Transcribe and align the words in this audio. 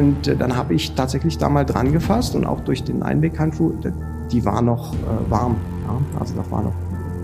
Und 0.00 0.26
äh, 0.26 0.34
dann 0.34 0.56
habe 0.56 0.74
ich 0.74 0.94
tatsächlich 0.94 1.36
da 1.36 1.50
mal 1.50 1.64
dran 1.64 1.92
gefasst 1.92 2.34
und 2.34 2.46
auch 2.46 2.60
durch 2.60 2.82
den 2.82 3.02
Einweghandschuh, 3.02 3.74
die 4.32 4.44
war 4.46 4.62
noch 4.62 4.94
äh, 4.94 5.30
warm. 5.30 5.56
Ja? 5.86 6.18
Also 6.18 6.34
das 6.36 6.50
war 6.50 6.62
noch 6.62 6.72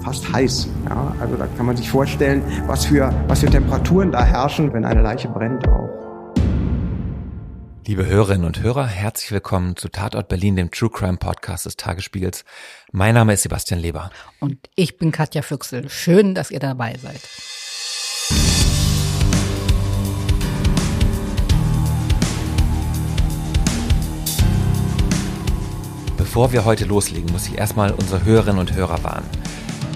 fast 0.04 0.30
heiß. 0.30 0.68
Ja? 0.86 1.16
Also 1.18 1.36
da 1.36 1.46
kann 1.56 1.64
man 1.64 1.74
sich 1.78 1.90
vorstellen, 1.90 2.42
was 2.66 2.84
für, 2.84 3.14
was 3.28 3.40
für 3.40 3.46
Temperaturen 3.46 4.12
da 4.12 4.22
herrschen, 4.22 4.74
wenn 4.74 4.84
eine 4.84 5.00
Leiche 5.00 5.28
brennt 5.28 5.66
auch. 5.66 5.88
Liebe 7.86 8.04
Hörerinnen 8.04 8.44
und 8.44 8.60
Hörer, 8.60 8.86
herzlich 8.86 9.32
willkommen 9.32 9.76
zu 9.76 9.88
Tatort 9.88 10.28
Berlin, 10.28 10.56
dem 10.56 10.70
True 10.70 10.90
Crime 10.90 11.16
Podcast 11.16 11.64
des 11.64 11.76
Tagesspiegels. 11.76 12.44
Mein 12.92 13.14
Name 13.14 13.32
ist 13.32 13.42
Sebastian 13.42 13.80
Leber. 13.80 14.10
Und 14.38 14.58
ich 14.74 14.98
bin 14.98 15.12
Katja 15.12 15.40
Füchsel. 15.40 15.88
Schön, 15.88 16.34
dass 16.34 16.50
ihr 16.50 16.60
dabei 16.60 16.96
seid. 17.00 17.22
Bevor 26.26 26.50
wir 26.50 26.64
heute 26.64 26.86
loslegen, 26.86 27.30
muss 27.30 27.46
ich 27.46 27.56
erstmal 27.56 27.92
unsere 27.92 28.24
Hörerinnen 28.24 28.58
und 28.58 28.74
Hörer 28.74 29.04
warnen. 29.04 29.28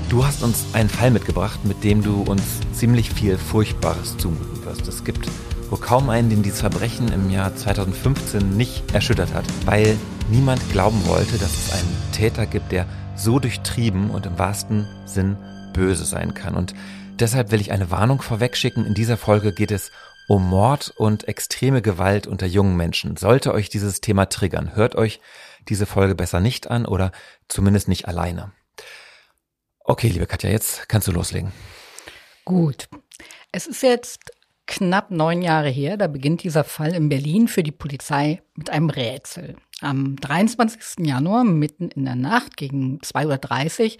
Du 0.08 0.24
hast 0.24 0.44
uns 0.44 0.64
einen 0.74 0.88
Fall 0.88 1.10
mitgebracht, 1.10 1.64
mit 1.64 1.82
dem 1.82 2.04
du 2.04 2.22
uns 2.22 2.60
ziemlich 2.72 3.10
viel 3.10 3.36
Furchtbares 3.36 4.16
zumuten 4.16 4.64
wirst. 4.64 4.86
Es 4.86 5.02
gibt 5.02 5.28
wohl 5.70 5.80
kaum 5.80 6.08
einen, 6.08 6.30
den 6.30 6.44
dieses 6.44 6.60
Verbrechen 6.60 7.12
im 7.12 7.30
Jahr 7.30 7.56
2015 7.56 8.56
nicht 8.56 8.94
erschüttert 8.94 9.34
hat, 9.34 9.44
weil 9.66 9.98
niemand 10.30 10.62
glauben 10.70 11.04
wollte, 11.06 11.36
dass 11.36 11.52
es 11.52 11.72
einen 11.72 11.96
Täter 12.12 12.46
gibt, 12.46 12.70
der 12.70 12.86
so 13.16 13.40
durchtrieben 13.40 14.08
und 14.10 14.24
im 14.24 14.38
wahrsten 14.38 14.86
Sinn 15.06 15.36
böse 15.74 16.04
sein 16.04 16.32
kann. 16.32 16.54
Und 16.54 16.74
deshalb 17.18 17.50
will 17.50 17.60
ich 17.60 17.72
eine 17.72 17.90
Warnung 17.90 18.22
vorwegschicken. 18.22 18.86
In 18.86 18.94
dieser 18.94 19.16
Folge 19.16 19.52
geht 19.52 19.72
es 19.72 19.90
um 20.28 20.48
Mord 20.48 20.94
und 20.96 21.26
extreme 21.26 21.82
Gewalt 21.82 22.28
unter 22.28 22.46
jungen 22.46 22.76
Menschen. 22.76 23.16
Sollte 23.16 23.52
euch 23.52 23.68
dieses 23.68 24.00
Thema 24.00 24.26
triggern, 24.26 24.76
hört 24.76 24.94
euch 24.94 25.20
diese 25.68 25.86
Folge 25.86 26.14
besser 26.14 26.40
nicht 26.40 26.70
an 26.70 26.86
oder 26.86 27.12
zumindest 27.48 27.88
nicht 27.88 28.08
alleine. 28.08 28.52
Okay, 29.80 30.08
liebe 30.08 30.26
Katja, 30.26 30.50
jetzt 30.50 30.88
kannst 30.88 31.08
du 31.08 31.12
loslegen. 31.12 31.52
Gut. 32.44 32.88
Es 33.52 33.66
ist 33.66 33.82
jetzt 33.82 34.30
knapp 34.66 35.10
neun 35.10 35.42
Jahre 35.42 35.68
her, 35.68 35.96
da 35.96 36.06
beginnt 36.06 36.44
dieser 36.44 36.64
Fall 36.64 36.94
in 36.94 37.08
Berlin 37.08 37.48
für 37.48 37.62
die 37.62 37.72
Polizei 37.72 38.40
mit 38.54 38.70
einem 38.70 38.88
Rätsel. 38.88 39.56
Am 39.80 40.16
23. 40.16 41.04
Januar, 41.06 41.44
mitten 41.44 41.90
in 41.90 42.04
der 42.04 42.14
Nacht, 42.14 42.56
gegen 42.56 43.00
2.30 43.00 43.94
Uhr, 43.94 43.98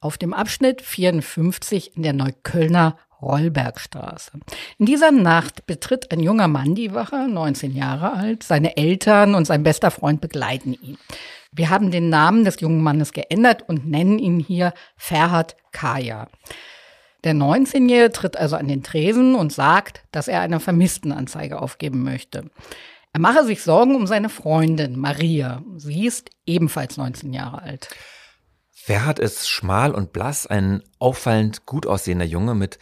auf 0.00 0.16
dem 0.16 0.32
Abschnitt 0.32 0.82
54 0.82 1.96
in 1.96 2.02
der 2.02 2.12
Neuköllner 2.12 2.96
Rollbergstraße. 3.20 4.32
In 4.78 4.86
dieser 4.86 5.10
Nacht 5.10 5.66
betritt 5.66 6.12
ein 6.12 6.20
junger 6.20 6.48
Mann 6.48 6.74
die 6.74 6.94
Wache, 6.94 7.28
19 7.28 7.74
Jahre 7.74 8.12
alt. 8.12 8.42
Seine 8.42 8.76
Eltern 8.76 9.34
und 9.34 9.46
sein 9.46 9.62
bester 9.62 9.90
Freund 9.90 10.20
begleiten 10.20 10.74
ihn. 10.74 10.98
Wir 11.52 11.70
haben 11.70 11.90
den 11.90 12.08
Namen 12.08 12.44
des 12.44 12.60
jungen 12.60 12.82
Mannes 12.82 13.12
geändert 13.12 13.64
und 13.66 13.86
nennen 13.86 14.18
ihn 14.18 14.40
hier 14.40 14.74
Ferhat 14.96 15.56
Kaya. 15.72 16.28
Der 17.24 17.34
19-Jährige 17.34 18.12
tritt 18.12 18.36
also 18.36 18.56
an 18.56 18.68
den 18.68 18.82
Tresen 18.82 19.34
und 19.34 19.52
sagt, 19.52 20.02
dass 20.12 20.28
er 20.28 20.42
eine 20.42 20.60
Vermisstenanzeige 20.60 21.60
aufgeben 21.60 22.04
möchte. 22.04 22.50
Er 23.12 23.20
mache 23.20 23.44
sich 23.44 23.62
Sorgen 23.62 23.96
um 23.96 24.06
seine 24.06 24.28
Freundin 24.28 24.98
Maria. 24.98 25.62
Sie 25.76 26.06
ist 26.06 26.30
ebenfalls 26.44 26.98
19 26.98 27.32
Jahre 27.32 27.62
alt. 27.62 27.88
Ferhat 28.70 29.18
ist 29.18 29.48
schmal 29.48 29.94
und 29.94 30.12
blass, 30.12 30.46
ein 30.46 30.82
auffallend 30.98 31.66
gut 31.66 31.86
aussehender 31.86 32.26
Junge 32.26 32.54
mit 32.54 32.78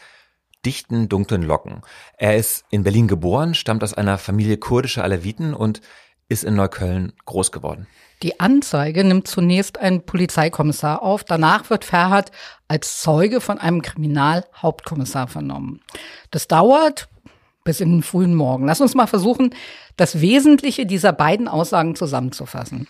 dichten, 0.65 1.09
dunklen 1.09 1.43
Locken. 1.43 1.83
Er 2.17 2.37
ist 2.37 2.65
in 2.71 2.83
Berlin 2.83 3.09
geboren, 3.09 3.55
stammt 3.55 3.83
aus 3.83 3.95
einer 3.95 4.19
Familie 4.19 4.57
kurdischer 4.57 5.05
Aleviten 5.05 5.55
und 5.55 5.81
ist 6.29 6.45
in 6.45 6.55
Neukölln 6.55 7.13
groß 7.27 7.53
geworden. 7.53 7.87
Die 8.23 8.41
Anzeige 8.41 9.05
nimmt 9.05 9.29
zunächst 9.29 9.79
ein 9.79 10.07
Polizeikommissar 10.07 11.03
auf. 11.03 11.25
Danach 11.25 11.69
wird 11.69 11.85
Ferhat 11.85 12.31
als 12.69 13.03
Zeuge 13.03 13.41
von 13.41 13.59
einem 13.59 13.83
Kriminalhauptkommissar 13.83 15.29
vernommen. 15.29 15.81
Das 16.31 16.49
dauert 16.49 17.09
bis 17.65 17.81
in 17.81 17.91
den 17.91 18.03
frühen 18.03 18.35
Morgen. 18.35 18.67
Lass 18.67 18.81
uns 18.81 18.95
mal 18.95 19.07
versuchen, 19.07 19.55
das 19.97 20.21
Wesentliche 20.21 20.87
dieser 20.87 21.13
beiden 21.13 21.49
Aussagen 21.49 21.97
zusammenzufassen. 21.97 22.89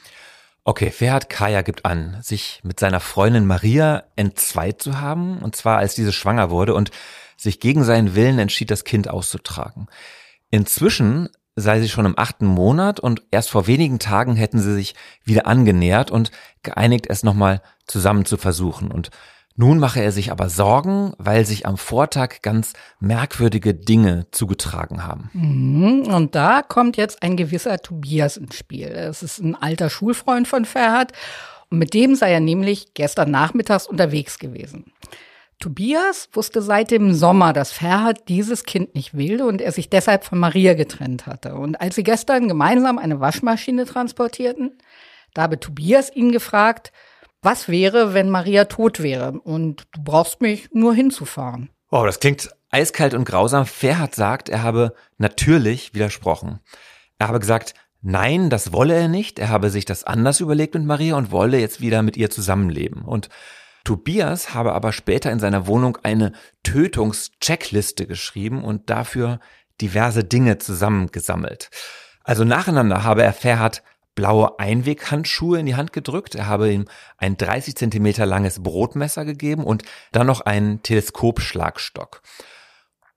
Okay, 0.65 0.91
Ferhat 0.91 1.29
Kaya 1.29 1.63
gibt 1.63 1.85
an, 1.85 2.19
sich 2.23 2.61
mit 2.63 2.81
seiner 2.81 3.01
Freundin 3.01 3.47
Maria 3.47 4.05
entzweit 4.17 4.81
zu 4.81 5.01
haben, 5.01 5.39
und 5.39 5.55
zwar 5.55 5.79
als 5.79 5.95
diese 5.95 6.13
schwanger 6.13 6.51
wurde 6.51 6.75
und 6.75 6.91
sich 7.37 7.61
gegen 7.61 7.85
seinen 7.85 8.15
Willen 8.15 8.39
entschied, 8.39 8.71
das 8.71 8.85
Kind 8.85 9.09
auszutragen. 9.09 9.87
Inzwischen 10.51 11.29
sei 11.57 11.81
sie 11.81 11.89
schon 11.89 12.07
im 12.07 12.19
achten 12.19 12.47
Monat 12.47 12.99
und 13.01 13.23
erst 13.31 13.51
vor 13.51 13.67
wenigen 13.67 13.99
Tagen 13.99 14.35
hätten 14.35 14.59
sie 14.59 14.75
sich 14.75 14.95
wieder 15.25 15.47
angenähert 15.47 16.11
und 16.11 16.31
geeinigt, 16.63 17.07
es 17.09 17.23
nochmal 17.23 17.63
zusammen 17.87 18.25
zu 18.25 18.37
versuchen. 18.37 18.91
Und 18.91 19.11
nun 19.57 19.79
mache 19.79 20.03
er 20.03 20.11
sich 20.11 20.33
aber 20.33 20.49
Sorgen, 20.49 21.13
weil 21.19 21.47
sich 21.47 21.65
am 21.65 21.77
Vortag 21.77 22.43
ganz 22.43 22.73
merkwürdige 22.99 23.73
Dinge 23.73 24.27
zugetragen 24.33 25.05
haben. 25.05 25.31
Mhm. 25.33 26.13
Und 26.13 26.35
da 26.35 26.63
kommt 26.63 26.97
jetzt 26.97 27.23
ein 27.23 27.37
gewisser 27.37 27.79
Tobias 27.79 28.37
ins 28.37 28.57
Spiel. 28.57 28.89
Es 28.89 29.23
ist 29.23 29.39
ein 29.39 29.55
alter 29.55 29.91
Schulfreund 29.91 30.49
von 30.49 30.65
Ferhat 30.65 31.13
und 31.71 31.79
mit 31.79 31.95
dem 31.95 32.17
sei 32.17 32.33
er 32.33 32.41
nämlich 32.41 32.95
gestern 32.95 33.31
nachmittags 33.31 33.87
unterwegs 33.87 34.41
gewesen. 34.41 34.93
Tobias 35.59 36.29
wusste 36.33 36.63
seit 36.63 36.91
dem 36.91 37.15
Sommer, 37.15 37.53
dass 37.53 37.73
Ferhat 37.73 38.29
dieses 38.29 38.65
Kind 38.65 38.95
nicht 38.95 39.17
will 39.17 39.43
und 39.43 39.61
er 39.61 39.73
sich 39.73 39.89
deshalb 39.89 40.25
von 40.25 40.39
Maria 40.39 40.75
getrennt 40.75 41.27
hatte. 41.27 41.55
Und 41.55 41.81
als 41.81 41.95
sie 41.95 42.03
gestern 42.03 42.49
gemeinsam 42.49 42.99
eine 42.99 43.21
Waschmaschine 43.21 43.87
transportierten, 43.87 44.79
da 45.33 45.43
habe 45.43 45.59
Tobias 45.59 46.15
ihn 46.15 46.33
gefragt, 46.33 46.93
was 47.43 47.69
wäre, 47.69 48.15
wenn 48.15 48.31
Maria 48.31 48.65
tot 48.65 49.03
wäre 49.03 49.33
und 49.33 49.85
du 49.93 50.03
brauchst 50.03 50.41
mich 50.41 50.71
nur 50.73 50.95
hinzufahren. 50.95 51.71
Oh, 51.91 52.05
das 52.05 52.19
klingt 52.19 52.51
eiskalt 52.71 53.15
und 53.15 53.25
grausam. 53.25 53.67
Ferhat 53.67 54.15
sagt, 54.15 54.49
er 54.49 54.63
habe 54.63 54.95
natürlich 55.19 55.95
widersprochen. 55.95 56.61
Er 57.19 57.29
habe 57.29 57.41
gesagt, 57.41 57.75
nein, 58.01 58.51
das 58.51 58.73
wolle 58.73 58.95
er 58.95 59.09
nicht. 59.09 59.39
Er 59.39 59.49
habe 59.49 59.71
sich 59.71 59.85
das 59.85 60.05
anders 60.05 60.41
überlegt 60.41 60.75
mit 60.75 60.85
Maria 60.85 61.17
und 61.17 61.31
wolle 61.31 61.59
jetzt 61.61 61.81
wieder 61.81 62.03
mit 62.03 62.17
ihr 62.17 62.31
zusammenleben. 62.31 63.03
Und 63.03 63.29
Tobias 63.85 64.55
habe 64.55 64.73
aber 64.73 64.93
später 64.93 65.31
in 65.31 65.39
seiner 65.39 65.67
Wohnung 65.67 65.99
eine 66.03 66.33
Tötungscheckliste 66.63 68.07
geschrieben 68.07 68.65
und 68.65 68.91
dafür 68.91 69.41
diverse 69.81 70.25
Dinge 70.25 70.59
zusammengesammelt. 70.59 71.71
Also 72.23 72.45
nacheinander 72.45 73.05
habe 73.05 73.23
er 73.23 73.35
Ferhat 73.35 73.83
blaue 74.15 74.59
Einweghandschuhe 74.59 75.59
in 75.59 75.67
die 75.67 75.75
Hand 75.75 75.93
gedrückt. 75.93 76.35
Er 76.35 76.47
habe 76.47 76.73
ihm 76.73 76.87
ein 77.19 77.37
30 77.37 77.77
Zentimeter 77.77 78.27
langes 78.27 78.63
Brotmesser 78.63 79.25
gegeben 79.25 79.65
und 79.65 79.83
dann 80.13 80.27
noch 80.27 80.41
einen 80.41 80.83
Teleskopschlagstock. 80.83 82.23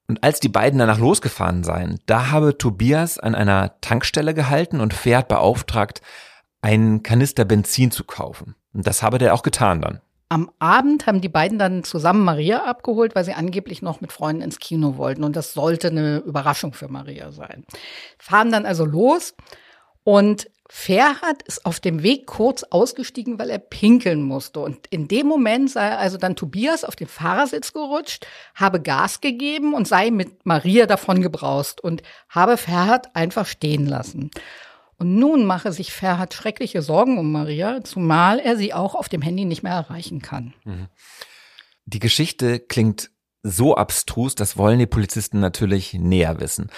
Und 0.07 0.23
als 0.23 0.39
die 0.39 0.49
beiden 0.49 0.79
danach 0.79 0.99
losgefahren 0.99 1.63
seien, 1.63 1.99
da 2.05 2.31
habe 2.31 2.57
Tobias 2.57 3.19
an 3.19 3.35
einer 3.35 3.79
Tankstelle 3.81 4.33
gehalten 4.33 4.79
und 4.79 4.93
Ferhat 4.93 5.27
beauftragt, 5.27 6.01
einen 6.61 7.03
Kanister 7.03 7.45
Benzin 7.45 7.91
zu 7.91 8.03
kaufen. 8.03 8.55
Und 8.73 8.87
das 8.87 9.03
habe 9.03 9.17
der 9.17 9.33
auch 9.33 9.43
getan 9.43 9.81
dann. 9.81 10.01
Am 10.29 10.51
Abend 10.59 11.07
haben 11.07 11.21
die 11.21 11.29
beiden 11.29 11.57
dann 11.57 11.83
zusammen 11.83 12.25
Maria 12.25 12.65
abgeholt, 12.65 13.15
weil 13.15 13.23
sie 13.23 13.33
angeblich 13.33 13.81
noch 13.81 14.01
mit 14.01 14.11
Freunden 14.11 14.41
ins 14.41 14.59
Kino 14.59 14.97
wollten. 14.97 15.23
Und 15.23 15.35
das 15.35 15.53
sollte 15.53 15.87
eine 15.87 16.17
Überraschung 16.17 16.73
für 16.73 16.89
Maria 16.89 17.31
sein. 17.31 17.65
Fahren 18.17 18.51
dann 18.51 18.65
also 18.65 18.85
los 18.85 19.35
und 20.03 20.49
Ferhat 20.69 21.43
ist 21.43 21.65
auf 21.65 21.79
dem 21.79 22.03
Weg 22.03 22.27
kurz 22.27 22.63
ausgestiegen, 22.63 23.39
weil 23.39 23.49
er 23.49 23.59
pinkeln 23.59 24.21
musste. 24.21 24.59
Und 24.59 24.85
in 24.87 25.07
dem 25.07 25.27
Moment 25.27 25.71
sei 25.71 25.95
also 25.95 26.17
dann 26.17 26.35
Tobias 26.35 26.83
auf 26.83 26.97
den 26.97 27.07
Fahrersitz 27.07 27.71
gerutscht, 27.71 28.27
habe 28.53 28.81
Gas 28.81 29.21
gegeben 29.21 29.73
und 29.73 29.87
sei 29.87 30.11
mit 30.11 30.45
Maria 30.45 30.85
davon 30.85 31.21
gebraust 31.21 31.81
und 31.81 32.03
habe 32.29 32.57
Ferhat 32.57 33.15
einfach 33.15 33.45
stehen 33.45 33.85
lassen. 33.85 34.29
Und 34.97 35.15
nun 35.15 35.45
mache 35.45 35.71
sich 35.71 35.91
Ferhat 35.93 36.33
schreckliche 36.33 36.81
Sorgen 36.81 37.17
um 37.17 37.31
Maria, 37.31 37.83
zumal 37.83 38.39
er 38.39 38.57
sie 38.57 38.73
auch 38.73 38.95
auf 38.95 39.09
dem 39.09 39.21
Handy 39.21 39.45
nicht 39.45 39.63
mehr 39.63 39.73
erreichen 39.73 40.21
kann. 40.21 40.53
Mhm. 40.65 40.87
Die 41.85 41.99
Geschichte 41.99 42.59
klingt 42.59 43.11
so 43.43 43.75
abstrus, 43.75 44.35
das 44.35 44.57
wollen 44.57 44.79
die 44.79 44.87
Polizisten 44.87 45.39
natürlich 45.39 45.93
näher 45.93 46.39
wissen. 46.39 46.69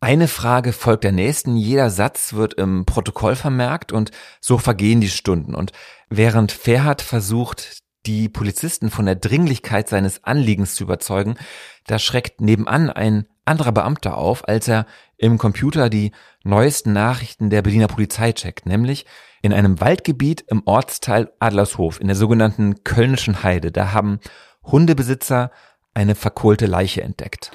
Eine 0.00 0.28
Frage 0.28 0.72
folgt 0.72 1.04
der 1.04 1.12
nächsten, 1.12 1.56
jeder 1.56 1.88
Satz 1.88 2.34
wird 2.34 2.54
im 2.54 2.84
Protokoll 2.84 3.36
vermerkt 3.36 3.90
und 3.90 4.10
so 4.40 4.58
vergehen 4.58 5.00
die 5.00 5.08
Stunden. 5.08 5.54
Und 5.54 5.72
während 6.10 6.52
Ferhat 6.52 7.00
versucht, 7.00 7.78
die 8.04 8.28
Polizisten 8.28 8.90
von 8.90 9.06
der 9.06 9.14
Dringlichkeit 9.14 9.88
seines 9.88 10.22
Anliegens 10.24 10.74
zu 10.74 10.84
überzeugen, 10.84 11.36
da 11.86 11.98
schreckt 11.98 12.42
nebenan 12.42 12.90
ein 12.90 13.26
anderer 13.44 13.72
Beamter 13.72 14.16
auf, 14.16 14.48
als 14.48 14.68
er 14.68 14.86
im 15.16 15.38
Computer 15.38 15.88
die 15.90 16.12
neuesten 16.42 16.92
Nachrichten 16.92 17.50
der 17.50 17.62
Berliner 17.62 17.86
Polizei 17.86 18.32
checkt, 18.32 18.66
nämlich 18.66 19.06
in 19.42 19.52
einem 19.52 19.80
Waldgebiet 19.80 20.44
im 20.48 20.62
Ortsteil 20.64 21.30
Adlershof 21.38 22.00
in 22.00 22.06
der 22.06 22.16
sogenannten 22.16 22.82
Kölnischen 22.84 23.42
Heide. 23.42 23.70
Da 23.72 23.92
haben 23.92 24.20
Hundebesitzer 24.64 25.50
eine 25.92 26.14
verkohlte 26.14 26.66
Leiche 26.66 27.02
entdeckt. 27.02 27.52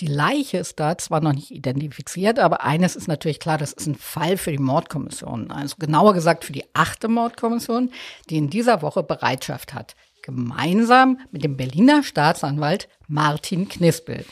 Die 0.00 0.06
Leiche 0.06 0.58
ist 0.58 0.80
da 0.80 0.98
zwar 0.98 1.20
noch 1.20 1.32
nicht 1.32 1.52
identifiziert, 1.52 2.38
aber 2.40 2.64
eines 2.64 2.96
ist 2.96 3.06
natürlich 3.06 3.38
klar, 3.38 3.58
das 3.58 3.72
ist 3.72 3.86
ein 3.86 3.94
Fall 3.94 4.36
für 4.36 4.50
die 4.50 4.58
Mordkommission. 4.58 5.50
Also 5.52 5.76
genauer 5.78 6.14
gesagt 6.14 6.44
für 6.44 6.52
die 6.52 6.64
achte 6.74 7.08
Mordkommission, 7.08 7.92
die 8.28 8.36
in 8.36 8.50
dieser 8.50 8.82
Woche 8.82 9.04
Bereitschaft 9.04 9.72
hat. 9.72 9.94
Gemeinsam 10.22 11.18
mit 11.30 11.44
dem 11.44 11.56
Berliner 11.56 12.02
Staatsanwalt 12.02 12.88
Martin 13.06 13.68
Knispel. 13.68 14.24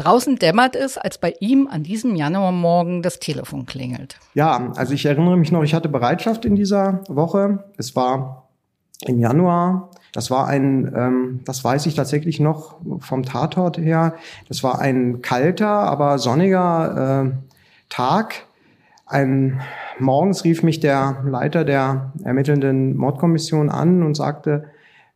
Draußen 0.00 0.36
dämmert 0.36 0.76
es, 0.76 0.96
als 0.96 1.18
bei 1.18 1.34
ihm 1.40 1.68
an 1.70 1.82
diesem 1.82 2.16
Januarmorgen 2.16 3.02
das 3.02 3.18
Telefon 3.18 3.66
klingelt. 3.66 4.18
Ja, 4.32 4.72
also 4.76 4.94
ich 4.94 5.04
erinnere 5.04 5.36
mich 5.36 5.52
noch, 5.52 5.62
ich 5.62 5.74
hatte 5.74 5.90
Bereitschaft 5.90 6.46
in 6.46 6.56
dieser 6.56 7.00
Woche. 7.08 7.64
Es 7.76 7.94
war 7.94 8.48
im 9.06 9.18
Januar. 9.18 9.90
Das 10.12 10.30
war 10.30 10.46
ein, 10.48 10.90
ähm, 10.96 11.40
das 11.44 11.62
weiß 11.62 11.84
ich 11.84 11.96
tatsächlich 11.96 12.40
noch 12.40 12.76
vom 13.00 13.24
Tatort 13.24 13.76
her. 13.76 14.14
Das 14.48 14.62
war 14.62 14.78
ein 14.80 15.20
kalter, 15.20 15.68
aber 15.68 16.18
sonniger 16.18 17.26
äh, 17.26 17.30
Tag. 17.90 18.46
Ein, 19.04 19.60
morgens 19.98 20.44
rief 20.44 20.62
mich 20.62 20.80
der 20.80 21.22
Leiter 21.26 21.64
der 21.64 22.12
ermittelnden 22.24 22.96
Mordkommission 22.96 23.68
an 23.68 24.02
und 24.02 24.14
sagte, 24.14 24.64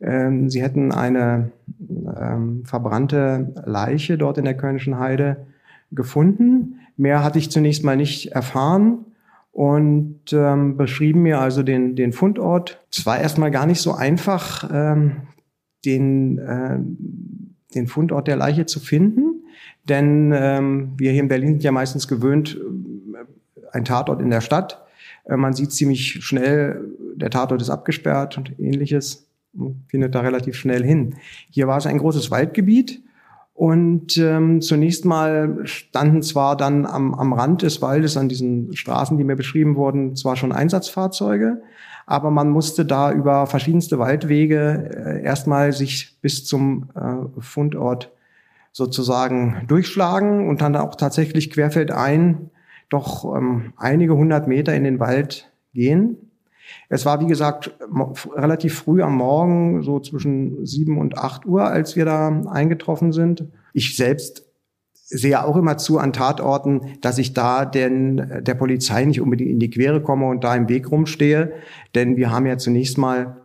ähm, 0.01 0.49
sie 0.49 0.61
hätten 0.61 0.91
eine 0.91 1.51
ähm, 1.79 2.63
verbrannte 2.65 3.53
Leiche 3.65 4.17
dort 4.17 4.37
in 4.37 4.45
der 4.45 4.57
Kölnischen 4.57 4.99
Heide 4.99 5.45
gefunden. 5.91 6.79
Mehr 6.97 7.23
hatte 7.23 7.39
ich 7.39 7.51
zunächst 7.51 7.83
mal 7.83 7.97
nicht 7.97 8.31
erfahren 8.31 9.05
und 9.51 10.33
ähm, 10.33 10.77
beschrieben 10.77 11.21
mir 11.21 11.39
also 11.39 11.63
den, 11.63 11.95
den 11.95 12.13
Fundort. 12.13 12.83
Es 12.91 13.05
war 13.05 13.19
erstmal 13.19 13.51
gar 13.51 13.65
nicht 13.65 13.81
so 13.81 13.93
einfach, 13.93 14.69
ähm, 14.71 15.27
den, 15.85 16.39
äh, 16.39 16.77
den 17.73 17.87
Fundort 17.87 18.27
der 18.27 18.35
Leiche 18.35 18.65
zu 18.65 18.79
finden, 18.79 19.43
denn 19.87 20.33
ähm, 20.35 20.93
wir 20.97 21.11
hier 21.11 21.21
in 21.21 21.27
Berlin 21.27 21.49
sind 21.49 21.63
ja 21.63 21.71
meistens 21.71 22.07
gewöhnt, 22.07 22.59
äh, 23.13 23.17
ein 23.71 23.85
Tatort 23.85 24.21
in 24.21 24.29
der 24.29 24.41
Stadt. 24.41 24.83
Äh, 25.25 25.37
man 25.37 25.53
sieht 25.53 25.71
ziemlich 25.71 26.23
schnell, 26.25 26.81
der 27.15 27.29
Tatort 27.29 27.61
ist 27.61 27.69
abgesperrt 27.69 28.37
und 28.37 28.59
ähnliches 28.59 29.27
findet 29.87 30.15
da 30.15 30.21
relativ 30.21 30.55
schnell 30.55 30.83
hin. 30.83 31.15
Hier 31.49 31.67
war 31.67 31.77
es 31.77 31.85
ein 31.85 31.97
großes 31.97 32.31
Waldgebiet 32.31 33.01
und 33.53 34.17
ähm, 34.17 34.61
zunächst 34.61 35.05
mal 35.05 35.59
standen 35.63 36.21
zwar 36.21 36.57
dann 36.57 36.85
am, 36.85 37.13
am 37.13 37.33
Rand 37.33 37.61
des 37.61 37.81
Waldes, 37.81 38.17
an 38.17 38.29
diesen 38.29 38.75
Straßen, 38.75 39.17
die 39.17 39.23
mir 39.23 39.35
beschrieben 39.35 39.75
wurden, 39.75 40.15
zwar 40.15 40.35
schon 40.35 40.51
Einsatzfahrzeuge, 40.51 41.61
aber 42.05 42.31
man 42.31 42.49
musste 42.49 42.85
da 42.85 43.11
über 43.11 43.47
verschiedenste 43.47 43.97
Waldwege 43.97 44.91
äh, 44.93 45.23
erstmal 45.23 45.71
sich 45.71 46.17
bis 46.21 46.45
zum 46.45 46.89
äh, 46.95 47.41
Fundort 47.41 48.11
sozusagen 48.71 49.63
durchschlagen 49.67 50.49
und 50.49 50.61
dann 50.61 50.75
auch 50.75 50.95
tatsächlich 50.95 51.49
querfeldein 51.49 52.49
doch 52.89 53.35
ähm, 53.35 53.73
einige 53.77 54.15
hundert 54.15 54.47
Meter 54.47 54.75
in 54.75 54.83
den 54.83 54.99
Wald 54.99 55.49
gehen. 55.73 56.24
Es 56.89 57.05
war, 57.05 57.19
wie 57.21 57.27
gesagt, 57.27 57.75
relativ 58.35 58.75
früh 58.75 59.01
am 59.01 59.15
Morgen, 59.15 59.83
so 59.83 59.99
zwischen 59.99 60.65
sieben 60.65 60.97
und 60.97 61.17
acht 61.17 61.45
Uhr, 61.45 61.65
als 61.65 61.95
wir 61.95 62.05
da 62.05 62.29
eingetroffen 62.47 63.11
sind. 63.11 63.45
Ich 63.73 63.95
selbst 63.95 64.45
sehe 64.93 65.43
auch 65.43 65.55
immer 65.55 65.77
zu 65.77 65.99
an 65.99 66.13
Tatorten, 66.13 66.97
dass 67.01 67.19
ich 67.19 67.33
da 67.33 67.65
denn 67.65 68.41
der 68.41 68.55
Polizei 68.55 69.05
nicht 69.05 69.21
unbedingt 69.21 69.51
in 69.51 69.59
die 69.59 69.69
Quere 69.69 70.01
komme 70.01 70.27
und 70.27 70.43
da 70.43 70.55
im 70.55 70.67
Weg 70.67 70.91
rumstehe. 70.91 71.53
Denn 71.93 72.17
wir 72.17 72.31
haben 72.31 72.47
ja 72.47 72.57
zunächst 72.57 72.97
mal 72.97 73.37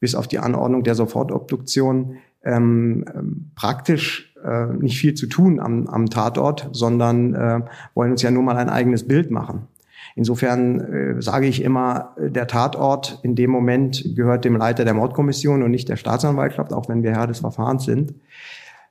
bis 0.00 0.14
auf 0.14 0.28
die 0.28 0.38
Anordnung 0.38 0.84
der 0.84 0.94
Sofortobduktion 0.94 2.18
ähm, 2.44 3.04
ähm 3.14 3.50
praktisch 3.56 4.32
äh, 4.44 4.66
nicht 4.66 4.98
viel 4.98 5.14
zu 5.14 5.26
tun 5.26 5.58
am, 5.58 5.88
am 5.88 6.08
Tatort, 6.08 6.70
sondern 6.72 7.34
äh, 7.34 7.60
wollen 7.94 8.12
uns 8.12 8.22
ja 8.22 8.30
nur 8.30 8.44
mal 8.44 8.56
ein 8.56 8.68
eigenes 8.68 9.06
Bild 9.08 9.32
machen. 9.32 9.66
Insofern 10.14 10.80
äh, 10.80 11.22
sage 11.22 11.46
ich 11.46 11.62
immer, 11.62 12.14
der 12.18 12.46
Tatort 12.46 13.18
in 13.22 13.34
dem 13.34 13.50
Moment 13.50 14.04
gehört 14.16 14.44
dem 14.44 14.56
Leiter 14.56 14.84
der 14.84 14.94
Mordkommission 14.94 15.62
und 15.62 15.70
nicht 15.70 15.88
der 15.88 15.96
Staatsanwaltschaft, 15.96 16.72
auch 16.72 16.88
wenn 16.88 17.02
wir 17.02 17.12
Herr 17.12 17.26
des 17.26 17.40
Verfahrens 17.40 17.84
sind. 17.84 18.14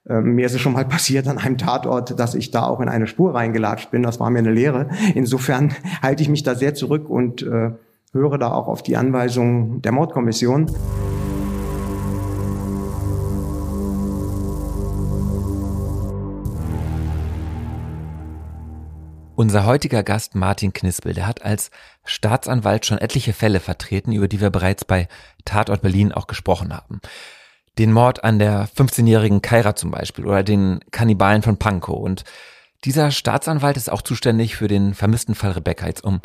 Ähm, 0.09 0.35
mir 0.35 0.45
ist 0.45 0.53
es 0.53 0.61
schon 0.61 0.73
mal 0.73 0.85
passiert 0.87 1.27
an 1.27 1.37
einem 1.37 1.57
Tatort, 1.57 2.19
dass 2.19 2.35
ich 2.35 2.51
da 2.51 2.63
auch 2.63 2.79
in 2.79 2.89
eine 2.89 3.07
Spur 3.07 3.35
reingelatscht 3.35 3.91
bin. 3.91 4.03
Das 4.03 4.19
war 4.19 4.29
mir 4.29 4.39
eine 4.39 4.51
Lehre. 4.51 4.89
Insofern 5.15 5.73
halte 6.01 6.23
ich 6.23 6.29
mich 6.29 6.43
da 6.43 6.55
sehr 6.55 6.73
zurück 6.73 7.09
und 7.09 7.41
äh, 7.43 7.71
höre 8.13 8.37
da 8.37 8.51
auch 8.51 8.67
auf 8.67 8.83
die 8.83 8.97
Anweisungen 8.97 9.81
der 9.81 9.91
Mordkommission. 9.91 10.67
Unser 19.37 19.67
heutiger 19.67 20.01
Gast 20.01 20.33
Martin 20.33 20.73
Knispel, 20.73 21.13
der 21.13 21.27
hat 21.27 21.43
als 21.43 21.69
Staatsanwalt 22.05 22.87
schon 22.87 22.97
etliche 22.97 23.33
Fälle 23.33 23.59
vertreten, 23.59 24.11
über 24.11 24.27
die 24.27 24.41
wir 24.41 24.49
bereits 24.49 24.83
bei 24.83 25.07
Tatort 25.45 25.83
Berlin 25.83 26.11
auch 26.11 26.25
gesprochen 26.25 26.73
haben. 26.73 27.01
Den 27.77 27.91
Mord 27.91 28.23
an 28.23 28.39
der 28.39 28.67
15-jährigen 28.67 29.43
Kaira 29.43 29.75
zum 29.75 29.91
Beispiel 29.91 30.25
oder 30.25 30.41
den 30.41 30.79
Kannibalen 30.89 31.43
von 31.43 31.57
Pankow. 31.57 31.99
Und 31.99 32.23
dieser 32.83 33.11
Staatsanwalt 33.11 33.77
ist 33.77 33.91
auch 33.91 34.01
zuständig 34.01 34.55
für 34.55 34.67
den 34.67 34.95
vermissten 34.95 35.35
Fall 35.35 35.51
Rebecca, 35.51 35.85
jetzt 35.85 36.03
um 36.03 36.19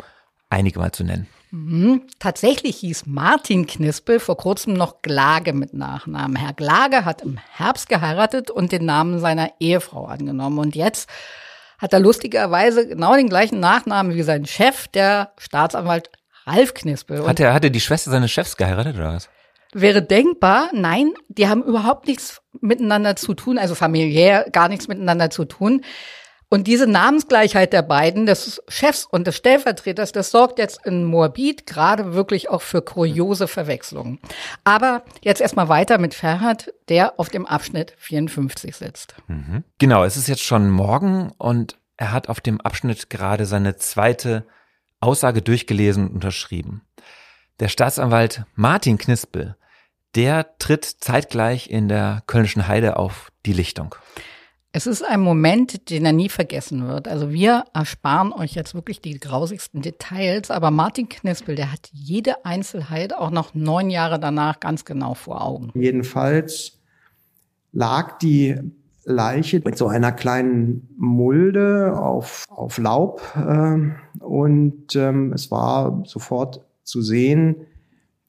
einige 0.49 0.79
mal 0.79 0.91
zu 0.91 1.03
nennen. 1.03 1.27
Mhm. 1.51 2.07
Tatsächlich 2.17 2.77
hieß 2.77 3.05
Martin 3.05 3.67
Knispel 3.67 4.19
vor 4.19 4.37
kurzem 4.37 4.73
noch 4.73 5.03
Glage 5.03 5.53
mit 5.53 5.75
Nachnamen. 5.75 6.35
Herr 6.35 6.53
Glage 6.53 7.05
hat 7.05 7.21
im 7.21 7.37
Herbst 7.51 7.89
geheiratet 7.89 8.49
und 8.49 8.71
den 8.71 8.85
Namen 8.85 9.19
seiner 9.19 9.51
Ehefrau 9.59 10.07
angenommen. 10.07 10.57
Und 10.57 10.75
jetzt 10.75 11.07
hat 11.83 11.91
er 11.91 11.99
lustigerweise 11.99 12.87
genau 12.87 13.13
den 13.13 13.27
gleichen 13.27 13.59
Nachnamen 13.59 14.15
wie 14.15 14.23
sein 14.23 14.45
Chef, 14.45 14.87
der 14.87 15.33
Staatsanwalt 15.37 16.09
Ralf 16.45 16.73
Knispel. 16.73 17.27
Hat 17.27 17.41
er, 17.41 17.53
hatte 17.53 17.71
die 17.71 17.81
Schwester 17.81 18.09
seines 18.09 18.31
Chefs 18.31 18.55
geheiratet 18.55 18.95
oder 18.95 19.13
was? 19.13 19.29
Wäre 19.73 20.01
denkbar, 20.01 20.69
nein, 20.71 21.13
die 21.27 21.49
haben 21.49 21.61
überhaupt 21.61 22.07
nichts 22.07 22.41
miteinander 22.61 23.17
zu 23.17 23.33
tun, 23.33 23.57
also 23.57 23.75
familiär 23.75 24.45
gar 24.49 24.69
nichts 24.69 24.87
miteinander 24.87 25.29
zu 25.29 25.43
tun. 25.43 25.83
Und 26.53 26.67
diese 26.67 26.85
Namensgleichheit 26.85 27.73
der 27.73 27.81
beiden, 27.81 28.27
des 28.27 28.61
Chefs 28.67 29.05
und 29.05 29.25
des 29.25 29.35
Stellvertreters, 29.37 30.11
das 30.11 30.29
sorgt 30.29 30.59
jetzt 30.59 30.85
in 30.85 31.03
Moabit 31.03 31.65
gerade 31.65 32.13
wirklich 32.13 32.47
auch 32.47 32.61
für 32.61 32.83
kuriose 32.83 33.47
Verwechslungen. 33.47 34.19
Aber 34.63 35.01
jetzt 35.23 35.41
erstmal 35.41 35.67
weiter 35.67 35.97
mit 35.97 36.13
Ferhat, 36.13 36.71
der 36.89 37.19
auf 37.19 37.29
dem 37.29 37.47
Abschnitt 37.47 37.95
54 37.97 38.75
sitzt. 38.75 39.15
Mhm. 39.25 39.63
Genau, 39.79 40.03
es 40.03 40.15
ist 40.15 40.27
jetzt 40.27 40.43
schon 40.43 40.69
morgen 40.69 41.31
und 41.39 41.79
er 41.97 42.11
hat 42.11 42.29
auf 42.29 42.39
dem 42.39 42.61
Abschnitt 42.61 43.09
gerade 43.09 43.47
seine 43.47 43.77
zweite 43.77 44.45
Aussage 44.99 45.41
durchgelesen 45.41 46.05
und 46.09 46.13
unterschrieben. 46.13 46.83
Der 47.61 47.67
Staatsanwalt 47.67 48.43
Martin 48.53 48.99
Knispel, 48.99 49.55
der 50.13 50.55
tritt 50.59 50.85
zeitgleich 50.85 51.71
in 51.71 51.89
der 51.89 52.21
Kölnischen 52.27 52.67
Heide 52.67 52.97
auf 52.97 53.31
die 53.43 53.53
Lichtung. 53.53 53.95
Es 54.75 54.87
ist 54.87 55.03
ein 55.03 55.21
Moment, 55.21 55.91
den 55.91 56.03
er 56.03 56.13
nie 56.13 56.29
vergessen 56.29 56.87
wird. 56.87 57.07
Also 57.07 57.31
wir 57.31 57.65
ersparen 57.75 58.33
euch 58.33 58.55
jetzt 58.55 58.73
wirklich 58.73 59.01
die 59.01 59.19
grausigsten 59.19 59.83
Details, 59.83 60.49
aber 60.49 60.71
Martin 60.71 61.07
Knispel, 61.07 61.53
der 61.53 61.71
hat 61.71 61.91
jede 61.93 62.43
Einzelheit 62.43 63.13
auch 63.13 63.29
noch 63.29 63.53
neun 63.53 63.91
Jahre 63.91 64.19
danach 64.19 64.59
ganz 64.59 64.83
genau 64.83 65.13
vor 65.13 65.43
Augen. 65.43 65.71
Jedenfalls 65.75 66.79
lag 67.71 68.17
die 68.17 68.55
Leiche 69.05 69.61
mit 69.63 69.77
so 69.77 69.85
einer 69.85 70.11
kleinen 70.11 70.89
Mulde 70.97 71.95
auf, 71.95 72.45
auf 72.49 72.79
Laub 72.79 73.21
äh, 73.35 74.23
und 74.23 74.95
ähm, 74.95 75.33
es 75.33 75.51
war 75.51 76.01
sofort 76.07 76.61
zu 76.83 77.03
sehen, 77.03 77.67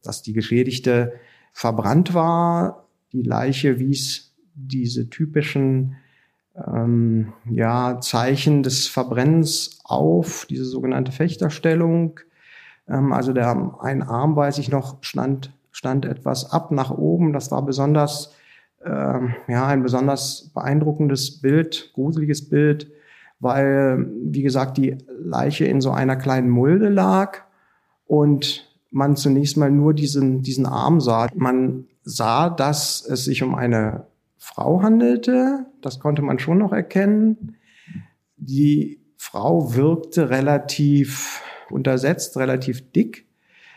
dass 0.02 0.20
die 0.20 0.34
Geschädigte 0.34 1.14
verbrannt 1.54 2.12
war. 2.12 2.86
Die 3.14 3.22
Leiche 3.22 3.78
wies 3.78 4.34
diese 4.54 5.08
typischen 5.08 5.96
ähm, 6.56 7.32
ja, 7.50 8.00
Zeichen 8.00 8.62
des 8.62 8.86
Verbrennens 8.86 9.80
auf, 9.84 10.46
diese 10.48 10.64
sogenannte 10.64 11.12
Fechterstellung. 11.12 12.20
Ähm, 12.88 13.12
also 13.12 13.32
der 13.32 13.78
ein 13.80 14.02
Arm, 14.02 14.36
weiß 14.36 14.58
ich 14.58 14.70
noch, 14.70 14.98
stand, 15.00 15.52
stand 15.72 16.04
etwas 16.04 16.52
ab 16.52 16.70
nach 16.70 16.90
oben. 16.90 17.32
Das 17.32 17.50
war 17.50 17.64
besonders, 17.64 18.32
ähm, 18.84 19.34
ja, 19.48 19.66
ein 19.66 19.82
besonders 19.82 20.50
beeindruckendes 20.54 21.40
Bild, 21.40 21.90
gruseliges 21.94 22.48
Bild, 22.48 22.90
weil, 23.40 24.08
wie 24.24 24.42
gesagt, 24.42 24.76
die 24.76 24.96
Leiche 25.08 25.64
in 25.64 25.80
so 25.80 25.90
einer 25.90 26.16
kleinen 26.16 26.50
Mulde 26.50 26.88
lag 26.88 27.38
und 28.06 28.70
man 28.90 29.16
zunächst 29.16 29.56
mal 29.56 29.72
nur 29.72 29.92
diesen, 29.92 30.42
diesen 30.42 30.66
Arm 30.66 31.00
sah. 31.00 31.26
Man 31.34 31.86
sah, 32.04 32.48
dass 32.48 33.04
es 33.04 33.24
sich 33.24 33.42
um 33.42 33.56
eine 33.56 34.06
Frau 34.38 34.82
handelte. 34.82 35.66
Das 35.84 36.00
konnte 36.00 36.22
man 36.22 36.38
schon 36.38 36.58
noch 36.58 36.72
erkennen. 36.72 37.56
Die 38.36 39.00
Frau 39.16 39.74
wirkte 39.74 40.30
relativ 40.30 41.42
untersetzt, 41.70 42.36
relativ 42.36 42.92
dick. 42.92 43.26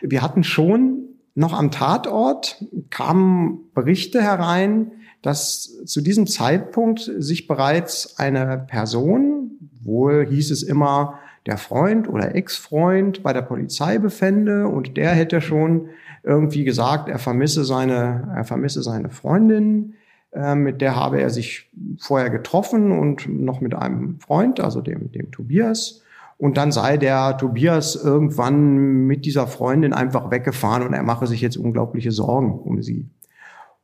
Wir 0.00 0.22
hatten 0.22 0.44
schon 0.44 1.08
noch 1.34 1.52
am 1.52 1.70
Tatort 1.70 2.64
kamen 2.90 3.70
Berichte 3.74 4.22
herein, 4.22 4.92
dass 5.22 5.84
zu 5.84 6.00
diesem 6.00 6.26
Zeitpunkt 6.26 7.10
sich 7.18 7.46
bereits 7.46 8.18
eine 8.18 8.64
Person, 8.68 9.52
wohl 9.82 10.26
hieß 10.26 10.50
es 10.50 10.62
immer 10.62 11.18
der 11.46 11.58
Freund 11.58 12.08
oder 12.08 12.34
Ex-Freund 12.34 13.22
bei 13.22 13.32
der 13.32 13.42
Polizei 13.42 13.98
befände 13.98 14.68
und 14.68 14.96
der 14.96 15.10
hätte 15.10 15.40
schon 15.40 15.88
irgendwie 16.22 16.64
gesagt, 16.64 17.08
er 17.08 17.18
vermisse 17.18 17.64
seine, 17.64 18.32
er 18.34 18.44
vermisse 18.44 18.82
seine 18.82 19.10
Freundin, 19.10 19.94
mit 20.32 20.80
der 20.80 20.94
habe 20.94 21.20
er 21.20 21.30
sich 21.30 21.70
vorher 21.98 22.30
getroffen 22.30 22.92
und 22.92 23.28
noch 23.28 23.60
mit 23.60 23.74
einem 23.74 24.20
Freund, 24.20 24.60
also 24.60 24.80
dem, 24.80 25.10
dem 25.12 25.30
Tobias. 25.30 26.02
Und 26.36 26.56
dann 26.56 26.70
sei 26.70 26.96
der 26.96 27.36
Tobias 27.36 27.96
irgendwann 27.96 29.06
mit 29.06 29.24
dieser 29.24 29.46
Freundin 29.46 29.92
einfach 29.92 30.30
weggefahren 30.30 30.86
und 30.86 30.92
er 30.92 31.02
mache 31.02 31.26
sich 31.26 31.40
jetzt 31.40 31.56
unglaubliche 31.56 32.12
Sorgen 32.12 32.52
um 32.52 32.80
sie. 32.82 33.08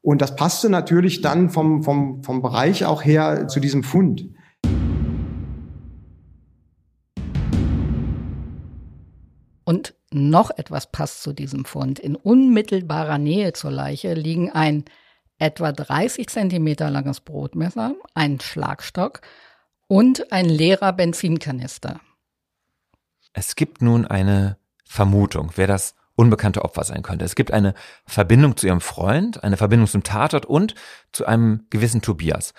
Und 0.03 0.21
das 0.21 0.37
passte 0.37 0.69
natürlich 0.69 1.23
dann 1.23 1.49
vom, 1.49 1.83
vom, 1.83 2.23
vom 2.23 2.43
Bereich 2.43 2.85
auch 2.85 3.03
her 3.03 3.49
zu 3.49 3.59
diesem 3.59 3.83
Fund. 3.83 4.29
Und 9.65 9.95
noch 10.13 10.51
etwas 10.57 10.93
passt 10.93 11.23
zu 11.23 11.33
diesem 11.33 11.65
Fund. 11.65 11.99
In 11.99 12.17
unmittelbarer 12.17 13.19
Nähe 13.19 13.55
zur 13.55 13.71
Leiche 13.71 14.13
liegen 14.13 14.51
ein 14.51 14.85
etwa 15.39 15.73
30 15.73 16.29
Zentimeter 16.29 16.91
langes 16.91 17.21
Brotmesser, 17.21 17.95
ein 18.15 18.41
Schlagstock 18.41 19.21
und 19.89 20.33
ein 20.33 20.49
leerer 20.49 20.93
Benzinkanister. 20.93 22.01
Es 23.33 23.57
gibt 23.57 23.83
nun 23.83 24.07
eine 24.07 24.59
Vermutung, 24.85 25.53
wer 25.57 25.67
das 25.67 25.95
unbekannte 26.17 26.63
Opfer 26.63 26.85
sein 26.85 27.03
könnte. 27.03 27.25
Es 27.25 27.35
gibt 27.35 27.53
eine 27.53 27.75
Verbindung 28.07 28.57
zu 28.57 28.67
ihrem 28.67 28.81
Freund, 28.81 29.43
eine 29.43 29.57
Verbindung 29.57 29.89
zum 29.89 30.05
Tatort 30.05 30.47
und 30.47 30.75
zu 31.13 31.27
einem 31.27 31.67
gewissen 31.71 32.03
Tobias. 32.03 32.55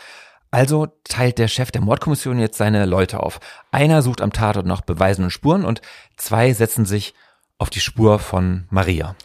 Also 0.51 0.87
teilt 1.03 1.37
der 1.37 1.47
Chef 1.47 1.71
der 1.71 1.81
Mordkommission 1.81 2.39
jetzt 2.39 2.57
seine 2.57 2.85
Leute 2.85 3.21
auf. 3.21 3.39
Einer 3.71 4.01
sucht 4.01 4.21
am 4.21 4.33
Tatort 4.33 4.65
nach 4.65 4.81
Beweisen 4.81 5.23
und 5.25 5.31
Spuren 5.31 5.65
und 5.65 5.81
zwei 6.17 6.53
setzen 6.53 6.85
sich 6.85 7.13
auf 7.57 7.69
die 7.69 7.79
Spur 7.79 8.19
von 8.19 8.65
Maria. 8.69 9.15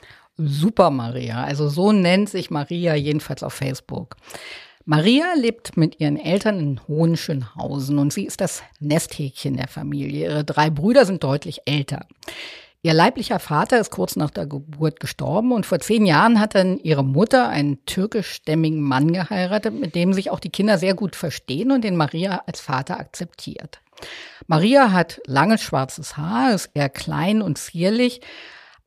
Super 0.47 0.90
Maria, 0.90 1.44
also 1.44 1.68
so 1.68 1.92
nennt 1.92 2.28
sich 2.28 2.50
Maria 2.50 2.94
jedenfalls 2.94 3.42
auf 3.42 3.54
Facebook. 3.54 4.16
Maria 4.85 5.35
lebt 5.37 5.76
mit 5.76 6.00
ihren 6.00 6.16
Eltern 6.16 6.59
in 6.59 6.80
Hohenschönhausen 6.88 7.99
und 7.99 8.12
sie 8.12 8.25
ist 8.25 8.40
das 8.40 8.62
Nesthäkchen 8.80 9.56
der 9.56 9.68
Familie. 9.68 10.30
Ihre 10.30 10.44
drei 10.44 10.70
Brüder 10.70 11.04
sind 11.04 11.23
deutlich 11.23 11.61
älter. 11.66 12.06
Ihr 12.82 12.94
leiblicher 12.94 13.38
Vater 13.38 13.78
ist 13.78 13.90
kurz 13.90 14.16
nach 14.16 14.30
der 14.30 14.47
Geburt 14.47 15.00
gestorben 15.00 15.52
und 15.52 15.66
vor 15.66 15.80
zehn 15.80 16.06
Jahren 16.06 16.40
hat 16.40 16.54
dann 16.54 16.78
ihre 16.78 17.04
Mutter 17.04 17.50
einen 17.50 17.85
türkischstämmigen 17.85 18.80
Mann 18.80 19.12
geheiratet, 19.12 19.75
mit 19.75 19.94
dem 19.94 20.14
sich 20.14 20.30
auch 20.30 20.40
die 20.40 20.49
Kinder 20.49 20.78
sehr 20.78 20.94
gut 20.94 21.14
verstehen 21.14 21.73
und 21.73 21.85
den 21.85 21.97
Maria 21.97 22.42
als 22.47 22.62
Vater 22.62 22.99
akzeptiert. 22.99 23.82
Maria 24.47 24.92
hat 24.92 25.20
langes 25.26 25.61
schwarzes 25.61 26.16
Haar, 26.16 26.54
ist 26.54 26.70
eher 26.73 26.88
klein 26.88 27.42
und 27.42 27.59
zierlich, 27.59 28.23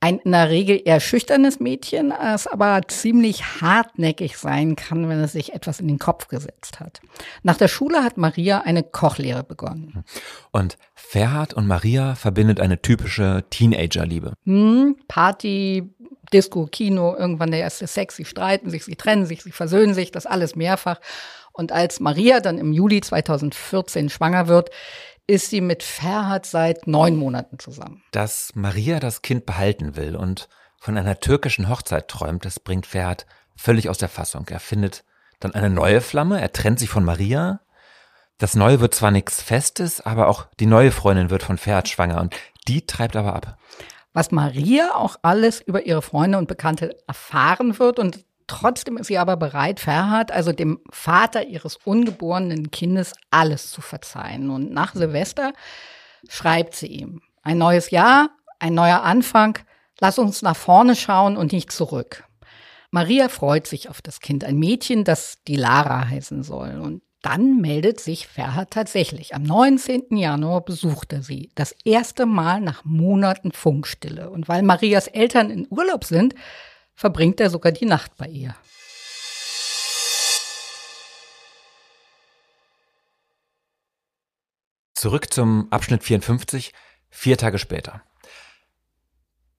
ein 0.04 0.20
in 0.20 0.34
der 0.34 0.50
Regel 0.50 0.82
eher 0.84 1.00
schüchternes 1.00 1.62
Mädchen, 1.62 2.10
das 2.10 2.46
aber 2.46 2.82
ziemlich 2.90 3.62
hartnäckig 3.62 4.38
sein 4.38 4.76
kann, 4.76 5.08
wenn 5.08 5.22
es 5.22 5.32
sich 5.32 5.54
etwas 5.54 5.80
in 5.80 5.88
den 5.88 5.98
Kopf 5.98 6.28
gesetzt 6.28 6.82
hat. 6.82 7.00
Nach 7.42 7.56
der 7.56 7.70
Schule 7.70 8.04
hat 8.04 8.18
Maria 8.18 8.60
eine 8.60 8.84
Kochlehre 8.84 9.46
begonnen. 9.46 10.04
Und 10.52 10.78
Ferhat 10.94 11.54
und 11.54 11.68
Maria 11.68 12.16
verbindet 12.16 12.60
eine 12.60 12.82
typische 12.82 13.46
Teenagerliebe. 13.50 14.34
Hm, 14.44 14.98
Party, 15.08 15.90
Disco, 16.34 16.66
Kino, 16.66 17.16
irgendwann 17.16 17.52
der 17.52 17.62
erste 17.62 17.88
Sex, 17.88 18.18
sie 18.18 18.26
streiten 18.26 18.70
sich, 18.70 18.84
sie 18.84 18.98
trennen 18.98 19.26
sich, 19.26 19.42
sie 19.42 19.52
versöhnen 19.52 19.94
sich, 19.94 20.12
das 20.12 20.26
alles 20.26 20.58
mehrfach. 20.58 21.00
Und 21.54 21.72
als 21.72 22.02
Maria 22.02 22.42
dann 22.42 22.58
im 22.58 22.74
Juli 22.74 23.00
2014 23.00 24.10
schwanger 24.10 24.50
wird, 24.50 24.70
ist 25.28 25.50
sie 25.50 25.62
mit 25.62 25.84
Ferhat 25.84 26.46
seit 26.46 26.88
neun 26.88 27.16
Monaten 27.16 27.60
zusammen. 27.60 28.04
Dass 28.12 28.52
Maria 28.56 29.00
das 29.00 29.22
Kind 29.22 29.46
behalten 29.46 29.96
will 29.96 30.16
und 30.16 30.50
von 30.80 30.98
einer 30.98 31.20
türkischen 31.20 31.70
Hochzeit 31.70 32.08
träumt, 32.08 32.46
das 32.46 32.60
bringt 32.60 32.86
Ferhat 32.86 33.26
völlig 33.56 33.90
aus 33.90 33.98
der 33.98 34.10
Fassung. 34.10 34.46
Er 34.50 34.60
findet 34.60 35.06
dann 35.40 35.54
eine 35.54 35.70
neue 35.70 36.02
Flamme, 36.02 36.42
er 36.42 36.52
trennt 36.52 36.80
sich 36.80 36.90
von 36.90 37.06
Maria. 37.06 37.62
Das 38.38 38.56
Neue 38.56 38.80
wird 38.80 38.94
zwar 38.94 39.12
nichts 39.12 39.42
Festes, 39.42 40.02
aber 40.02 40.28
auch 40.28 40.48
die 40.60 40.66
neue 40.66 40.92
Freundin 40.92 41.30
wird 41.30 41.44
von 41.44 41.58
Ferhat 41.58 41.88
schwanger 41.88 42.20
und 42.20 42.36
die 42.68 42.86
treibt 42.86 43.16
aber 43.16 43.36
ab. 43.36 43.58
Was 44.12 44.32
Maria 44.32 44.94
auch 44.96 45.18
alles 45.22 45.62
über 45.62 45.86
ihre 45.86 46.02
Freunde 46.02 46.38
und 46.38 46.48
Bekannte 46.48 46.98
erfahren 47.08 47.80
wird 47.80 48.00
und 48.00 48.26
Trotzdem 48.48 48.98
ist 48.98 49.08
sie 49.08 49.18
aber 49.18 49.38
bereit, 49.38 49.80
Ferhat, 49.80 50.32
also 50.32 50.52
dem 50.52 50.80
Vater 50.92 51.46
ihres 51.48 51.78
ungeborenen 51.84 52.72
Kindes, 52.72 53.14
alles 53.32 53.72
zu 53.72 53.82
verzeihen. 53.82 54.50
Und 54.50 54.72
nach 54.72 54.94
Silvester 54.96 55.54
schreibt 56.28 56.76
sie 56.76 56.88
ihm, 56.88 57.22
ein 57.42 57.58
neues 57.58 57.92
Jahr, 57.92 58.30
ein 58.60 58.74
neuer 58.74 59.04
Anfang, 59.04 59.60
lass 60.00 60.20
uns 60.20 60.42
nach 60.42 60.56
vorne 60.56 60.96
schauen 60.96 61.38
und 61.38 61.52
nicht 61.52 61.72
zurück. 61.72 62.24
Maria 62.92 63.28
freut 63.28 63.66
sich 63.66 63.90
auf 63.90 64.02
das 64.02 64.20
Kind, 64.20 64.44
ein 64.44 64.60
Mädchen, 64.60 65.04
das 65.04 65.40
die 65.48 65.56
Lara 65.56 66.08
heißen 66.10 66.44
soll. 66.44 66.80
Und 66.80 67.02
dann 67.24 67.62
meldet 67.62 68.00
sich 68.00 68.28
Ferhat 68.28 68.72
tatsächlich. 68.72 69.34
Am 69.34 69.44
19. 69.44 70.16
Januar 70.16 70.62
besucht 70.62 71.14
er 71.14 71.24
sie. 71.24 71.50
Das 71.56 71.74
erste 71.86 72.26
Mal 72.26 72.62
nach 72.62 72.84
Monaten 72.84 73.52
Funkstille. 73.52 74.30
Und 74.30 74.48
weil 74.50 74.62
Marias 74.62 75.08
Eltern 75.08 75.50
in 75.50 75.66
Urlaub 75.70 76.04
sind, 76.04 76.36
verbringt 76.96 77.40
er 77.40 77.50
sogar 77.50 77.72
die 77.72 77.86
Nacht 77.86 78.16
bei 78.18 78.28
ihr. 78.28 78.56
Zurück 84.94 85.34
zum 85.34 85.68
Abschnitt 85.70 86.04
54, 86.04 86.72
vier 87.10 87.38
Tage 87.38 87.60
später. 87.60 88.04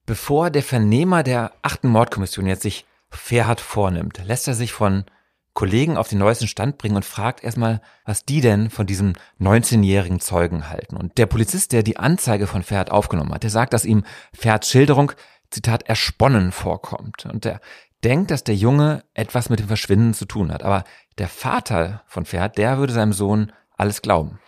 Bevor 0.05 0.49
der 0.49 0.63
Vernehmer 0.63 1.23
der 1.23 1.51
achten 1.61 1.87
Mordkommission 1.87 2.47
jetzt 2.47 2.63
sich 2.63 2.85
Ferhat 3.11 3.61
vornimmt, 3.61 4.19
lässt 4.25 4.47
er 4.47 4.55
sich 4.55 4.71
von 4.71 5.05
Kollegen 5.53 5.97
auf 5.97 6.09
den 6.09 6.17
neuesten 6.19 6.47
Stand 6.47 6.77
bringen 6.77 6.97
und 6.97 7.05
fragt 7.05 7.43
erstmal, 7.43 7.81
was 8.03 8.25
die 8.25 8.41
denn 8.41 8.69
von 8.69 8.85
diesem 8.85 9.13
19-jährigen 9.39 10.19
Zeugen 10.19 10.69
halten. 10.69 10.97
Und 10.97 11.17
der 11.17 11.27
Polizist, 11.27 11.71
der 11.71 11.81
die 11.81 11.97
Anzeige 11.97 12.45
von 12.45 12.61
Ferhat 12.61 12.91
aufgenommen 12.91 13.33
hat, 13.33 13.43
der 13.43 13.49
sagt, 13.49 13.73
dass 13.73 13.85
ihm 13.85 14.03
Ferhats 14.33 14.69
Schilderung 14.69 15.13
Zitat, 15.55 15.83
ersponnen 15.83 16.51
vorkommt. 16.51 17.25
Und 17.25 17.45
er 17.45 17.59
denkt, 18.03 18.31
dass 18.31 18.43
der 18.43 18.55
Junge 18.55 19.03
etwas 19.13 19.49
mit 19.49 19.59
dem 19.59 19.67
Verschwinden 19.67 20.13
zu 20.13 20.25
tun 20.25 20.51
hat. 20.51 20.63
Aber 20.63 20.83
der 21.17 21.27
Vater 21.27 22.03
von 22.07 22.25
Ferhat, 22.25 22.57
der 22.57 22.77
würde 22.77 22.93
seinem 22.93 23.13
Sohn 23.13 23.51
alles 23.77 24.01
glauben. 24.01 24.39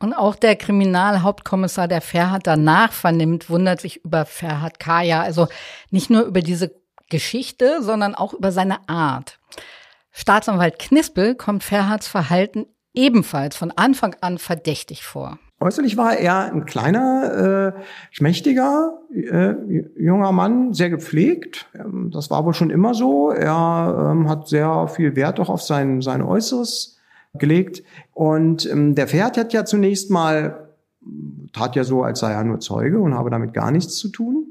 Und 0.00 0.14
auch 0.14 0.36
der 0.36 0.56
Kriminalhauptkommissar, 0.56 1.88
der 1.88 2.00
Ferhat 2.00 2.46
danach 2.46 2.92
vernimmt, 2.92 3.50
wundert 3.50 3.80
sich 3.80 4.04
über 4.04 4.24
Ferhat 4.26 4.78
Kaya. 4.78 5.22
Also 5.22 5.48
nicht 5.90 6.08
nur 6.10 6.22
über 6.22 6.40
diese 6.40 6.74
Geschichte, 7.08 7.82
sondern 7.82 8.14
auch 8.14 8.32
über 8.32 8.52
seine 8.52 8.88
Art. 8.88 9.38
Staatsanwalt 10.12 10.78
Knispel 10.78 11.34
kommt 11.34 11.64
Ferhats 11.64 12.08
Verhalten 12.08 12.66
ebenfalls 12.94 13.56
von 13.56 13.70
Anfang 13.70 14.16
an 14.20 14.38
verdächtig 14.38 15.04
vor. 15.04 15.38
Äußerlich 15.60 15.96
war 15.96 16.16
er 16.16 16.52
ein 16.52 16.66
kleiner, 16.66 17.74
äh, 17.76 17.82
schmächtiger 18.12 19.00
äh, 19.12 19.54
junger 19.96 20.30
Mann, 20.30 20.72
sehr 20.72 20.88
gepflegt. 20.88 21.66
Ähm, 21.74 22.10
das 22.12 22.30
war 22.30 22.44
wohl 22.44 22.54
schon 22.54 22.70
immer 22.70 22.94
so. 22.94 23.30
Er 23.30 24.12
ähm, 24.12 24.28
hat 24.28 24.48
sehr 24.48 24.86
viel 24.86 25.16
Wert 25.16 25.40
auch 25.40 25.48
auf 25.48 25.62
sein, 25.62 26.00
sein 26.00 26.22
Äußeres 26.22 26.98
gelegt. 27.34 27.82
Und 28.12 28.70
ähm, 28.70 28.94
der 28.94 29.08
Pferd 29.08 29.36
hat 29.36 29.52
ja 29.52 29.64
zunächst 29.64 30.10
mal, 30.10 30.68
tat 31.52 31.74
ja 31.74 31.82
so, 31.82 32.04
als 32.04 32.20
sei 32.20 32.32
er 32.32 32.44
nur 32.44 32.60
Zeuge 32.60 33.00
und 33.00 33.14
habe 33.14 33.30
damit 33.30 33.52
gar 33.52 33.72
nichts 33.72 33.96
zu 33.96 34.10
tun. 34.10 34.46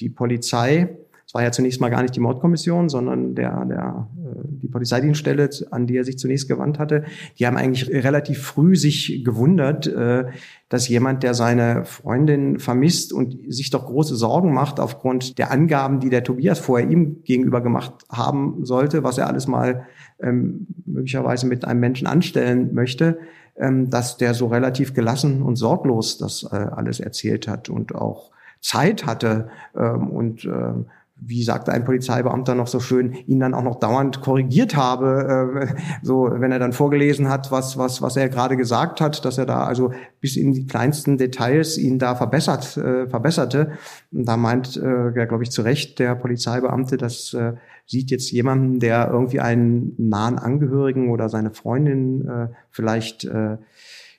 Die 0.00 0.10
Polizei 0.10 0.98
es 1.32 1.34
war 1.34 1.44
ja 1.44 1.50
zunächst 1.50 1.80
mal 1.80 1.88
gar 1.88 2.02
nicht 2.02 2.14
die 2.14 2.20
Mordkommission, 2.20 2.90
sondern 2.90 3.34
der, 3.34 3.64
der, 3.64 4.06
äh, 4.18 4.40
die 4.44 4.68
Polizeidienststelle, 4.68 5.48
an 5.70 5.86
die 5.86 5.96
er 5.96 6.04
sich 6.04 6.18
zunächst 6.18 6.46
gewandt 6.46 6.78
hatte. 6.78 7.04
Die 7.38 7.46
haben 7.46 7.56
eigentlich 7.56 7.88
relativ 7.88 8.42
früh 8.42 8.76
sich 8.76 9.22
gewundert, 9.24 9.86
äh, 9.86 10.26
dass 10.68 10.88
jemand, 10.88 11.22
der 11.22 11.32
seine 11.32 11.86
Freundin 11.86 12.58
vermisst 12.58 13.14
und 13.14 13.34
sich 13.48 13.70
doch 13.70 13.86
große 13.86 14.14
Sorgen 14.14 14.52
macht 14.52 14.78
aufgrund 14.78 15.38
der 15.38 15.50
Angaben, 15.50 16.00
die 16.00 16.10
der 16.10 16.22
Tobias 16.22 16.58
vorher 16.58 16.90
ihm 16.90 17.22
gegenüber 17.24 17.62
gemacht 17.62 17.94
haben 18.10 18.66
sollte, 18.66 19.02
was 19.02 19.16
er 19.16 19.26
alles 19.26 19.46
mal 19.46 19.86
ähm, 20.20 20.66
möglicherweise 20.84 21.46
mit 21.46 21.64
einem 21.64 21.80
Menschen 21.80 22.06
anstellen 22.06 22.74
möchte, 22.74 23.16
ähm, 23.56 23.88
dass 23.88 24.18
der 24.18 24.34
so 24.34 24.48
relativ 24.48 24.92
gelassen 24.92 25.40
und 25.40 25.56
sorglos 25.56 26.18
das 26.18 26.42
äh, 26.42 26.56
alles 26.56 27.00
erzählt 27.00 27.48
hat 27.48 27.70
und 27.70 27.94
auch 27.94 28.32
Zeit 28.60 29.06
hatte 29.06 29.48
ähm, 29.74 30.10
und 30.10 30.44
ähm, 30.44 30.86
wie 31.24 31.42
sagte 31.42 31.72
ein 31.72 31.84
Polizeibeamter 31.84 32.54
noch 32.54 32.66
so 32.66 32.80
schön, 32.80 33.12
ihn 33.26 33.40
dann 33.40 33.54
auch 33.54 33.62
noch 33.62 33.78
dauernd 33.78 34.20
korrigiert 34.20 34.76
habe, 34.76 35.60
äh, 35.60 35.82
so 36.02 36.28
wenn 36.30 36.52
er 36.52 36.58
dann 36.58 36.72
vorgelesen 36.72 37.28
hat, 37.28 37.50
was 37.50 37.78
was 37.78 38.02
was 38.02 38.16
er 38.16 38.28
gerade 38.28 38.56
gesagt 38.56 39.00
hat, 39.00 39.24
dass 39.24 39.38
er 39.38 39.46
da 39.46 39.64
also 39.64 39.92
bis 40.20 40.36
in 40.36 40.52
die 40.52 40.66
kleinsten 40.66 41.18
Details 41.18 41.78
ihn 41.78 41.98
da 41.98 42.14
verbessert 42.14 42.76
äh, 42.76 43.06
verbesserte. 43.08 43.72
Und 44.12 44.26
da 44.26 44.36
meint, 44.36 44.76
äh, 44.76 45.16
ja, 45.16 45.24
glaube 45.24 45.42
ich, 45.42 45.50
zu 45.50 45.62
Recht 45.62 45.98
der 45.98 46.14
Polizeibeamte, 46.14 46.96
das 46.96 47.34
äh, 47.34 47.52
sieht 47.86 48.10
jetzt 48.10 48.30
jemanden, 48.30 48.80
der 48.80 49.08
irgendwie 49.10 49.40
einen 49.40 49.94
nahen 49.98 50.38
Angehörigen 50.38 51.10
oder 51.10 51.28
seine 51.28 51.50
Freundin 51.50 52.26
äh, 52.26 52.48
vielleicht 52.70 53.24
äh, 53.24 53.58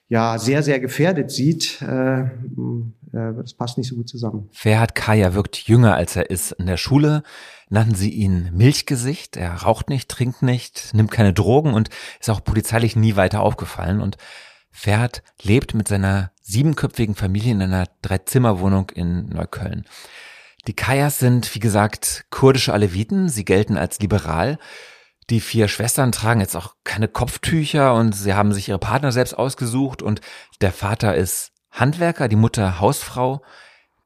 ja 0.08 0.38
sehr, 0.38 0.62
sehr 0.62 0.80
gefährdet 0.80 1.30
sieht, 1.30 1.82
äh, 1.82 2.24
das 3.14 3.54
passt 3.54 3.78
nicht 3.78 3.88
so 3.88 3.96
gut 3.96 4.08
zusammen. 4.08 4.48
Ferhat 4.52 4.94
Kaya 4.94 5.34
wirkt 5.34 5.56
jünger, 5.56 5.94
als 5.94 6.16
er 6.16 6.30
ist. 6.30 6.52
In 6.52 6.66
der 6.66 6.76
Schule 6.76 7.22
nannten 7.68 7.94
sie 7.94 8.10
ihn 8.10 8.50
Milchgesicht. 8.52 9.36
Er 9.36 9.52
raucht 9.52 9.88
nicht, 9.88 10.08
trinkt 10.08 10.42
nicht, 10.42 10.94
nimmt 10.94 11.10
keine 11.10 11.32
Drogen 11.32 11.74
und 11.74 11.90
ist 12.20 12.30
auch 12.30 12.42
polizeilich 12.42 12.96
nie 12.96 13.16
weiter 13.16 13.40
aufgefallen. 13.40 14.00
Und 14.00 14.16
Ferhat 14.70 15.22
lebt 15.42 15.74
mit 15.74 15.86
seiner 15.88 16.32
siebenköpfigen 16.42 17.14
Familie 17.14 17.52
in 17.52 17.62
einer 17.62 17.86
Dreizimmerwohnung 18.02 18.90
in 18.90 19.26
Neukölln. 19.26 19.84
Die 20.66 20.74
Kayas 20.74 21.18
sind, 21.18 21.54
wie 21.54 21.60
gesagt, 21.60 22.26
kurdische 22.30 22.72
Aleviten. 22.72 23.28
Sie 23.28 23.44
gelten 23.44 23.76
als 23.76 24.00
liberal. 24.00 24.58
Die 25.30 25.40
vier 25.40 25.68
Schwestern 25.68 26.12
tragen 26.12 26.40
jetzt 26.40 26.56
auch 26.56 26.74
keine 26.84 27.08
Kopftücher 27.08 27.94
und 27.94 28.14
sie 28.14 28.34
haben 28.34 28.52
sich 28.52 28.68
ihre 28.68 28.78
Partner 28.78 29.10
selbst 29.10 29.34
ausgesucht 29.34 30.02
und 30.02 30.20
der 30.60 30.72
Vater 30.72 31.14
ist 31.14 31.53
Handwerker, 31.74 32.28
die 32.28 32.36
Mutter 32.36 32.80
Hausfrau. 32.80 33.42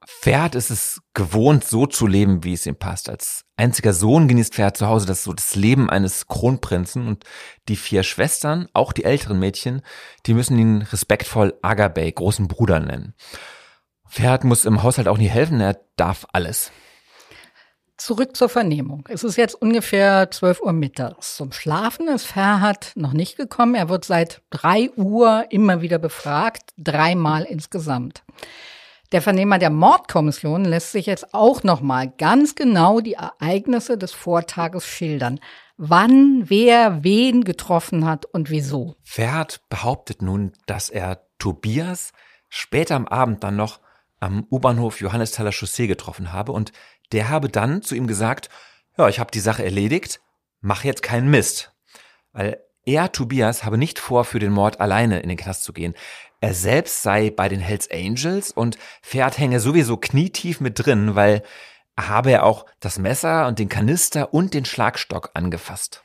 Pferd 0.06 0.54
ist 0.54 0.70
es 0.70 1.02
gewohnt, 1.12 1.64
so 1.64 1.86
zu 1.86 2.06
leben, 2.06 2.42
wie 2.42 2.54
es 2.54 2.64
ihm 2.64 2.76
passt. 2.76 3.10
Als 3.10 3.44
einziger 3.56 3.92
Sohn 3.92 4.26
genießt 4.26 4.54
Pferd 4.54 4.78
zu 4.78 4.86
Hause 4.86 5.06
das 5.06 5.22
so 5.22 5.34
das 5.34 5.54
Leben 5.54 5.90
eines 5.90 6.26
Kronprinzen 6.26 7.06
und 7.06 7.24
die 7.68 7.76
vier 7.76 8.02
Schwestern, 8.02 8.68
auch 8.72 8.94
die 8.94 9.04
älteren 9.04 9.38
Mädchen, 9.38 9.82
die 10.24 10.32
müssen 10.32 10.58
ihn 10.58 10.80
respektvoll 10.80 11.58
Agabey, 11.60 12.10
großen 12.10 12.48
Bruder 12.48 12.80
nennen. 12.80 13.14
Pferd 14.08 14.44
muss 14.44 14.64
im 14.64 14.82
Haushalt 14.82 15.06
auch 15.06 15.18
nie 15.18 15.28
helfen, 15.28 15.60
er 15.60 15.78
darf 15.96 16.26
alles. 16.32 16.72
Zurück 17.98 18.36
zur 18.36 18.48
Vernehmung. 18.48 19.04
Es 19.08 19.24
ist 19.24 19.36
jetzt 19.36 19.60
ungefähr 19.60 20.30
12 20.30 20.60
Uhr 20.60 20.72
mittags. 20.72 21.36
Zum 21.36 21.50
Schlafen 21.50 22.06
ist 22.06 22.26
Ferhat 22.26 22.92
noch 22.94 23.12
nicht 23.12 23.36
gekommen. 23.36 23.74
Er 23.74 23.88
wird 23.88 24.04
seit 24.04 24.40
drei 24.50 24.88
Uhr 24.94 25.46
immer 25.50 25.82
wieder 25.82 25.98
befragt, 25.98 26.70
dreimal 26.78 27.42
insgesamt. 27.42 28.22
Der 29.10 29.20
Vernehmer 29.20 29.58
der 29.58 29.70
Mordkommission 29.70 30.64
lässt 30.64 30.92
sich 30.92 31.06
jetzt 31.06 31.34
auch 31.34 31.64
nochmal 31.64 32.12
ganz 32.18 32.54
genau 32.54 33.00
die 33.00 33.14
Ereignisse 33.14 33.98
des 33.98 34.12
Vortages 34.12 34.86
schildern. 34.86 35.40
Wann, 35.76 36.44
wer, 36.48 37.02
wen 37.02 37.42
getroffen 37.42 38.04
hat 38.04 38.26
und 38.26 38.48
wieso. 38.48 38.94
Ferhat 39.02 39.62
behauptet 39.70 40.22
nun, 40.22 40.52
dass 40.66 40.88
er 40.88 41.22
Tobias 41.38 42.12
später 42.48 42.94
am 42.94 43.08
Abend 43.08 43.42
dann 43.42 43.56
noch 43.56 43.80
am 44.20 44.46
U-Bahnhof 44.50 45.00
Johannesthaler 45.00 45.52
Chaussee 45.52 45.86
getroffen 45.86 46.32
habe 46.32 46.52
und 46.52 46.72
der 47.12 47.28
habe 47.28 47.48
dann 47.48 47.82
zu 47.82 47.94
ihm 47.94 48.06
gesagt, 48.06 48.48
ja, 48.96 49.08
ich 49.08 49.18
habe 49.18 49.30
die 49.30 49.40
Sache 49.40 49.64
erledigt, 49.64 50.20
mach 50.60 50.84
jetzt 50.84 51.02
keinen 51.02 51.30
Mist. 51.30 51.72
Weil 52.32 52.60
er, 52.84 53.12
Tobias, 53.12 53.64
habe 53.64 53.78
nicht 53.78 53.98
vor, 53.98 54.24
für 54.24 54.38
den 54.38 54.52
Mord 54.52 54.80
alleine 54.80 55.20
in 55.20 55.28
den 55.28 55.38
Knast 55.38 55.64
zu 55.64 55.72
gehen. 55.72 55.94
Er 56.40 56.54
selbst 56.54 57.02
sei 57.02 57.30
bei 57.30 57.48
den 57.48 57.60
Hells 57.60 57.90
Angels 57.90 58.50
und 58.50 58.78
Pferd 59.02 59.38
hänge 59.38 59.60
sowieso 59.60 59.96
knietief 59.96 60.60
mit 60.60 60.84
drin, 60.84 61.14
weil 61.14 61.42
er 61.96 62.08
habe 62.08 62.30
er 62.30 62.44
auch 62.44 62.64
das 62.80 62.98
Messer 62.98 63.46
und 63.46 63.58
den 63.58 63.68
Kanister 63.68 64.32
und 64.32 64.54
den 64.54 64.64
Schlagstock 64.64 65.30
angefasst. 65.34 66.04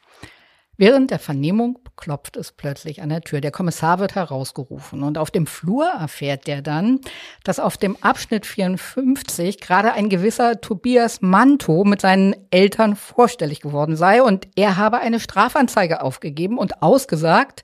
Während 0.75 1.11
der 1.11 1.19
Vernehmung 1.19 1.77
klopft 1.95 2.35
es 2.35 2.51
plötzlich 2.51 3.03
an 3.03 3.09
der 3.09 3.21
Tür. 3.21 3.41
Der 3.41 3.51
Kommissar 3.51 3.99
wird 3.99 4.15
herausgerufen 4.15 5.03
und 5.03 5.19
auf 5.19 5.29
dem 5.29 5.45
Flur 5.45 5.85
erfährt 5.85 6.47
er 6.47 6.63
dann, 6.63 6.99
dass 7.43 7.59
auf 7.59 7.77
dem 7.77 7.95
Abschnitt 8.01 8.47
54 8.47 9.59
gerade 9.59 9.93
ein 9.93 10.09
gewisser 10.09 10.61
Tobias 10.61 11.21
Manto 11.21 11.83
mit 11.83 12.01
seinen 12.01 12.35
Eltern 12.49 12.95
vorstellig 12.95 13.61
geworden 13.61 13.95
sei 13.95 14.23
und 14.23 14.47
er 14.55 14.77
habe 14.77 14.97
eine 14.97 15.19
Strafanzeige 15.19 16.01
aufgegeben 16.01 16.57
und 16.57 16.81
ausgesagt, 16.81 17.63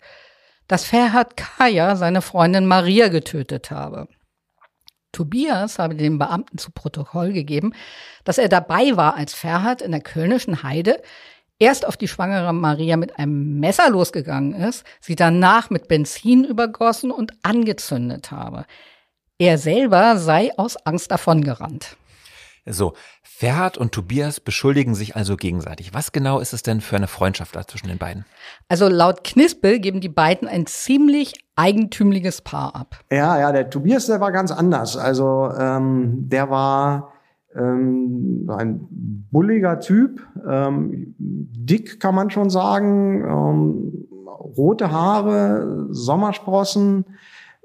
dass 0.68 0.86
Ferhat 0.86 1.36
Kaya 1.36 1.96
seine 1.96 2.22
Freundin 2.22 2.68
Maria 2.68 3.08
getötet 3.08 3.72
habe. 3.72 4.08
Tobias 5.12 5.80
habe 5.80 5.96
dem 5.96 6.20
Beamten 6.20 6.60
zu 6.60 6.70
Protokoll 6.72 7.34
gegeben, 7.34 7.74
dass 8.24 8.38
er 8.38 8.50
dabei 8.50 8.96
war, 8.96 9.16
als 9.16 9.34
Ferhat 9.34 9.82
in 9.82 9.92
der 9.92 10.02
Kölnischen 10.02 10.62
Heide 10.62 11.02
erst 11.60 11.86
auf 11.86 11.98
die 11.98 12.08
schwangere 12.08 12.54
Maria 12.54 12.98
mit 12.98 13.20
einem 13.20 13.60
Messer 13.60 13.90
losgegangen 13.90 14.54
ist, 14.54 14.84
sie 15.00 15.16
danach 15.16 15.70
mit 15.70 15.88
Benzin 15.88 16.44
übergossen 16.46 17.12
und 17.12 17.34
angezündet 17.44 18.32
habe. 18.32 18.66
Er 19.38 19.58
selber 19.58 20.18
sei 20.18 20.52
aus 20.58 20.78
Angst 20.86 21.12
davongerannt. 21.12 21.96
So, 22.66 22.94
Ferhat 23.24 23.78
und 23.78 23.94
Tobias 23.94 24.42
beschuldigen 24.42 24.96
sich 24.96 25.16
also 25.16 25.38
gegenseitig. 25.38 25.94
Was 25.94 26.12
genau 26.12 26.40
ist 26.40 26.52
es 26.52 26.62
denn 26.62 26.82
für 26.82 26.98
eine 26.98 27.08
Freundschaft 27.08 27.56
da 27.56 27.66
zwischen 27.66 27.88
den 27.88 27.98
beiden? 27.98 28.26
Also 28.68 28.90
laut 28.90 29.24
Knispel 29.24 29.80
geben 29.80 30.02
die 30.02 30.10
beiden 30.10 30.48
ein 30.48 30.66
ziemlich 30.66 31.34
eigentümliches 31.56 32.42
Paar 32.42 32.76
ab. 32.76 33.00
Ja, 33.10 33.40
ja, 33.40 33.52
der 33.54 33.70
Tobias, 33.70 34.08
der 34.08 34.20
war 34.20 34.34
ganz 34.34 34.52
anders. 34.52 34.98
Also 34.98 35.52
ähm, 35.58 36.30
der 36.30 36.50
war 36.50 37.14
ähm, 37.56 38.50
ein 38.50 38.88
bulliger 39.32 39.80
Typ, 39.80 40.22
ähm, 40.48 41.16
dick 41.18 42.00
kann 42.00 42.16
man 42.16 42.30
schon 42.30 42.50
sagen, 42.50 43.24
ähm, 43.24 44.08
rote 44.58 44.92
Haare, 44.92 45.88
Sommersprossen. 45.92 47.06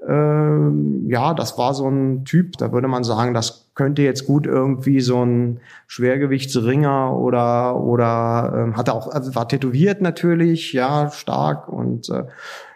Ähm, 0.07 1.05
ja, 1.09 1.33
das 1.33 1.57
war 1.57 1.73
so 1.73 1.87
ein 1.87 2.25
Typ, 2.25 2.57
da 2.57 2.71
würde 2.71 2.87
man 2.87 3.03
sagen, 3.03 3.33
das 3.33 3.71
könnte 3.73 4.03
jetzt 4.03 4.27
gut 4.27 4.45
irgendwie 4.45 5.01
so 5.01 5.23
ein 5.23 5.59
Schwergewichtsringer 5.87 7.15
oder 7.15 7.81
oder 7.81 8.53
ähm, 8.55 8.77
hatte 8.77 8.93
auch 8.93 9.07
also 9.11 9.33
war 9.35 9.47
tätowiert 9.47 10.01
natürlich, 10.01 10.73
ja 10.73 11.09
stark 11.11 11.67
und 11.69 12.09
äh, 12.09 12.25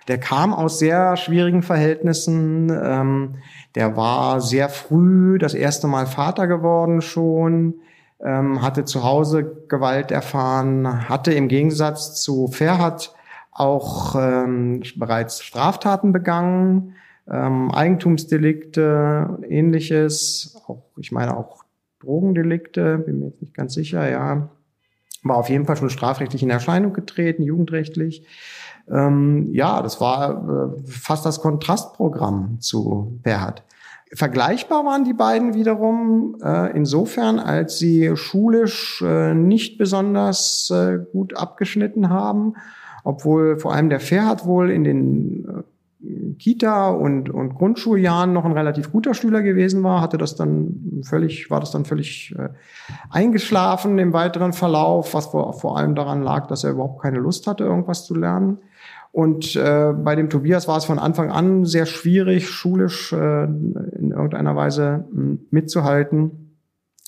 der 0.09 0.17
kam 0.19 0.53
aus 0.53 0.79
sehr 0.79 1.15
schwierigen 1.17 1.61
Verhältnissen. 1.61 2.69
Ähm, 2.69 3.35
der 3.75 3.95
war 3.95 4.41
sehr 4.41 4.67
früh 4.67 5.37
das 5.37 5.53
erste 5.53 5.87
Mal 5.87 6.07
Vater 6.07 6.47
geworden 6.47 7.01
schon, 7.01 7.75
ähm, 8.19 8.63
hatte 8.63 8.85
zu 8.85 9.03
Hause 9.03 9.63
Gewalt 9.67 10.11
erfahren, 10.11 11.07
hatte 11.07 11.31
im 11.33 11.47
Gegensatz 11.47 12.21
zu 12.21 12.47
Ferhat 12.47 13.13
auch 13.51 14.15
ähm, 14.15 14.81
bereits 14.95 15.43
Straftaten 15.43 16.11
begangen, 16.11 16.95
ähm, 17.29 17.71
Eigentumsdelikte 17.71 19.37
ähnliches, 19.47 20.59
auch, 20.67 20.81
ich 20.97 21.11
meine 21.11 21.37
auch 21.37 21.63
Drogendelikte, 21.99 22.97
bin 22.97 23.19
mir 23.19 23.27
jetzt 23.27 23.41
nicht 23.41 23.53
ganz 23.53 23.73
sicher, 23.75 24.09
ja. 24.09 24.49
War 25.21 25.35
auf 25.35 25.49
jeden 25.49 25.65
Fall 25.65 25.75
schon 25.75 25.89
strafrechtlich 25.89 26.41
in 26.41 26.49
Erscheinung 26.49 26.93
getreten, 26.93 27.43
jugendrechtlich. 27.43 28.25
Ähm, 28.91 29.49
ja, 29.51 29.81
das 29.81 30.01
war 30.01 30.75
äh, 30.77 30.81
fast 30.89 31.25
das 31.25 31.41
Kontrastprogramm 31.41 32.59
zu 32.59 33.19
Berhard. 33.23 33.63
Vergleichbar 34.11 34.83
waren 34.85 35.03
die 35.03 35.13
beiden 35.13 35.53
wiederum 35.53 36.35
äh, 36.43 36.75
insofern, 36.75 37.37
als 37.37 37.77
sie 37.77 38.11
schulisch 38.15 39.03
äh, 39.05 39.35
nicht 39.35 39.77
besonders 39.77 40.71
äh, 40.71 40.97
gut 41.11 41.37
abgeschnitten 41.37 42.09
haben, 42.09 42.55
obwohl 43.03 43.59
vor 43.59 43.73
allem 43.73 43.89
der 43.89 43.99
Ferhat 43.99 44.47
wohl 44.47 44.71
in 44.71 44.83
den 44.83 45.45
äh, 45.47 46.33
Kita 46.39 46.89
und, 46.89 47.29
und 47.29 47.53
Grundschuljahren 47.53 48.33
noch 48.33 48.45
ein 48.45 48.53
relativ 48.53 48.91
guter 48.91 49.13
Schüler 49.13 49.43
gewesen 49.43 49.83
war, 49.83 50.01
hatte 50.01 50.17
das 50.17 50.35
dann 50.35 51.03
völlig, 51.03 51.51
war 51.51 51.59
das 51.59 51.71
dann 51.71 51.85
völlig 51.85 52.33
äh, 52.39 52.49
eingeschlafen 53.11 53.99
im 53.99 54.13
weiteren 54.13 54.53
Verlauf, 54.53 55.13
was 55.13 55.27
vor, 55.27 55.53
vor 55.53 55.77
allem 55.77 55.93
daran 55.93 56.23
lag, 56.23 56.47
dass 56.47 56.63
er 56.63 56.71
überhaupt 56.71 57.01
keine 57.01 57.19
Lust 57.19 57.45
hatte, 57.45 57.65
irgendwas 57.65 58.05
zu 58.05 58.15
lernen. 58.15 58.57
Und 59.11 59.55
äh, 59.55 59.93
bei 59.93 60.15
dem 60.15 60.29
Tobias 60.29 60.67
war 60.67 60.77
es 60.77 60.85
von 60.85 60.99
Anfang 60.99 61.31
an 61.31 61.65
sehr 61.65 61.85
schwierig, 61.85 62.49
schulisch 62.49 63.11
äh, 63.11 63.45
in 63.45 64.11
irgendeiner 64.11 64.55
Weise 64.55 65.05
äh, 65.11 65.37
mitzuhalten. 65.49 66.55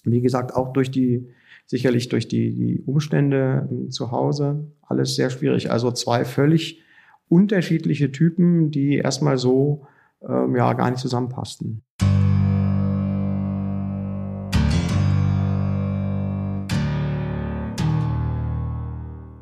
Wie 0.04 0.22
gesagt, 0.22 0.56
auch 0.56 0.74
durch 0.74 0.90
die, 0.90 1.30
sicherlich 1.68 2.10
durch 2.10 2.28
die, 2.28 2.56
die 2.56 2.84
Umstände 2.86 3.70
äh, 3.72 3.90
zu 3.90 4.12
Hause, 4.12 4.72
alles 4.82 5.16
sehr 5.16 5.30
schwierig. 5.30 5.72
Also 5.72 5.92
zwei 5.92 6.26
völlig 6.26 6.82
unterschiedliche 7.30 8.12
Typen, 8.12 8.72
die 8.72 8.96
erstmal 8.96 9.38
so 9.38 9.86
äh, 10.22 10.58
ja 10.58 10.74
gar 10.74 10.90
nicht 10.90 11.00
zusammenpassten. 11.00 11.84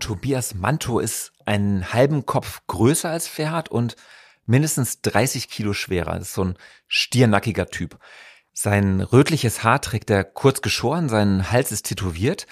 Tobias 0.09 0.55
Manto 0.55 0.97
ist 0.97 1.33
einen 1.45 1.93
halben 1.93 2.25
Kopf 2.25 2.61
größer 2.65 3.11
als 3.11 3.27
Ferhat 3.27 3.69
und 3.69 3.95
mindestens 4.47 5.01
30 5.01 5.49
Kilo 5.49 5.73
schwerer. 5.73 6.13
Das 6.17 6.29
ist 6.29 6.33
so 6.33 6.45
ein 6.45 6.57
stiernackiger 6.87 7.67
Typ. 7.67 7.99
Sein 8.51 9.01
rötliches 9.01 9.63
Haar 9.63 9.81
trägt 9.81 10.09
er 10.09 10.23
kurz 10.23 10.63
geschoren, 10.63 11.09
sein 11.09 11.51
Hals 11.51 11.71
ist 11.71 11.85
tätowiert. 11.85 12.47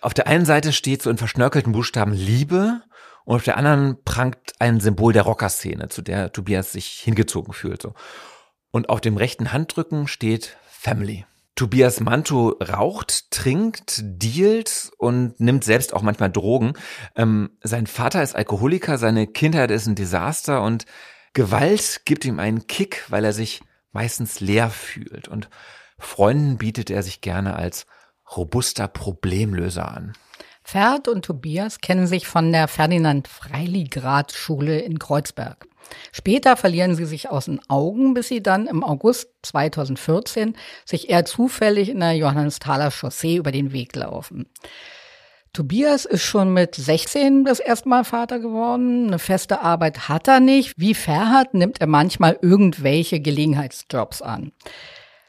Auf 0.00 0.14
der 0.14 0.28
einen 0.28 0.44
Seite 0.44 0.72
steht 0.72 1.02
so 1.02 1.10
in 1.10 1.18
verschnörkelten 1.18 1.72
Buchstaben 1.72 2.12
Liebe 2.12 2.82
und 3.24 3.34
auf 3.34 3.42
der 3.42 3.56
anderen 3.56 4.00
prangt 4.04 4.52
ein 4.60 4.78
Symbol 4.78 5.12
der 5.12 5.22
Rockerszene, 5.22 5.88
zu 5.88 6.02
der 6.02 6.30
Tobias 6.30 6.70
sich 6.70 7.00
hingezogen 7.00 7.52
fühlt. 7.52 7.84
Und 8.70 8.90
auf 8.90 9.00
dem 9.00 9.16
rechten 9.16 9.52
Handrücken 9.52 10.06
steht 10.06 10.56
Family. 10.70 11.26
Tobias 11.54 12.00
Manto 12.00 12.56
raucht, 12.62 13.30
trinkt, 13.30 14.00
dealt 14.02 14.90
und 14.98 15.38
nimmt 15.38 15.64
selbst 15.64 15.92
auch 15.92 16.02
manchmal 16.02 16.30
Drogen. 16.30 16.72
Ähm, 17.14 17.58
sein 17.62 17.86
Vater 17.86 18.22
ist 18.22 18.34
Alkoholiker, 18.34 18.96
seine 18.96 19.26
Kindheit 19.26 19.70
ist 19.70 19.86
ein 19.86 19.94
Desaster 19.94 20.62
und 20.62 20.86
Gewalt 21.34 22.02
gibt 22.04 22.24
ihm 22.24 22.38
einen 22.38 22.66
Kick, 22.66 23.04
weil 23.08 23.24
er 23.24 23.32
sich 23.32 23.62
meistens 23.92 24.40
leer 24.40 24.70
fühlt. 24.70 25.28
Und 25.28 25.50
Freunden 25.98 26.58
bietet 26.58 26.90
er 26.90 27.02
sich 27.02 27.20
gerne 27.20 27.54
als 27.54 27.86
robuster 28.34 28.88
Problemlöser 28.88 29.90
an. 29.90 30.14
Ferd 30.62 31.08
und 31.08 31.24
Tobias 31.24 31.80
kennen 31.80 32.06
sich 32.06 32.26
von 32.26 32.52
der 32.52 32.68
Ferdinand 32.68 33.28
Freiligrad 33.28 34.32
Schule 34.32 34.78
in 34.80 34.98
Kreuzberg. 34.98 35.66
Später 36.12 36.56
verlieren 36.56 36.94
sie 36.94 37.04
sich 37.04 37.30
aus 37.30 37.46
den 37.46 37.60
Augen, 37.68 38.14
bis 38.14 38.28
sie 38.28 38.42
dann 38.42 38.66
im 38.66 38.84
August 38.84 39.28
2014 39.42 40.56
sich 40.84 41.10
eher 41.10 41.24
zufällig 41.24 41.88
in 41.88 42.00
der 42.00 42.12
Johannesthaler 42.12 42.90
Chaussee 42.90 43.36
über 43.36 43.52
den 43.52 43.72
Weg 43.72 43.94
laufen. 43.96 44.46
Tobias 45.52 46.06
ist 46.06 46.22
schon 46.22 46.54
mit 46.54 46.74
16 46.74 47.44
das 47.44 47.60
erste 47.60 47.86
Mal 47.88 48.04
Vater 48.04 48.38
geworden. 48.38 49.08
Eine 49.08 49.18
feste 49.18 49.60
Arbeit 49.60 50.08
hat 50.08 50.26
er 50.26 50.40
nicht. 50.40 50.72
Wie 50.78 50.94
Ferhat 50.94 51.52
nimmt 51.52 51.78
er 51.80 51.86
manchmal 51.86 52.38
irgendwelche 52.40 53.20
Gelegenheitsjobs 53.20 54.22
an. 54.22 54.52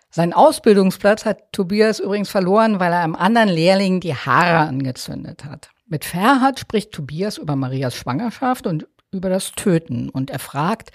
Sein 0.10 0.32
Ausbildungsplatz 0.32 1.26
hat 1.26 1.52
Tobias 1.52 2.00
übrigens 2.00 2.30
verloren, 2.30 2.80
weil 2.80 2.94
er 2.94 3.02
einem 3.02 3.16
anderen 3.16 3.50
Lehrling 3.50 4.00
die 4.00 4.16
Haare 4.16 4.68
angezündet 4.68 5.44
hat. 5.44 5.72
Mit 5.88 6.06
Ferhat 6.06 6.60
spricht 6.60 6.92
Tobias 6.94 7.38
über 7.38 7.56
Marias 7.58 7.96
Schwangerschaft 7.96 8.66
und 8.66 8.88
über 9.14 9.30
das 9.30 9.52
Töten 9.52 10.10
und 10.10 10.30
er 10.30 10.40
fragt, 10.40 10.92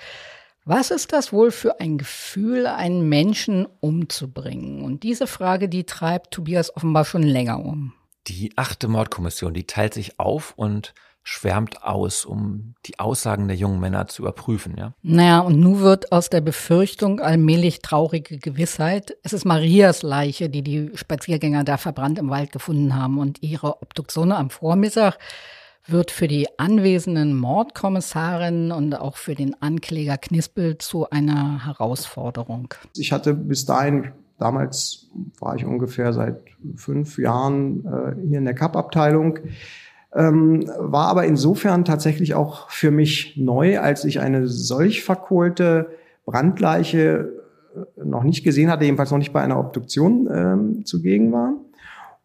was 0.65 0.91
ist 0.91 1.15
das 1.15 1.33
wohl 1.33 1.51
für 1.51 1.81
ein 1.81 1.97
Gefühl, 1.97 2.67
einen 2.67 3.09
Menschen 3.09 3.67
umzubringen? 3.81 4.83
Und 4.83 5.03
diese 5.03 5.27
Frage, 5.27 5.69
die 5.69 5.85
treibt 5.85 6.31
Tobias 6.31 6.77
offenbar 6.77 7.07
schon 7.07 7.23
länger 7.23 7.65
um. 7.65 7.95
Die 8.27 8.53
achte 8.57 8.87
Mordkommission, 8.87 9.55
die 9.55 9.67
teilt 9.67 9.95
sich 9.95 10.21
auf 10.21 10.53
und 10.57 10.93
schwärmt 11.23 11.83
aus, 11.83 12.25
um 12.25 12.75
die 12.87 12.99
Aussagen 12.99 13.49
der 13.49 13.57
jungen 13.57 13.81
Männer 13.81 14.09
zu 14.09 14.23
überprüfen, 14.23 14.77
ja? 14.79 14.95
Naja, 15.03 15.41
und 15.41 15.61
nun 15.61 15.81
wird 15.81 16.11
aus 16.11 16.31
der 16.31 16.41
Befürchtung 16.41 17.21
allmählich 17.21 17.81
traurige 17.81 18.39
Gewissheit. 18.39 19.17
Es 19.23 19.33
ist 19.33 19.45
Marias 19.45 20.03
Leiche, 20.03 20.49
die 20.49 20.63
die 20.63 20.91
Spaziergänger 20.95 21.65
da 21.65 21.77
verbrannt 21.77 22.19
im 22.19 22.31
Wald 22.31 22.53
gefunden 22.53 22.95
haben 22.95 23.19
und 23.19 23.43
ihre 23.43 23.83
Obduktion 23.83 24.33
am 24.33 24.51
Vormittag 24.51 25.19
wird 25.91 26.11
für 26.11 26.29
die 26.29 26.47
anwesenden 26.59 27.37
Mordkommissarin 27.37 28.73
und 28.73 28.95
auch 28.95 29.17
für 29.17 29.35
den 29.35 29.61
Ankläger 29.61 30.19
Knispel 30.19 30.79
zu 30.79 31.11
einer 31.11 31.67
Herausforderung. 31.67 32.75
Ich 32.97 33.13
hatte 33.13 33.35
bis 33.35 33.65
dahin 33.65 34.13
Damals 34.39 35.09
war 35.41 35.57
ich 35.57 35.65
ungefähr 35.65 36.13
seit 36.13 36.41
fünf 36.77 37.19
Jahren 37.19 37.85
äh, 37.85 38.27
hier 38.29 38.39
in 38.39 38.45
der 38.45 38.55
Cup-Abteilung. 38.55 39.41
Ähm, 40.15 40.71
war 40.79 41.09
aber 41.09 41.25
insofern 41.25 41.85
tatsächlich 41.85 42.35
auch 42.35 42.71
für 42.71 42.91
mich 42.91 43.37
neu, 43.37 43.81
als 43.81 44.05
ich 44.05 44.21
eine 44.21 44.47
solch 44.47 45.03
verkohlte 45.03 45.89
Brandleiche 46.25 47.33
äh, 47.75 48.05
noch 48.05 48.23
nicht 48.23 48.45
gesehen 48.45 48.71
hatte, 48.71 48.85
jedenfalls 48.85 49.11
noch 49.11 49.19
nicht 49.19 49.33
bei 49.33 49.43
einer 49.43 49.59
Obduktion 49.59 50.29
ähm, 50.33 50.85
zugegen 50.87 51.33
war. 51.33 51.55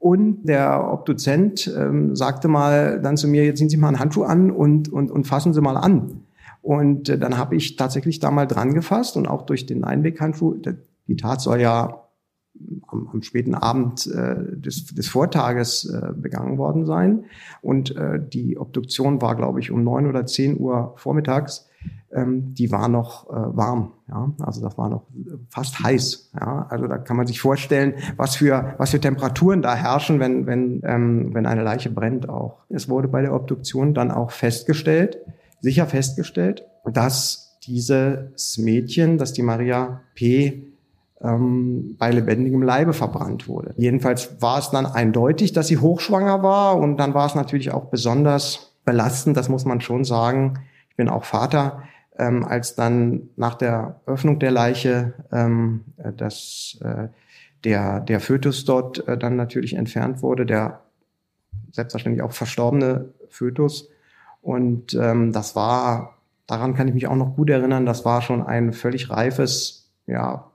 Und 0.04 0.44
der 0.44 0.92
Obduzent 0.92 1.74
ähm, 1.80 2.14
sagte 2.14 2.50
mal 2.50 3.00
dann 3.02 3.16
zu 3.16 3.26
mir, 3.26 3.46
jetzt 3.46 3.60
ziehen 3.60 3.70
Sie 3.70 3.78
mal 3.78 3.88
einen 3.88 4.00
Handschuh 4.00 4.24
an 4.24 4.52
und, 4.52 4.92
und, 4.92 5.10
und 5.10 5.26
fassen 5.26 5.54
Sie 5.54 5.62
mal 5.62 5.78
an. 5.78 6.26
Und 6.62 7.08
äh, 7.08 7.18
dann 7.18 7.38
habe 7.38 7.56
ich 7.56 7.78
tatsächlich 7.78 8.20
da 8.20 8.30
mal 8.30 8.46
dran 8.46 8.74
gefasst 8.74 9.16
und 9.16 9.30
auch 9.30 9.44
durch 9.44 9.66
den 9.66 9.86
Einweghandschuh, 9.86 10.58
die 11.08 11.16
Tat 11.16 11.40
soll 11.40 11.62
ja 11.62 12.04
am, 12.86 13.08
am 13.14 13.22
späten 13.22 13.56
Abend 13.56 14.06
äh, 14.08 14.36
des, 14.58 14.88
des 14.88 15.08
Vortages 15.08 15.86
äh, 15.86 16.12
begangen 16.14 16.58
worden 16.58 16.86
sein. 16.86 17.24
Und 17.62 17.96
äh, 17.96 18.20
die 18.22 18.58
Obduktion 18.58 19.22
war, 19.22 19.38
glaube 19.38 19.62
ich, 19.62 19.72
um 19.72 19.86
neun 19.86 20.08
oder 20.08 20.26
zehn 20.26 20.60
Uhr 20.60 20.96
vormittags. 20.98 21.70
Ähm, 22.14 22.54
die 22.54 22.72
war 22.72 22.90
noch 22.90 23.28
äh, 23.30 23.34
warm, 23.34 23.94
ja, 24.08 24.32
also 24.42 24.62
das 24.62 24.78
war 24.78 24.88
noch 24.88 25.04
fast 25.50 25.84
heiß, 25.84 26.32
ja. 26.40 26.68
Also 26.70 26.88
da 26.88 27.00
kann 27.00 27.18
man 27.18 27.26
sich 27.26 27.42
vorstellen, 27.42 27.96
was 28.18 28.36
für 28.36 28.76
was 28.78 28.92
für 28.92 29.00
Temperaturen 29.00 29.64
da 29.64 29.74
herrschen, 29.76 30.20
wenn 30.20 30.46
wenn 30.46 30.82
ähm, 30.86 31.34
wenn 31.34 31.48
eine 31.48 31.64
Leiche 31.64 31.90
brennt 31.90 32.30
auch. 32.30 32.60
Es 32.70 32.88
wurde 32.88 33.08
bei 33.08 33.22
der 33.22 33.34
Obduktion 33.34 33.96
dann 33.96 34.12
auch 34.12 34.30
festgestellt, 34.30 35.18
sicher 35.62 35.88
festgestellt, 35.88 36.66
dass 36.86 37.58
dieses 37.66 38.58
Mädchen, 38.60 39.18
dass 39.18 39.34
die 39.34 39.42
Maria 39.42 40.02
P 40.14 40.74
ähm, 41.24 41.96
bei 41.98 42.12
lebendigem 42.12 42.62
Leibe 42.62 42.94
verbrannt 42.94 43.48
wurde. 43.48 43.74
Jedenfalls 43.78 44.42
war 44.42 44.60
es 44.60 44.70
dann 44.70 44.86
eindeutig, 44.86 45.54
dass 45.54 45.68
sie 45.68 45.78
hochschwanger 45.78 46.44
war 46.44 46.78
und 46.78 46.98
dann 46.98 47.14
war 47.14 47.26
es 47.26 47.34
natürlich 47.34 47.72
auch 47.72 47.86
besonders 47.86 48.74
belastend, 48.86 49.38
das 49.38 49.50
muss 49.50 49.66
man 49.66 49.82
schon 49.82 50.04
sagen. 50.04 50.60
Ich 50.94 50.98
bin 50.98 51.10
auch 51.10 51.24
Vater, 51.24 51.82
ähm, 52.20 52.46
als 52.46 52.76
dann 52.76 53.30
nach 53.36 53.56
der 53.56 54.00
Öffnung 54.06 54.38
der 54.38 54.52
Leiche 54.52 55.16
ähm, 55.32 55.86
äh, 55.98 56.14
dass 56.14 56.78
äh, 56.84 57.08
der, 57.64 58.00
der 58.00 58.20
Fötus 58.20 58.64
dort 58.64 59.08
äh, 59.08 59.18
dann 59.18 59.36
natürlich 59.36 59.74
entfernt 59.74 60.22
wurde, 60.22 60.46
der 60.46 60.82
selbstverständlich 61.72 62.22
auch 62.22 62.34
verstorbene 62.34 63.10
Fötus. 63.30 63.90
Und 64.44 64.94
ähm, 64.94 65.32
das 65.32 65.56
war, 65.56 66.20
daran 66.46 66.76
kann 66.76 66.88
ich 66.88 66.94
mich 66.94 67.08
auch 67.08 67.16
noch 67.16 67.36
gut 67.36 67.50
erinnern, 67.50 67.88
das 67.88 68.06
war 68.06 68.22
schon 68.22 68.44
ein 68.44 68.72
völlig 68.72 69.10
reifes, 69.10 69.90
ja, 70.06 70.52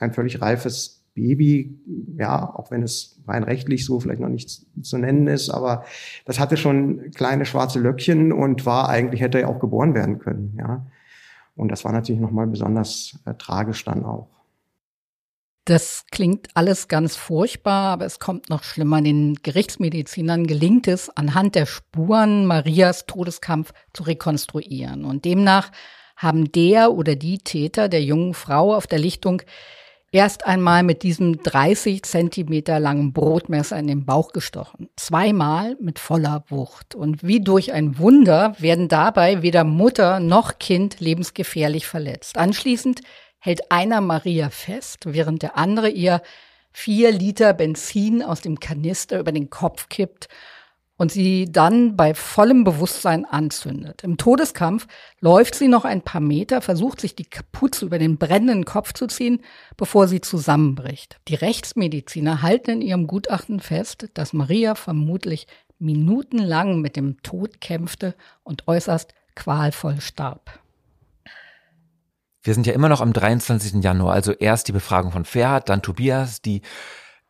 ein 0.00 0.12
völlig 0.12 0.40
reifes 0.40 1.03
Baby, 1.14 1.78
ja, 2.18 2.54
auch 2.54 2.70
wenn 2.70 2.82
es 2.82 3.20
rein 3.26 3.44
rechtlich 3.44 3.84
so 3.84 4.00
vielleicht 4.00 4.20
noch 4.20 4.28
nicht 4.28 4.66
zu 4.82 4.98
nennen 4.98 5.28
ist, 5.28 5.50
aber 5.50 5.84
das 6.24 6.40
hatte 6.40 6.56
schon 6.56 7.12
kleine 7.12 7.46
schwarze 7.46 7.78
Löckchen 7.78 8.32
und 8.32 8.66
war 8.66 8.88
eigentlich, 8.88 9.20
hätte 9.20 9.40
er 9.40 9.48
auch 9.48 9.60
geboren 9.60 9.94
werden 9.94 10.18
können, 10.18 10.56
ja. 10.58 10.86
Und 11.56 11.68
das 11.70 11.84
war 11.84 11.92
natürlich 11.92 12.20
nochmal 12.20 12.48
besonders 12.48 13.18
äh, 13.26 13.34
tragisch 13.34 13.84
dann 13.84 14.04
auch. 14.04 14.28
Das 15.66 16.04
klingt 16.10 16.48
alles 16.54 16.88
ganz 16.88 17.16
furchtbar, 17.16 17.92
aber 17.92 18.04
es 18.04 18.18
kommt 18.18 18.50
noch 18.50 18.64
schlimmer. 18.64 19.00
Den 19.00 19.36
Gerichtsmedizinern 19.42 20.46
gelingt 20.46 20.88
es, 20.88 21.08
anhand 21.08 21.54
der 21.54 21.64
Spuren 21.64 22.44
Marias 22.44 23.06
Todeskampf 23.06 23.72
zu 23.94 24.02
rekonstruieren. 24.02 25.06
Und 25.06 25.24
demnach 25.24 25.70
haben 26.16 26.52
der 26.52 26.92
oder 26.92 27.16
die 27.16 27.38
Täter 27.38 27.88
der 27.88 28.02
jungen 28.02 28.34
Frau 28.34 28.74
auf 28.74 28.86
der 28.86 28.98
Lichtung 28.98 29.40
erst 30.14 30.46
einmal 30.46 30.84
mit 30.84 31.02
diesem 31.02 31.42
30 31.42 32.04
Zentimeter 32.04 32.78
langen 32.78 33.12
Brotmesser 33.12 33.76
in 33.76 33.88
den 33.88 34.06
Bauch 34.06 34.30
gestochen. 34.32 34.88
Zweimal 34.94 35.76
mit 35.80 35.98
voller 35.98 36.44
Wucht. 36.48 36.94
Und 36.94 37.24
wie 37.24 37.40
durch 37.40 37.72
ein 37.72 37.98
Wunder 37.98 38.54
werden 38.60 38.88
dabei 38.88 39.42
weder 39.42 39.64
Mutter 39.64 40.20
noch 40.20 40.60
Kind 40.60 41.00
lebensgefährlich 41.00 41.86
verletzt. 41.88 42.38
Anschließend 42.38 43.00
hält 43.40 43.72
einer 43.72 44.00
Maria 44.00 44.50
fest, 44.50 45.00
während 45.06 45.42
der 45.42 45.58
andere 45.58 45.88
ihr 45.88 46.22
vier 46.70 47.10
Liter 47.10 47.52
Benzin 47.52 48.22
aus 48.22 48.40
dem 48.40 48.60
Kanister 48.60 49.18
über 49.18 49.32
den 49.32 49.50
Kopf 49.50 49.88
kippt 49.88 50.28
und 50.96 51.10
sie 51.10 51.50
dann 51.50 51.96
bei 51.96 52.14
vollem 52.14 52.64
Bewusstsein 52.64 53.24
anzündet. 53.24 54.04
Im 54.04 54.16
Todeskampf 54.16 54.86
läuft 55.20 55.54
sie 55.54 55.68
noch 55.68 55.84
ein 55.84 56.02
paar 56.02 56.20
Meter, 56.20 56.60
versucht 56.60 57.00
sich 57.00 57.16
die 57.16 57.24
Kapuze 57.24 57.84
über 57.86 57.98
den 57.98 58.16
brennenden 58.16 58.64
Kopf 58.64 58.92
zu 58.92 59.06
ziehen, 59.06 59.40
bevor 59.76 60.06
sie 60.06 60.20
zusammenbricht. 60.20 61.18
Die 61.28 61.34
Rechtsmediziner 61.34 62.42
halten 62.42 62.70
in 62.70 62.82
ihrem 62.82 63.06
Gutachten 63.06 63.60
fest, 63.60 64.08
dass 64.14 64.32
Maria 64.32 64.74
vermutlich 64.74 65.46
minutenlang 65.78 66.80
mit 66.80 66.96
dem 66.96 67.20
Tod 67.22 67.60
kämpfte 67.60 68.14
und 68.44 68.68
äußerst 68.68 69.14
qualvoll 69.34 70.00
starb. 70.00 70.60
Wir 72.42 72.54
sind 72.54 72.66
ja 72.66 72.74
immer 72.74 72.90
noch 72.90 73.00
am 73.00 73.12
23. 73.12 73.82
Januar, 73.82 74.12
also 74.12 74.32
erst 74.32 74.68
die 74.68 74.72
Befragung 74.72 75.10
von 75.10 75.24
Ferhat, 75.24 75.70
dann 75.70 75.82
Tobias, 75.82 76.42
die 76.42 76.60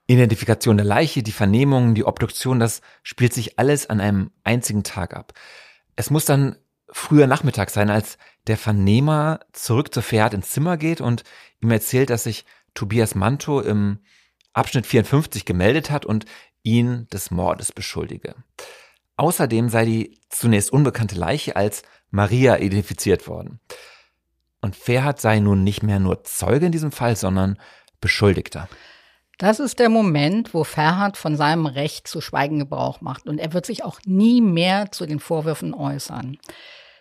Identifikation 0.07 0.77
der 0.77 0.87
Leiche, 0.87 1.23
die 1.23 1.33
Vernehmung, 1.33 1.95
die 1.95 2.05
Obduktion, 2.05 2.61
das 2.61 2.83
spielt 3.03 3.33
sich 3.33 3.59
alles 3.59 3.88
an 3.88 4.01
einem 4.01 4.31
einzigen 4.43 4.85
Tag 4.85 5.14
ab. 5.14 5.33
Es 5.97 6.11
muss 6.11 6.25
dann 6.25 6.57
früher 6.90 7.27
Nachmittag 7.27 7.71
sein, 7.71 7.90
als 7.90 8.19
der 8.47 8.59
Vernehmer 8.59 9.40
zurück 9.53 9.95
zu 9.95 10.03
Pferd 10.03 10.35
ins 10.35 10.51
Zimmer 10.51 10.77
geht 10.77 11.01
und 11.01 11.25
ihm 11.61 11.71
erzählt, 11.71 12.11
dass 12.11 12.25
sich 12.25 12.45
Tobias 12.75 13.14
Manto 13.14 13.61
im 13.61 14.01
Abschnitt 14.53 14.87
54 14.87 15.45
gemeldet 15.45 15.90
hat 15.90 16.05
und 16.05 16.27
ihn 16.62 17.07
des 17.12 17.31
Mordes 17.31 17.73
beschuldige. 17.73 18.35
Außerdem 19.17 19.69
sei 19.69 19.85
die 19.85 20.19
zunächst 20.29 20.73
unbekannte 20.73 21.14
Leiche 21.14 21.57
als 21.57 21.83
Maria 22.11 22.59
identifiziert 22.59 23.27
worden. 23.27 23.61
Und 24.61 24.77
Ferhat 24.77 25.21
sei 25.21 25.40
nun 25.40 25.62
nicht 25.62 25.83
mehr 25.83 26.01
nur 26.01 26.25
Zeuge 26.25 26.67
in 26.67 26.73
diesem 26.73 26.93
Fall, 26.93 27.17
sondern 27.17 27.59
Beschuldigter. 28.01 28.69
Das 29.38 29.59
ist 29.61 29.79
der 29.79 29.88
Moment, 29.88 30.55
wo 30.55 30.64
Ferhat 30.64 31.16
von 31.16 31.37
seinem 31.37 31.66
Recht 31.66 32.07
zu 32.07 32.20
schweigen 32.20 32.59
Gebrauch 32.59 33.01
macht 33.01 33.27
und 33.27 33.38
er 33.38 33.53
wird 33.53 33.66
sich 33.66 33.85
auch 33.85 34.01
nie 34.05 34.40
mehr 34.40 34.92
zu 34.92 35.07
den 35.07 35.20
Vorwürfen 35.20 35.75
äußern. 35.75 36.38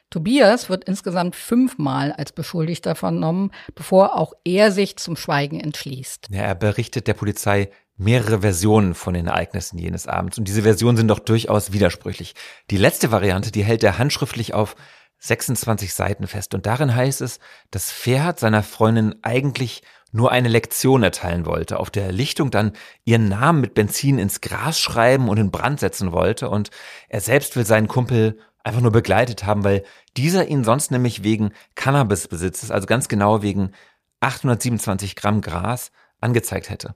Tobias 0.10 0.70
wird 0.70 0.84
insgesamt 0.84 1.36
fünfmal 1.36 2.12
als 2.12 2.32
Beschuldigter 2.32 2.94
vernommen, 2.94 3.52
bevor 3.74 4.16
auch 4.16 4.34
er 4.46 4.72
sich 4.72 4.98
zum 4.98 5.16
Schweigen 5.16 5.60
entschließt. 5.60 6.28
Ja, 6.30 6.42
er 6.42 6.56
berichtet 6.56 7.08
der 7.08 7.16
Polizei 7.16 7.72
mehrere 7.98 8.42
Versionen 8.42 8.94
von 8.94 9.14
den 9.14 9.28
Ereignissen 9.28 9.78
jenes 9.80 10.08
Abends 10.08 10.38
und 10.38 10.48
diese 10.48 10.64
Versionen 10.64 10.98
sind 10.98 11.08
doch 11.08 11.20
durchaus 11.20 11.74
widersprüchlich. 11.74 12.36
Die 12.70 12.78
letzte 12.78 13.12
Variante, 13.12 13.52
die 13.52 13.64
hält 13.64 13.84
er 13.84 13.98
handschriftlich 13.98 14.54
auf 14.54 14.76
26 15.20 15.94
Seiten 15.94 16.28
fest 16.28 16.54
und 16.54 16.66
darin 16.66 16.94
heißt 16.94 17.22
es, 17.22 17.40
dass 17.72 17.92
Ferhat 17.92 18.40
seiner 18.40 18.62
Freundin 18.62 19.16
eigentlich 19.22 19.82
nur 20.14 20.32
eine 20.32 20.48
Lektion 20.48 21.04
erteilen 21.04 21.46
wollte, 21.46 21.80
auf 21.80 21.90
der 21.90 22.12
Lichtung 22.12 22.52
dann 22.52 22.74
ihren 23.04 23.28
Namen 23.28 23.62
mit 23.62 23.74
Benzin 23.74 24.20
ins 24.20 24.42
Gras 24.42 24.80
schreiben 24.80 25.28
und 25.28 25.38
in 25.38 25.52
Brand 25.52 25.80
setzen 25.80 26.12
wollte 26.12 26.50
und 26.50 26.70
er 27.10 27.20
selbst 27.20 27.56
will 27.56 27.66
seinen 27.66 27.88
Kumpel 27.88 28.40
einfach 28.64 28.80
nur 28.80 28.92
begleitet 28.92 29.44
haben, 29.46 29.64
weil 29.64 29.84
dieser 30.16 30.48
ihn 30.48 30.64
sonst 30.64 30.92
nämlich 30.92 31.24
wegen 31.24 31.52
Cannabisbesitzes, 31.76 32.72
also 32.72 32.86
ganz 32.86 33.08
genau 33.08 33.42
wegen 33.42 33.72
827 34.22 35.16
Gramm 35.16 35.42
Gras, 35.42 35.92
angezeigt 36.22 36.70
hätte. 36.70 36.96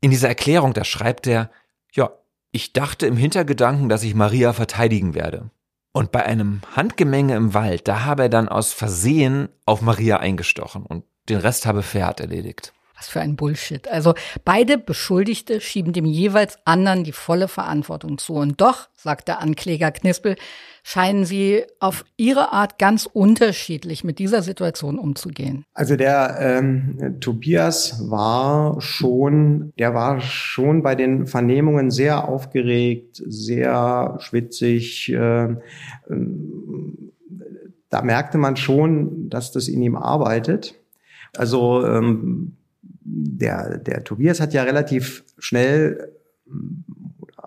In 0.00 0.10
dieser 0.10 0.28
Erklärung, 0.28 0.74
da 0.74 0.84
schreibt 0.84 1.26
er, 1.26 1.50
ja, 1.92 2.12
ich 2.52 2.72
dachte 2.72 3.06
im 3.06 3.16
Hintergedanken, 3.16 3.88
dass 3.88 4.02
ich 4.02 4.14
Maria 4.14 4.52
verteidigen 4.52 5.14
werde. 5.14 5.50
Und 5.92 6.12
bei 6.12 6.24
einem 6.24 6.60
Handgemenge 6.76 7.34
im 7.34 7.54
Wald, 7.54 7.88
da 7.88 8.04
habe 8.04 8.24
er 8.24 8.28
dann 8.28 8.48
aus 8.48 8.72
Versehen 8.72 9.48
auf 9.66 9.80
Maria 9.80 10.18
eingestochen 10.18 10.84
und 10.84 11.04
den 11.28 11.38
Rest 11.38 11.66
habe 11.66 11.82
Pferd 11.82 12.20
erledigt. 12.20 12.72
Was 13.00 13.08
für 13.08 13.20
ein 13.22 13.34
Bullshit. 13.34 13.88
Also 13.88 14.12
beide 14.44 14.76
Beschuldigte 14.76 15.62
schieben 15.62 15.94
dem 15.94 16.04
jeweils 16.04 16.58
anderen 16.66 17.02
die 17.02 17.12
volle 17.12 17.48
Verantwortung 17.48 18.18
zu. 18.18 18.34
Und 18.34 18.60
doch, 18.60 18.90
sagt 18.94 19.28
der 19.28 19.40
Ankläger 19.40 19.90
Knispel, 19.90 20.36
scheinen 20.82 21.24
sie 21.24 21.64
auf 21.78 22.04
ihre 22.18 22.52
Art 22.52 22.78
ganz 22.78 23.06
unterschiedlich 23.06 24.04
mit 24.04 24.18
dieser 24.18 24.42
Situation 24.42 24.98
umzugehen. 24.98 25.64
Also 25.72 25.96
der 25.96 26.36
ähm, 26.40 27.16
Tobias 27.20 28.10
war 28.10 28.78
schon, 28.82 29.72
der 29.78 29.94
war 29.94 30.20
schon 30.20 30.82
bei 30.82 30.94
den 30.94 31.26
Vernehmungen 31.26 31.90
sehr 31.90 32.28
aufgeregt, 32.28 33.22
sehr 33.26 34.18
schwitzig. 34.20 35.10
Äh, 35.10 35.56
da 37.88 38.02
merkte 38.02 38.36
man 38.36 38.56
schon, 38.56 39.30
dass 39.30 39.52
das 39.52 39.68
in 39.68 39.80
ihm 39.82 39.96
arbeitet. 39.96 40.79
Also 41.36 41.86
ähm, 41.86 42.56
der, 43.02 43.78
der 43.78 44.04
Tobias 44.04 44.40
hat 44.40 44.52
ja 44.52 44.62
relativ 44.62 45.24
schnell 45.38 46.12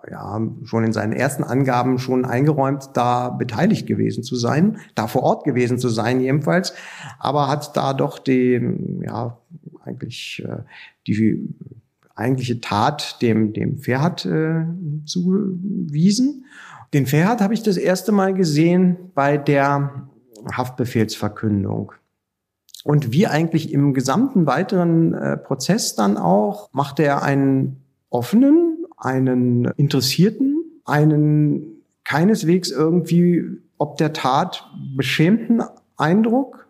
ja, 0.09 0.39
schon 0.63 0.83
in 0.83 0.93
seinen 0.93 1.13
ersten 1.13 1.43
Angaben 1.43 1.97
schon 1.97 2.25
eingeräumt, 2.25 2.89
da 2.93 3.29
beteiligt 3.29 3.87
gewesen 3.87 4.23
zu 4.23 4.35
sein, 4.35 4.77
da 4.95 5.07
vor 5.07 5.23
Ort 5.23 5.43
gewesen 5.45 5.79
zu 5.79 5.89
sein 5.89 6.19
jedenfalls, 6.19 6.73
aber 7.19 7.47
hat 7.47 7.75
da 7.75 7.93
doch 7.93 8.19
die, 8.19 8.61
ja, 9.01 9.37
eigentlich 9.83 10.43
äh, 10.45 10.63
die 11.07 11.49
eigentliche 12.15 12.61
Tat 12.61 13.21
dem, 13.21 13.53
dem 13.53 13.77
Ferhat 13.77 14.25
äh, 14.25 14.65
zugewiesen. 15.05 16.45
Den 16.93 17.07
Ferhat 17.07 17.41
habe 17.41 17.53
ich 17.53 17.63
das 17.63 17.77
erste 17.77 18.11
Mal 18.11 18.33
gesehen 18.33 18.97
bei 19.15 19.37
der 19.37 20.07
Haftbefehlsverkündung. 20.51 21.93
Und 22.83 23.11
wie 23.11 23.27
eigentlich 23.27 23.71
im 23.71 23.93
gesamten 23.93 24.45
weiteren 24.45 25.13
äh, 25.13 25.37
Prozess 25.37 25.95
dann 25.95 26.17
auch, 26.17 26.69
macht 26.73 26.99
er 26.99 27.23
einen 27.23 27.81
offenen, 28.09 28.85
einen 28.97 29.65
interessierten, 29.77 30.63
einen 30.85 31.81
keineswegs 32.03 32.71
irgendwie 32.71 33.63
ob 33.83 33.97
der 33.97 34.13
Tat 34.13 34.69
beschämten 34.95 35.61
Eindruck. 35.97 36.67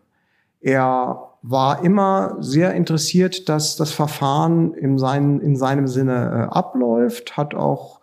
Er 0.62 1.30
war 1.44 1.84
immer 1.84 2.38
sehr 2.40 2.74
interessiert, 2.74 3.50
dass 3.50 3.76
das 3.76 3.92
Verfahren 3.92 4.74
in, 4.74 4.98
seinen, 4.98 5.40
in 5.40 5.56
seinem 5.56 5.88
Sinne 5.88 6.14
äh, 6.50 6.56
abläuft, 6.56 7.38
hat 7.38 7.54
auch 7.54 8.00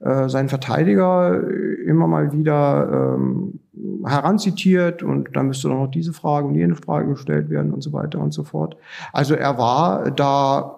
äh, 0.00 0.28
seinen 0.28 0.48
Verteidiger 0.48 1.40
immer 1.86 2.08
mal 2.08 2.32
wieder 2.32 3.14
ähm, 3.16 3.60
heranzitiert 4.04 5.02
und 5.02 5.36
dann 5.36 5.48
müsste 5.48 5.68
noch 5.68 5.88
diese 5.88 6.12
Frage 6.12 6.46
und 6.48 6.54
jene 6.54 6.76
Frage 6.76 7.08
gestellt 7.08 7.50
werden 7.50 7.72
und 7.72 7.82
so 7.82 7.92
weiter 7.92 8.18
und 8.18 8.32
so 8.32 8.44
fort. 8.44 8.76
Also 9.12 9.34
er 9.34 9.58
war 9.58 10.10
da, 10.10 10.76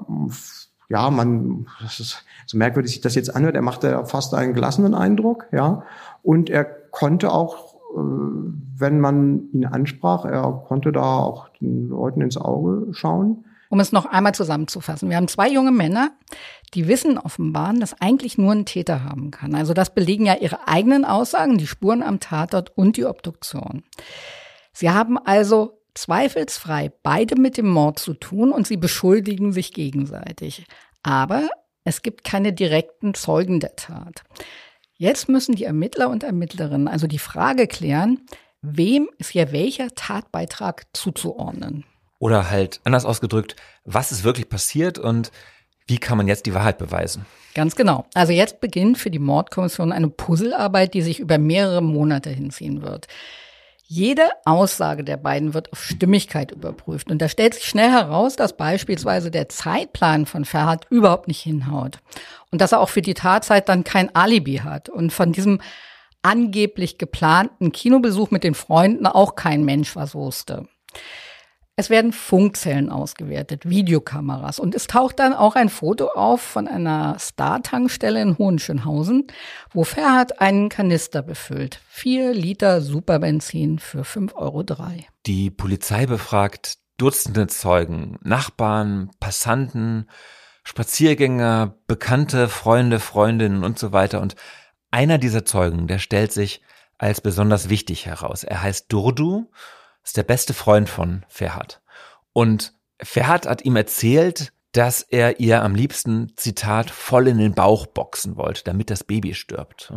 ja, 0.89 1.11
man, 1.11 1.67
das 1.81 2.01
ist 2.01 2.25
so 2.47 2.59
merkwürdig 2.59 2.93
sich 2.93 3.01
das 3.01 3.15
jetzt 3.15 3.35
anhört, 3.35 3.55
er 3.55 3.63
machte 3.63 4.05
fast 4.07 4.35
einen 4.35 4.55
gelassenen 4.55 4.95
Eindruck, 4.95 5.47
ja, 5.53 5.83
und 6.23 6.51
er 6.51 6.65
konnte 6.65 7.33
auch, 7.33 7.75
äh, 7.95 8.01
wenn 8.77 9.01
man 9.01 9.51
ihn 9.53 9.67
ansprach, 9.67 10.25
er 10.25 10.65
konnte 10.67 10.93
da 10.93 11.19
auch 11.19 11.49
den 11.61 11.89
Leuten 11.89 12.21
ins 12.21 12.37
Auge 12.37 12.93
schauen. 12.93 13.45
Um 13.69 13.79
es 13.79 13.93
noch 13.93 14.07
einmal 14.07 14.35
zusammenzufassen. 14.35 15.11
Wir 15.11 15.17
haben 15.17 15.29
zwei 15.29 15.49
junge 15.49 15.71
Männer, 15.71 16.11
die 16.75 16.87
wissen 16.87 17.19
offenbar, 17.19 17.75
dass 17.75 18.01
eigentlich 18.01 18.39
nur 18.39 18.53
ein 18.53 18.67
Täter 18.67 19.05
haben 19.05 19.31
kann. 19.31 19.55
Also 19.55 19.75
das 19.75 19.95
belegen 19.95 20.27
ja 20.27 20.37
ihre 20.37 20.69
eigenen 20.69 21.05
Aussagen, 21.05 21.59
die 21.59 21.67
Spuren 21.67 22.03
am 22.03 22.21
Tatort 22.21 22.77
und 22.77 22.97
die 22.97 23.05
Obduktion. 23.05 23.83
Sie 24.73 24.91
haben 24.91 25.19
also 25.19 25.83
zweifelsfrei 25.95 26.93
beide 27.03 27.37
mit 27.37 27.57
dem 27.57 27.69
Mord 27.69 27.99
zu 27.99 28.15
tun 28.15 28.53
und 28.53 28.67
sie 28.67 28.77
beschuldigen 28.77 29.53
sich 29.53 29.73
gegenseitig. 29.73 30.67
Aber 31.03 31.49
es 31.85 32.03
gibt 32.03 32.25
keine 32.25 32.53
direkten 32.53 33.15
Zeugen 33.15 33.59
der 33.61 33.75
Tat. 33.77 34.23
Jetzt 34.95 35.29
müssen 35.29 35.55
die 35.55 35.65
Ermittler 35.65 36.11
und 36.11 36.23
Ermittlerinnen 36.23 36.87
also 36.87 37.07
die 37.07 37.19
Frage 37.19 37.67
klären, 37.67 38.21
wem 38.63 39.09
ist 39.19 39.31
hier 39.31 39.51
welcher 39.53 39.89
Tatbeitrag 39.95 40.87
zuzuordnen? 40.93 41.85
Oder 42.19 42.51
halt 42.51 42.81
anders 42.85 43.07
ausgedrückt, 43.07 43.57
was 43.85 44.13
ist 44.13 44.25
wirklich 44.25 44.49
passiert 44.51 44.99
und 44.99 45.33
wie 45.91 45.99
kann 45.99 46.17
man 46.17 46.29
jetzt 46.29 46.47
die 46.47 46.55
Wahrheit 46.55 46.79
beweisen? 46.79 47.27
Ganz 47.53 47.75
genau. 47.75 48.07
Also 48.15 48.33
jetzt 48.33 48.61
beginnt 48.61 48.97
für 48.97 49.11
die 49.11 49.19
Mordkommission 49.19 49.91
eine 49.91 50.09
Puzzlearbeit, 50.09 50.95
die 50.95 51.03
sich 51.03 51.19
über 51.19 51.37
mehrere 51.37 51.83
Monate 51.83 52.31
hinziehen 52.31 52.83
wird. 52.83 53.09
Jede 53.89 54.29
Aussage 54.45 55.03
der 55.03 55.17
beiden 55.17 55.53
wird 55.53 55.73
auf 55.73 55.83
Stimmigkeit 55.83 56.53
überprüft. 56.53 57.11
Und 57.11 57.21
da 57.21 57.29
stellt 57.29 57.55
sich 57.55 57.65
schnell 57.65 57.91
heraus, 57.91 58.37
dass 58.37 58.57
beispielsweise 58.57 59.33
der 59.33 59.49
Zeitplan 59.49 60.27
von 60.27 60.45
Ferhat 60.45 60.87
überhaupt 60.91 61.27
nicht 61.27 61.41
hinhaut. 61.41 61.99
Und 62.53 62.61
dass 62.61 62.71
er 62.71 62.79
auch 62.79 62.89
für 62.89 63.03
die 63.03 63.15
Tatzeit 63.15 63.69
dann 63.69 63.83
kein 63.83 64.15
Alibi 64.15 64.59
hat. 64.59 64.89
Und 64.89 65.13
von 65.13 65.33
diesem 65.33 65.61
angeblich 66.23 66.99
geplanten 66.99 67.73
Kinobesuch 67.73 68.31
mit 68.31 68.45
den 68.45 68.55
Freunden 68.55 69.09
auch 69.09 69.35
kein 69.35 69.65
Mensch 69.65 69.97
was 69.97 70.15
wusste. 70.15 70.69
Es 71.81 71.89
werden 71.89 72.13
Funkzellen 72.13 72.91
ausgewertet, 72.91 73.67
Videokameras 73.67 74.59
und 74.59 74.75
es 74.75 74.87
taucht 74.87 75.19
dann 75.19 75.33
auch 75.33 75.55
ein 75.55 75.71
Foto 75.71 76.09
auf 76.09 76.43
von 76.43 76.69
einer 76.69 77.19
Star-Tankstelle 77.19 78.21
in 78.21 78.37
Hohenschönhausen, 78.37 79.29
wo 79.73 79.85
Ferhat 79.85 80.43
einen 80.43 80.69
Kanister 80.69 81.23
befüllt. 81.23 81.81
Vier 81.89 82.35
Liter 82.35 82.83
Superbenzin 82.83 83.79
für 83.79 84.03
5,03 84.03 84.35
Euro. 84.35 84.63
Die 85.25 85.51
Polizei 85.51 86.05
befragt 86.05 86.77
Dutzende 86.99 87.47
Zeugen, 87.47 88.19
Nachbarn, 88.23 89.11
Passanten, 89.19 90.11
Spaziergänger, 90.65 91.79
Bekannte, 91.87 92.51
Freunde, 92.51 93.01
Freundinnen 93.01 93.65
und 93.65 93.79
so 93.79 93.95
weiter. 93.95 94.21
Und 94.21 94.37
einer 94.91 95.17
dieser 95.17 95.47
Zeugen, 95.47 95.87
der 95.87 95.99
stellt 95.99 96.31
sich 96.31 96.61
als 96.99 97.23
besonders 97.23 97.71
wichtig 97.71 98.05
heraus. 98.05 98.45
Er 98.45 98.63
heißt 98.63 98.93
Durdu 98.93 99.51
ist 100.05 100.17
der 100.17 100.23
beste 100.23 100.55
Freund 100.55 100.89
von 100.89 101.25
Ferhat. 101.29 101.83
Und 102.33 102.75
Ferhat 103.03 103.47
hat 103.47 103.65
ihm 103.65 103.77
erzählt, 103.77 104.53
dass 104.73 105.03
er 105.03 105.41
ihr 105.41 105.63
am 105.63 105.75
liebsten, 105.75 106.33
Zitat, 106.37 106.91
voll 106.91 107.29
in 107.29 107.39
den 107.39 107.55
Bauch 107.55 107.87
boxen 107.87 108.37
wollte, 108.37 108.63
damit 108.65 108.91
das 108.91 109.05
Baby 109.05 109.35
stirbt. 109.35 109.93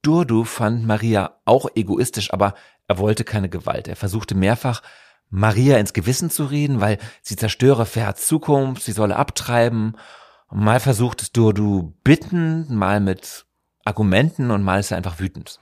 Durdu 0.00 0.44
fand 0.44 0.86
Maria 0.86 1.38
auch 1.44 1.68
egoistisch, 1.74 2.32
aber 2.32 2.54
er 2.88 2.98
wollte 2.98 3.24
keine 3.24 3.48
Gewalt. 3.48 3.88
Er 3.88 3.96
versuchte 3.96 4.34
mehrfach, 4.34 4.82
Maria 5.28 5.78
ins 5.78 5.92
Gewissen 5.92 6.30
zu 6.30 6.44
reden, 6.44 6.80
weil 6.80 6.98
sie 7.22 7.36
zerstöre 7.36 7.86
Ferhats 7.86 8.26
Zukunft, 8.26 8.82
sie 8.82 8.92
solle 8.92 9.16
abtreiben. 9.16 9.96
mal 10.50 10.80
versucht 10.80 11.22
es 11.22 11.32
Durdu 11.32 11.94
bitten, 12.04 12.74
mal 12.74 13.00
mit 13.00 13.46
Argumenten 13.84 14.50
und 14.50 14.62
mal 14.62 14.80
ist 14.80 14.90
er 14.90 14.96
einfach 14.96 15.18
wütend. 15.18 15.58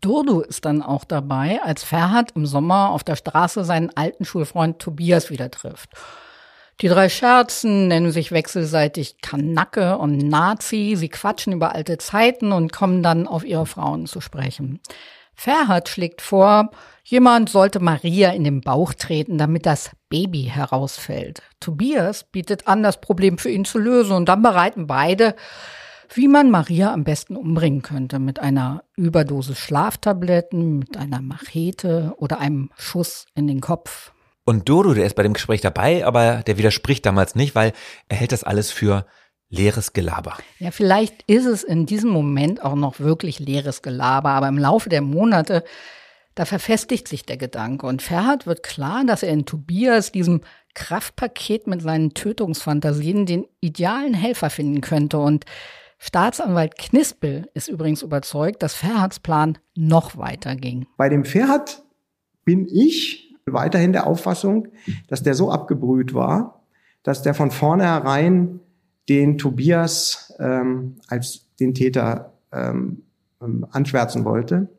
Durdu 0.00 0.40
ist 0.40 0.64
dann 0.64 0.82
auch 0.82 1.04
dabei, 1.04 1.60
als 1.62 1.84
Ferhat 1.84 2.32
im 2.32 2.44
Sommer 2.46 2.90
auf 2.90 3.04
der 3.04 3.16
Straße 3.16 3.64
seinen 3.64 3.90
alten 3.96 4.24
Schulfreund 4.24 4.78
Tobias 4.80 5.30
wieder 5.30 5.50
trifft. 5.50 5.90
Die 6.80 6.88
drei 6.88 7.08
scherzen, 7.08 7.86
nennen 7.86 8.10
sich 8.10 8.32
wechselseitig 8.32 9.20
Kanacke 9.22 9.98
und 9.98 10.18
Nazi. 10.18 10.94
Sie 10.96 11.08
quatschen 11.08 11.52
über 11.52 11.74
alte 11.74 11.98
Zeiten 11.98 12.50
und 12.50 12.72
kommen 12.72 13.04
dann 13.04 13.28
auf 13.28 13.44
ihre 13.44 13.66
Frauen 13.66 14.06
zu 14.06 14.20
sprechen. 14.20 14.80
Ferhat 15.34 15.88
schlägt 15.88 16.20
vor, 16.20 16.70
jemand 17.04 17.48
sollte 17.48 17.78
Maria 17.80 18.30
in 18.30 18.44
den 18.44 18.60
Bauch 18.60 18.94
treten, 18.94 19.38
damit 19.38 19.66
das 19.66 19.90
Baby 20.08 20.50
herausfällt. 20.52 21.42
Tobias 21.60 22.24
bietet 22.24 22.66
an, 22.66 22.82
das 22.82 23.00
Problem 23.00 23.38
für 23.38 23.50
ihn 23.50 23.64
zu 23.64 23.78
lösen 23.78 24.12
und 24.12 24.28
dann 24.28 24.42
bereiten 24.42 24.86
beide, 24.86 25.36
wie 26.16 26.28
man 26.28 26.50
Maria 26.50 26.92
am 26.92 27.04
besten 27.04 27.36
umbringen 27.36 27.82
könnte, 27.82 28.18
mit 28.18 28.38
einer 28.38 28.84
Überdosis 28.96 29.58
Schlaftabletten, 29.58 30.78
mit 30.78 30.96
einer 30.96 31.20
Machete 31.20 32.14
oder 32.16 32.38
einem 32.38 32.70
Schuss 32.76 33.26
in 33.34 33.46
den 33.46 33.60
Kopf. 33.60 34.12
Und 34.44 34.68
Dodo, 34.68 34.94
der 34.94 35.06
ist 35.06 35.14
bei 35.14 35.22
dem 35.22 35.34
Gespräch 35.34 35.60
dabei, 35.60 36.04
aber 36.04 36.42
der 36.42 36.58
widerspricht 36.58 37.06
damals 37.06 37.34
nicht, 37.34 37.54
weil 37.54 37.72
er 38.08 38.16
hält 38.16 38.32
das 38.32 38.44
alles 38.44 38.70
für 38.70 39.06
leeres 39.48 39.92
Gelaber. 39.92 40.38
Ja, 40.58 40.70
vielleicht 40.70 41.22
ist 41.26 41.46
es 41.46 41.62
in 41.62 41.86
diesem 41.86 42.10
Moment 42.10 42.64
auch 42.64 42.74
noch 42.74 42.98
wirklich 42.98 43.38
leeres 43.38 43.82
Gelaber, 43.82 44.30
aber 44.30 44.48
im 44.48 44.58
Laufe 44.58 44.88
der 44.88 45.02
Monate, 45.02 45.62
da 46.34 46.46
verfestigt 46.46 47.06
sich 47.06 47.26
der 47.26 47.36
Gedanke 47.36 47.86
und 47.86 48.02
Ferhat 48.02 48.46
wird 48.46 48.62
klar, 48.62 49.04
dass 49.04 49.22
er 49.22 49.32
in 49.32 49.44
Tobias, 49.44 50.10
diesem 50.10 50.40
Kraftpaket 50.74 51.66
mit 51.66 51.82
seinen 51.82 52.14
Tötungsfantasien, 52.14 53.26
den 53.26 53.46
idealen 53.60 54.14
Helfer 54.14 54.48
finden 54.48 54.80
könnte 54.80 55.18
und 55.18 55.44
Staatsanwalt 56.04 56.78
Knispel 56.78 57.48
ist 57.54 57.68
übrigens 57.68 58.02
überzeugt, 58.02 58.64
dass 58.64 58.74
Ferhats 58.74 59.20
Plan 59.20 59.58
noch 59.76 60.16
weiter 60.16 60.56
ging. 60.56 60.86
Bei 60.96 61.08
dem 61.08 61.24
Ferhat 61.24 61.84
bin 62.44 62.66
ich 62.66 63.36
weiterhin 63.46 63.92
der 63.92 64.08
Auffassung, 64.08 64.66
dass 65.06 65.22
der 65.22 65.34
so 65.34 65.52
abgebrüht 65.52 66.12
war, 66.12 66.64
dass 67.04 67.22
der 67.22 67.34
von 67.34 67.52
vornherein 67.52 68.58
den 69.08 69.38
Tobias 69.38 70.34
ähm, 70.40 70.96
als 71.06 71.46
den 71.60 71.72
Täter 71.72 72.32
ähm, 72.50 73.04
ähm, 73.40 73.64
anschwärzen 73.70 74.24
wollte. 74.24 74.70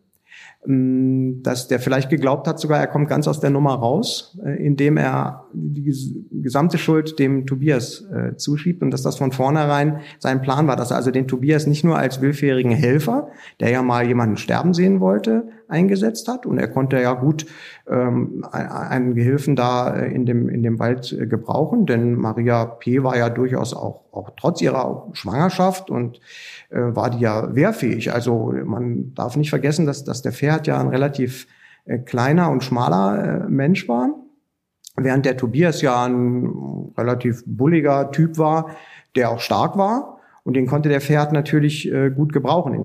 Ähm, 0.67 1.41
dass 1.41 1.69
der 1.69 1.79
vielleicht 1.79 2.09
geglaubt 2.09 2.49
hat, 2.49 2.59
sogar 2.59 2.81
er 2.81 2.87
kommt 2.87 3.07
ganz 3.07 3.29
aus 3.29 3.39
der 3.39 3.49
Nummer 3.49 3.75
raus, 3.75 4.37
äh, 4.43 4.61
indem 4.61 4.97
er 4.97 5.42
die 5.53 6.25
gesamte 6.41 6.77
Schuld 6.77 7.19
dem 7.19 7.45
Tobias 7.45 8.05
äh, 8.11 8.35
zuschiebt 8.35 8.81
und 8.81 8.91
dass 8.91 9.01
das 9.01 9.17
von 9.17 9.31
vornherein 9.31 9.99
sein 10.19 10.41
Plan 10.41 10.67
war, 10.67 10.75
dass 10.75 10.91
er 10.91 10.97
also 10.97 11.11
den 11.11 11.27
Tobias 11.27 11.67
nicht 11.67 11.83
nur 11.83 11.97
als 11.97 12.21
willfährigen 12.21 12.71
Helfer, 12.71 13.29
der 13.59 13.69
ja 13.69 13.81
mal 13.81 14.05
jemanden 14.05 14.37
sterben 14.37 14.73
sehen 14.73 14.99
wollte, 14.99 15.47
eingesetzt 15.67 16.27
hat 16.27 16.45
und 16.45 16.57
er 16.57 16.67
konnte 16.67 16.99
ja 16.99 17.13
gut 17.13 17.45
ähm, 17.87 18.45
einen 18.51 19.15
Gehilfen 19.15 19.55
da 19.55 19.95
äh, 19.95 20.13
in 20.13 20.25
dem 20.25 20.49
in 20.49 20.63
dem 20.63 20.79
Wald 20.79 21.11
äh, 21.11 21.25
gebrauchen, 21.25 21.85
denn 21.85 22.15
Maria 22.15 22.65
P. 22.65 23.03
war 23.03 23.17
ja 23.17 23.29
durchaus 23.29 23.73
auch 23.73 24.03
auch 24.11 24.31
trotz 24.37 24.61
ihrer 24.61 25.07
Schwangerschaft 25.13 25.89
und 25.89 26.19
äh, 26.69 26.79
war 26.79 27.09
die 27.09 27.19
ja 27.19 27.55
wehrfähig. 27.55 28.13
Also 28.13 28.53
man 28.63 29.13
darf 29.15 29.35
nicht 29.35 29.49
vergessen, 29.49 29.85
dass, 29.85 30.03
dass 30.03 30.21
der 30.21 30.31
Pferd 30.31 30.67
ja 30.67 30.79
ein 30.79 30.87
relativ 30.87 31.47
äh, 31.85 31.97
kleiner 31.97 32.49
und 32.49 32.63
schmaler 32.63 33.45
äh, 33.45 33.49
Mensch 33.49 33.87
war, 33.89 34.09
während 34.95 35.25
der 35.25 35.37
Tobias 35.37 35.81
ja 35.81 36.05
ein 36.05 36.91
relativ 36.97 37.43
bulliger 37.45 38.11
Typ 38.11 38.37
war, 38.37 38.75
der 39.15 39.31
auch 39.31 39.39
stark 39.39 39.77
war 39.77 40.19
und 40.43 40.55
den 40.55 40.67
konnte 40.67 40.89
der 40.89 41.01
Pferd 41.01 41.31
natürlich 41.33 41.91
äh, 41.91 42.09
gut 42.09 42.33
gebrauchen. 42.33 42.83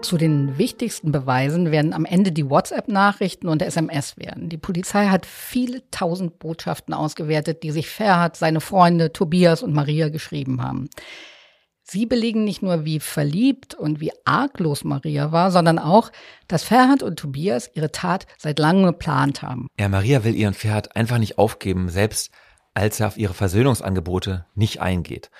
Zu 0.00 0.16
den 0.16 0.56
wichtigsten 0.56 1.12
Beweisen 1.12 1.70
werden 1.70 1.92
am 1.92 2.06
Ende 2.06 2.32
die 2.32 2.48
WhatsApp-Nachrichten 2.48 3.46
und 3.46 3.60
SMS 3.60 4.16
werden. 4.16 4.48
Die 4.48 4.56
Polizei 4.56 5.08
hat 5.08 5.26
viele 5.26 5.82
tausend 5.90 6.38
Botschaften 6.38 6.94
ausgewertet, 6.94 7.62
die 7.62 7.72
sich 7.72 7.90
Ferhat, 7.90 8.36
seine 8.36 8.60
Freunde 8.60 9.12
Tobias 9.12 9.62
und 9.62 9.74
Maria 9.74 10.08
geschrieben 10.08 10.62
haben. 10.62 10.88
Sie 11.90 12.04
belegen 12.04 12.44
nicht 12.44 12.60
nur, 12.60 12.84
wie 12.84 13.00
verliebt 13.00 13.74
und 13.74 13.98
wie 14.00 14.12
arglos 14.26 14.84
Maria 14.84 15.32
war, 15.32 15.50
sondern 15.50 15.78
auch, 15.78 16.12
dass 16.46 16.62
Ferhat 16.62 17.02
und 17.02 17.18
Tobias 17.18 17.70
ihre 17.72 17.90
Tat 17.90 18.26
seit 18.36 18.58
langem 18.58 18.84
geplant 18.84 19.40
haben. 19.40 19.68
Ja, 19.80 19.88
Maria 19.88 20.22
will 20.22 20.34
ihren 20.34 20.52
Ferhat 20.52 20.94
einfach 20.96 21.16
nicht 21.16 21.38
aufgeben, 21.38 21.88
selbst 21.88 22.30
als 22.74 23.00
er 23.00 23.06
auf 23.06 23.16
ihre 23.16 23.32
Versöhnungsangebote 23.32 24.44
nicht 24.54 24.82
eingeht. 24.82 25.30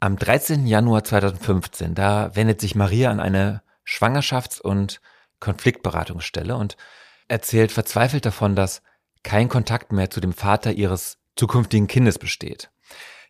Am 0.00 0.16
13. 0.16 0.66
Januar 0.66 1.04
2015, 1.04 1.94
da 1.94 2.34
wendet 2.34 2.62
sich 2.62 2.74
Maria 2.74 3.10
an 3.10 3.20
eine 3.20 3.62
Schwangerschafts- 3.86 4.62
und 4.62 5.02
Konfliktberatungsstelle 5.40 6.56
und 6.56 6.78
erzählt 7.28 7.70
verzweifelt 7.70 8.24
davon, 8.24 8.56
dass 8.56 8.80
kein 9.22 9.50
Kontakt 9.50 9.92
mehr 9.92 10.08
zu 10.08 10.20
dem 10.20 10.32
Vater 10.32 10.72
ihres 10.72 11.18
zukünftigen 11.36 11.86
Kindes 11.86 12.18
besteht. 12.18 12.71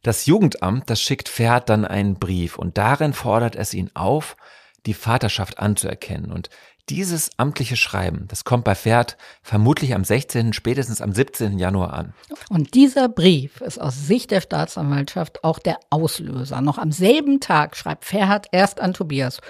Das 0.02 0.26
Jugendamt, 0.26 0.90
das 0.90 1.00
schickt 1.00 1.28
Pferd 1.28 1.68
dann 1.68 1.84
einen 1.84 2.16
Brief 2.16 2.58
und 2.58 2.76
darin 2.76 3.12
fordert 3.12 3.54
es 3.54 3.72
ihn 3.72 3.90
auf, 3.94 4.36
die 4.84 4.94
Vaterschaft 4.94 5.60
anzuerkennen. 5.60 6.32
Und 6.32 6.50
dieses 6.88 7.30
amtliche 7.36 7.76
Schreiben, 7.76 8.26
das 8.26 8.44
kommt 8.44 8.64
bei 8.64 8.74
Pferd 8.74 9.16
vermutlich 9.42 9.94
am 9.94 10.02
16., 10.02 10.52
spätestens 10.52 11.00
am 11.00 11.12
17. 11.12 11.56
Januar 11.56 11.92
an. 11.92 12.14
Und 12.50 12.74
dieser 12.74 13.08
Brief 13.08 13.60
ist 13.60 13.80
aus 13.80 14.06
Sicht 14.08 14.32
der 14.32 14.40
Staatsanwaltschaft 14.40 15.44
auch 15.44 15.60
der 15.60 15.78
Auslöser. 15.90 16.60
Noch 16.60 16.78
am 16.78 16.90
selben 16.90 17.38
Tag 17.38 17.76
schreibt 17.76 18.04
Ferhat 18.04 18.48
erst 18.50 18.80
an 18.80 18.94
Tobias, 18.94 19.40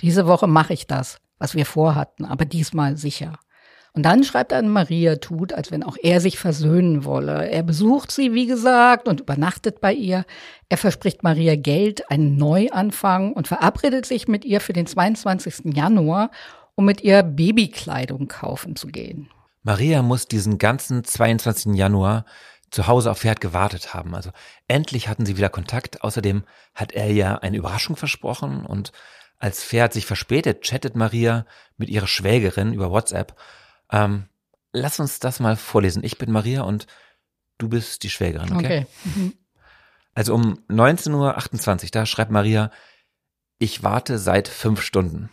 diese 0.00 0.26
Woche 0.26 0.46
mache 0.46 0.72
ich 0.72 0.86
das, 0.86 1.18
was 1.38 1.54
wir 1.54 1.66
vorhatten, 1.66 2.24
aber 2.24 2.44
diesmal 2.44 2.96
sicher. 2.96 3.38
Und 3.98 4.04
dann 4.04 4.22
schreibt 4.22 4.52
er 4.52 4.58
an 4.58 4.68
Maria 4.68 5.16
tut, 5.16 5.52
als 5.52 5.72
wenn 5.72 5.82
auch 5.82 5.96
er 6.00 6.20
sich 6.20 6.38
versöhnen 6.38 7.04
wolle. 7.04 7.50
Er 7.50 7.64
besucht 7.64 8.12
sie, 8.12 8.32
wie 8.32 8.46
gesagt, 8.46 9.08
und 9.08 9.22
übernachtet 9.22 9.80
bei 9.80 9.92
ihr. 9.92 10.24
Er 10.68 10.76
verspricht 10.76 11.24
Maria 11.24 11.56
Geld, 11.56 12.08
einen 12.08 12.36
Neuanfang 12.36 13.32
und 13.32 13.48
verabredet 13.48 14.06
sich 14.06 14.28
mit 14.28 14.44
ihr 14.44 14.60
für 14.60 14.72
den 14.72 14.86
22. 14.86 15.74
Januar, 15.74 16.30
um 16.76 16.84
mit 16.84 17.00
ihr 17.00 17.24
Babykleidung 17.24 18.28
kaufen 18.28 18.76
zu 18.76 18.86
gehen. 18.86 19.30
Maria 19.64 20.02
muss 20.02 20.28
diesen 20.28 20.58
ganzen 20.58 21.02
22. 21.02 21.74
Januar 21.74 22.24
zu 22.70 22.86
Hause 22.86 23.10
auf 23.10 23.18
Pferd 23.18 23.40
gewartet 23.40 23.94
haben. 23.94 24.14
Also 24.14 24.30
endlich 24.68 25.08
hatten 25.08 25.26
sie 25.26 25.36
wieder 25.36 25.48
Kontakt. 25.48 26.04
Außerdem 26.04 26.44
hat 26.72 26.92
er 26.92 27.10
ja 27.10 27.34
eine 27.38 27.56
Überraschung 27.56 27.96
versprochen 27.96 28.64
und 28.64 28.92
als 29.40 29.64
Pferd 29.64 29.92
sich 29.92 30.06
verspätet, 30.06 30.62
chattet 30.62 30.94
Maria 30.94 31.46
mit 31.76 31.88
ihrer 31.88 32.06
Schwägerin 32.06 32.72
über 32.72 32.92
WhatsApp. 32.92 33.34
Ähm, 33.90 34.24
lass 34.72 35.00
uns 35.00 35.20
das 35.20 35.40
mal 35.40 35.56
vorlesen. 35.56 36.04
Ich 36.04 36.18
bin 36.18 36.30
Maria 36.30 36.62
und 36.62 36.86
du 37.58 37.68
bist 37.68 38.02
die 38.02 38.10
Schwägerin, 38.10 38.52
okay? 38.52 38.64
okay. 38.64 38.86
Mhm. 39.04 39.32
Also 40.14 40.34
um 40.34 40.58
19.28 40.68 41.84
Uhr, 41.84 41.90
da 41.92 42.06
schreibt 42.06 42.30
Maria, 42.30 42.70
ich 43.58 43.82
warte 43.82 44.18
seit 44.18 44.48
fünf 44.48 44.82
Stunden. 44.82 45.30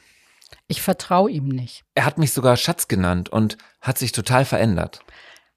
Ich 0.67 0.81
vertraue 0.81 1.29
ihm 1.29 1.47
nicht. 1.47 1.83
Er 1.95 2.05
hat 2.05 2.17
mich 2.17 2.33
sogar 2.33 2.57
Schatz 2.57 2.87
genannt 2.87 3.29
und 3.29 3.57
hat 3.81 3.97
sich 3.97 4.11
total 4.11 4.45
verändert. 4.45 5.01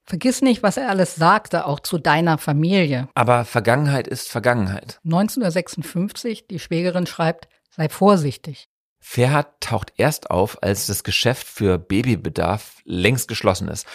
Vergiss 0.05 0.41
nicht, 0.41 0.63
was 0.63 0.77
er 0.77 0.89
alles 0.89 1.15
sagte, 1.15 1.67
auch 1.67 1.79
zu 1.79 1.99
deiner 1.99 2.39
Familie. 2.39 3.07
Aber 3.13 3.45
Vergangenheit 3.45 4.07
ist 4.07 4.29
Vergangenheit. 4.29 4.99
1956, 5.03 6.47
die 6.47 6.59
Schwägerin 6.59 7.05
schreibt, 7.05 7.47
Sei 7.79 7.87
vorsichtig. 7.87 8.68
Ferhat 8.99 9.61
taucht 9.61 9.93
erst 9.97 10.29
auf, 10.29 10.61
als 10.61 10.87
das 10.87 11.03
Geschäft 11.03 11.47
für 11.47 11.77
Babybedarf 11.77 12.81
längst 12.83 13.27
geschlossen 13.27 13.67
ist. 13.67 13.87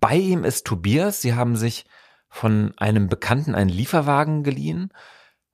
Bei 0.00 0.16
ihm 0.16 0.44
ist 0.44 0.66
Tobias. 0.66 1.22
Sie 1.22 1.34
haben 1.34 1.56
sich 1.56 1.86
von 2.28 2.74
einem 2.76 3.08
Bekannten 3.08 3.54
einen 3.54 3.70
Lieferwagen 3.70 4.42
geliehen. 4.42 4.90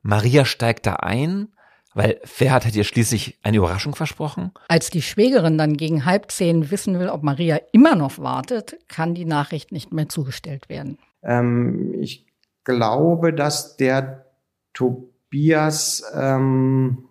Maria 0.02 0.46
steigt 0.46 0.86
da 0.86 0.94
ein, 0.94 1.48
weil 1.94 2.20
Ferhat 2.24 2.64
hat 2.64 2.74
ihr 2.74 2.84
schließlich 2.84 3.38
eine 3.42 3.58
Überraschung 3.58 3.94
versprochen. 3.94 4.52
Als 4.68 4.88
die 4.88 5.02
Schwägerin 5.02 5.58
dann 5.58 5.76
gegen 5.76 6.06
halb 6.06 6.30
zehn 6.30 6.70
wissen 6.70 6.98
will, 6.98 7.10
ob 7.10 7.22
Maria 7.22 7.60
immer 7.72 7.96
noch 7.96 8.18
wartet, 8.18 8.78
kann 8.88 9.14
die 9.14 9.26
Nachricht 9.26 9.72
nicht 9.72 9.92
mehr 9.92 10.08
zugestellt 10.08 10.68
werden. 10.70 10.98
Ähm, 11.22 11.94
ich 12.00 12.26
glaube, 12.64 13.34
dass 13.34 13.76
der 13.76 14.24
Tobias 14.72 16.02
ähm 16.14 17.10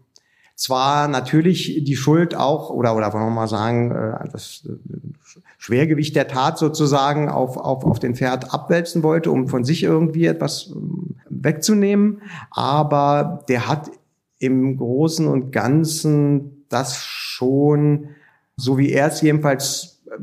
zwar 0.60 1.08
natürlich 1.08 1.84
die 1.86 1.96
Schuld 1.96 2.36
auch, 2.36 2.70
oder, 2.70 2.94
oder 2.94 3.14
wollen 3.14 3.24
wir 3.24 3.30
mal 3.30 3.48
sagen, 3.48 3.92
äh, 3.92 4.28
das 4.30 4.68
äh, 4.68 4.74
Schwergewicht 5.58 6.18
der 6.18 6.28
Tat 6.28 6.58
sozusagen 6.58 7.30
auf, 7.30 7.56
auf, 7.56 7.86
auf 7.86 8.00
den 8.00 8.14
Pferd 8.14 8.54
abwälzen 8.54 9.02
wollte, 9.02 9.32
um 9.32 9.48
von 9.48 9.64
sich 9.64 9.84
irgendwie 9.84 10.26
etwas 10.26 10.74
ähm, 10.76 11.16
wegzunehmen. 11.30 12.22
Aber 12.52 13.46
der 13.48 13.70
hat 13.70 13.90
im 14.40 14.76
Großen 14.76 15.28
und 15.28 15.52
Ganzen 15.52 16.66
das 16.68 16.98
schon, 16.98 18.10
so 18.58 18.78
wie 18.78 18.92
er 18.92 19.08
es 19.08 19.22
jedenfalls 19.22 20.02
äh, 20.08 20.20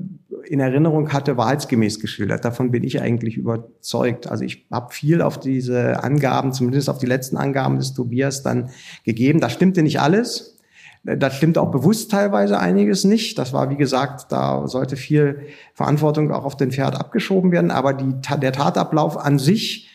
in 0.48 0.60
Erinnerung 0.60 1.12
hatte, 1.12 1.36
wahrheitsgemäß 1.36 2.00
geschildert. 2.00 2.44
Davon 2.44 2.70
bin 2.70 2.84
ich 2.84 3.00
eigentlich 3.00 3.36
überzeugt. 3.36 4.28
Also 4.28 4.44
ich 4.44 4.66
habe 4.70 4.92
viel 4.92 5.22
auf 5.22 5.38
diese 5.38 6.02
Angaben, 6.02 6.52
zumindest 6.52 6.88
auf 6.88 6.98
die 6.98 7.06
letzten 7.06 7.36
Angaben 7.36 7.78
des 7.78 7.94
Tobias 7.94 8.42
dann 8.42 8.70
gegeben. 9.04 9.40
Da 9.40 9.50
stimmte 9.50 9.82
nicht 9.82 10.00
alles. 10.00 10.58
Da 11.04 11.30
stimmt 11.30 11.56
auch 11.56 11.70
bewusst 11.70 12.10
teilweise 12.10 12.58
einiges 12.58 13.04
nicht. 13.04 13.38
Das 13.38 13.52
war, 13.52 13.70
wie 13.70 13.76
gesagt, 13.76 14.32
da 14.32 14.66
sollte 14.66 14.96
viel 14.96 15.46
Verantwortung 15.74 16.32
auch 16.32 16.44
auf 16.44 16.56
den 16.56 16.72
Pferd 16.72 16.98
abgeschoben 16.98 17.52
werden. 17.52 17.70
Aber 17.70 17.92
die, 17.94 18.12
der 18.40 18.52
Tatablauf 18.52 19.16
an 19.16 19.38
sich 19.38 19.88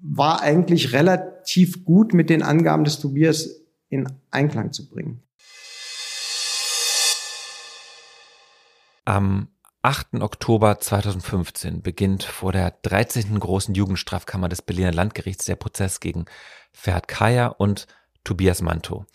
war 0.00 0.42
eigentlich 0.42 0.92
relativ 0.92 1.84
gut 1.84 2.14
mit 2.14 2.30
den 2.30 2.42
Angaben 2.42 2.84
des 2.84 2.98
Tobias 2.98 3.60
in 3.90 4.08
Einklang 4.30 4.72
zu 4.72 4.88
bringen. 4.88 5.22
Am 9.04 9.48
8. 9.82 10.20
Oktober 10.20 10.78
2015 10.78 11.80
beginnt 11.80 12.22
vor 12.22 12.52
der 12.52 12.70
13. 12.82 13.40
großen 13.40 13.74
Jugendstrafkammer 13.74 14.50
des 14.50 14.60
Berliner 14.60 14.92
Landgerichts 14.92 15.46
der 15.46 15.56
Prozess 15.56 16.00
gegen 16.00 16.26
Ferhat 16.70 17.08
Kaya 17.08 17.46
und 17.46 17.86
Tobias 18.22 18.60
Manto. 18.60 19.06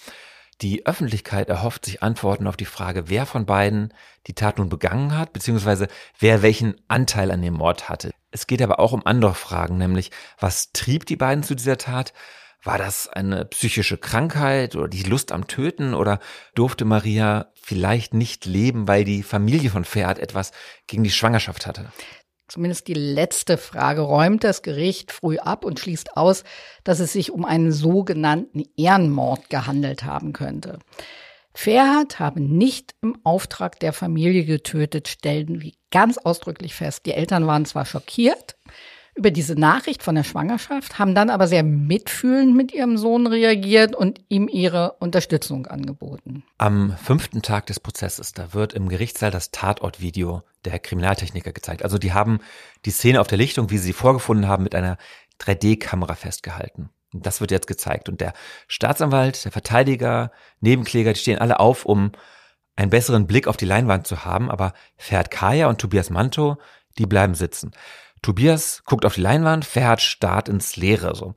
Die 0.62 0.88
Öffentlichkeit 0.88 1.50
erhofft 1.50 1.86
sich 1.86 2.02
Antworten 2.02 2.48
auf 2.48 2.58
die 2.58 2.66
Frage, 2.66 3.10
wer 3.10 3.28
von 3.28 3.46
beiden 3.46 3.94
die 4.26 4.34
Tat 4.34 4.58
nun 4.58 4.70
begangen 4.70 5.16
hat, 5.16 5.34
beziehungsweise 5.34 5.88
wer 6.18 6.42
welchen 6.42 6.82
Anteil 6.88 7.30
an 7.30 7.44
dem 7.44 7.54
Mord 7.54 7.88
hatte. 7.88 8.12
Es 8.32 8.48
geht 8.48 8.64
aber 8.64 8.80
auch 8.80 8.92
um 8.92 9.06
andere 9.06 9.36
Fragen, 9.36 9.78
nämlich 9.78 10.10
was 10.40 10.72
trieb 10.72 11.06
die 11.06 11.18
beiden 11.18 11.44
zu 11.44 11.54
dieser 11.54 11.78
Tat? 11.78 12.12
War 12.66 12.80
das 12.80 13.08
eine 13.08 13.46
psychische 13.46 13.98
Krankheit 13.98 14.76
oder 14.76 14.88
die 14.88 15.04
Lust 15.04 15.32
am 15.32 15.46
Töten 15.46 15.94
oder 15.94 16.20
durfte 16.56 16.84
Maria 16.84 17.52
vielleicht 17.54 18.16
nicht 18.16 18.46
leben, 18.46 18.88
weil 18.88 19.04
die 19.04 19.22
Familie 19.22 19.70
von 19.70 19.86
Ferhat 19.86 20.18
etwas 20.18 20.52
gegen 20.88 21.04
die 21.04 21.12
Schwangerschaft 21.12 21.68
hatte? 21.68 21.92
Zumindest 22.48 22.88
die 22.88 22.96
letzte 22.96 23.58
Frage 23.58 24.02
räumt 24.02 24.44
das 24.44 24.64
Gericht 24.64 25.12
früh 25.12 25.38
ab 25.38 25.64
und 25.64 25.80
schließt 25.80 26.18
aus, 26.18 26.44
dass 26.84 27.00
es 27.00 27.14
sich 27.14 27.32
um 27.32 27.46
einen 27.46 27.72
sogenannten 27.72 28.64
Ehrenmord 28.76 29.52
gehandelt 29.52 30.04
haben 30.04 30.34
könnte. 30.34 30.80
Ferhat 31.54 32.20
habe 32.20 32.42
nicht 32.42 32.96
im 33.02 33.20
Auftrag 33.24 33.80
der 33.80 33.94
Familie 33.94 34.44
getötet, 34.44 35.08
stellen 35.08 35.62
wir 35.62 35.72
ganz 35.92 36.18
ausdrücklich 36.18 36.74
fest. 36.74 37.06
Die 37.06 37.14
Eltern 37.14 37.46
waren 37.46 37.66
zwar 37.66 37.86
schockiert, 37.86 38.58
über 39.16 39.32
diese 39.32 39.56
Nachricht 39.56 40.04
von 40.04 40.16
der 40.16 40.24
Schwangerschaft, 40.24 41.00
haben 41.00 41.16
dann 41.16 41.30
aber 41.30 41.48
sehr 41.48 41.64
mitfühlend 41.64 42.56
mit 42.56 42.74
ihrem 42.74 42.98
Sohn 42.98 43.28
reagiert 43.28 43.96
und 43.96 44.20
ihm 44.28 44.50
ihre 44.50 44.94
Unterstützung 45.00 45.68
angeboten. 45.68 46.44
Am 46.58 46.96
fünften 46.98 47.42
Tag 47.42 47.66
des 47.68 47.80
Prozesses, 47.80 48.34
da 48.34 48.54
wird 48.54 48.74
im 48.74 48.90
Gerichtssaal 48.90 49.32
das 49.32 49.52
Tatortvideo 49.52 50.44
der 50.66 50.80
Kriminaltechniker 50.80 51.54
gezeigt. 51.54 51.84
Also 51.84 51.98
die 51.98 52.14
haben 52.14 52.40
die 52.84 52.92
Szene 52.92 53.22
auf 53.22 53.28
der 53.28 53.38
Lichtung, 53.38 53.70
wie 53.70 53.78
sie 53.78 53.86
sie 53.86 53.94
vorgefunden 53.94 54.48
haben, 54.50 54.64
mit 54.64 54.76
einer 54.76 54.98
3D-Kamera 55.40 56.16
festgehalten. 56.16 56.90
Das 57.14 57.40
wird 57.40 57.52
jetzt 57.52 57.68
gezeigt. 57.68 58.10
Und 58.10 58.20
der 58.20 58.34
Staatsanwalt, 58.68 59.46
der 59.46 59.52
Verteidiger, 59.54 60.32
Nebenkläger, 60.60 61.14
die 61.14 61.20
stehen 61.20 61.40
alle 61.40 61.62
auf, 61.62 61.86
um 61.86 62.12
einen 62.76 62.90
besseren 62.90 63.28
Blick 63.28 63.48
auf 63.48 63.56
die 63.56 63.66
Leinwand 63.66 64.08
zu 64.08 64.26
haben. 64.26 64.52
Aber 64.52 64.74
Ferhat 64.98 65.32
Kaya 65.32 65.68
und 65.68 65.80
Tobias 65.80 66.10
Manto, 66.10 66.58
die 66.98 67.06
bleiben 67.06 67.36
sitzen. 67.36 67.72
Tobias 68.26 68.82
guckt 68.86 69.06
auf 69.06 69.14
die 69.14 69.22
Leinwand, 69.22 69.66
Ferhat 69.66 70.02
starrt 70.02 70.50
ins 70.50 70.78
Leere, 70.78 71.14
so. 71.14 71.36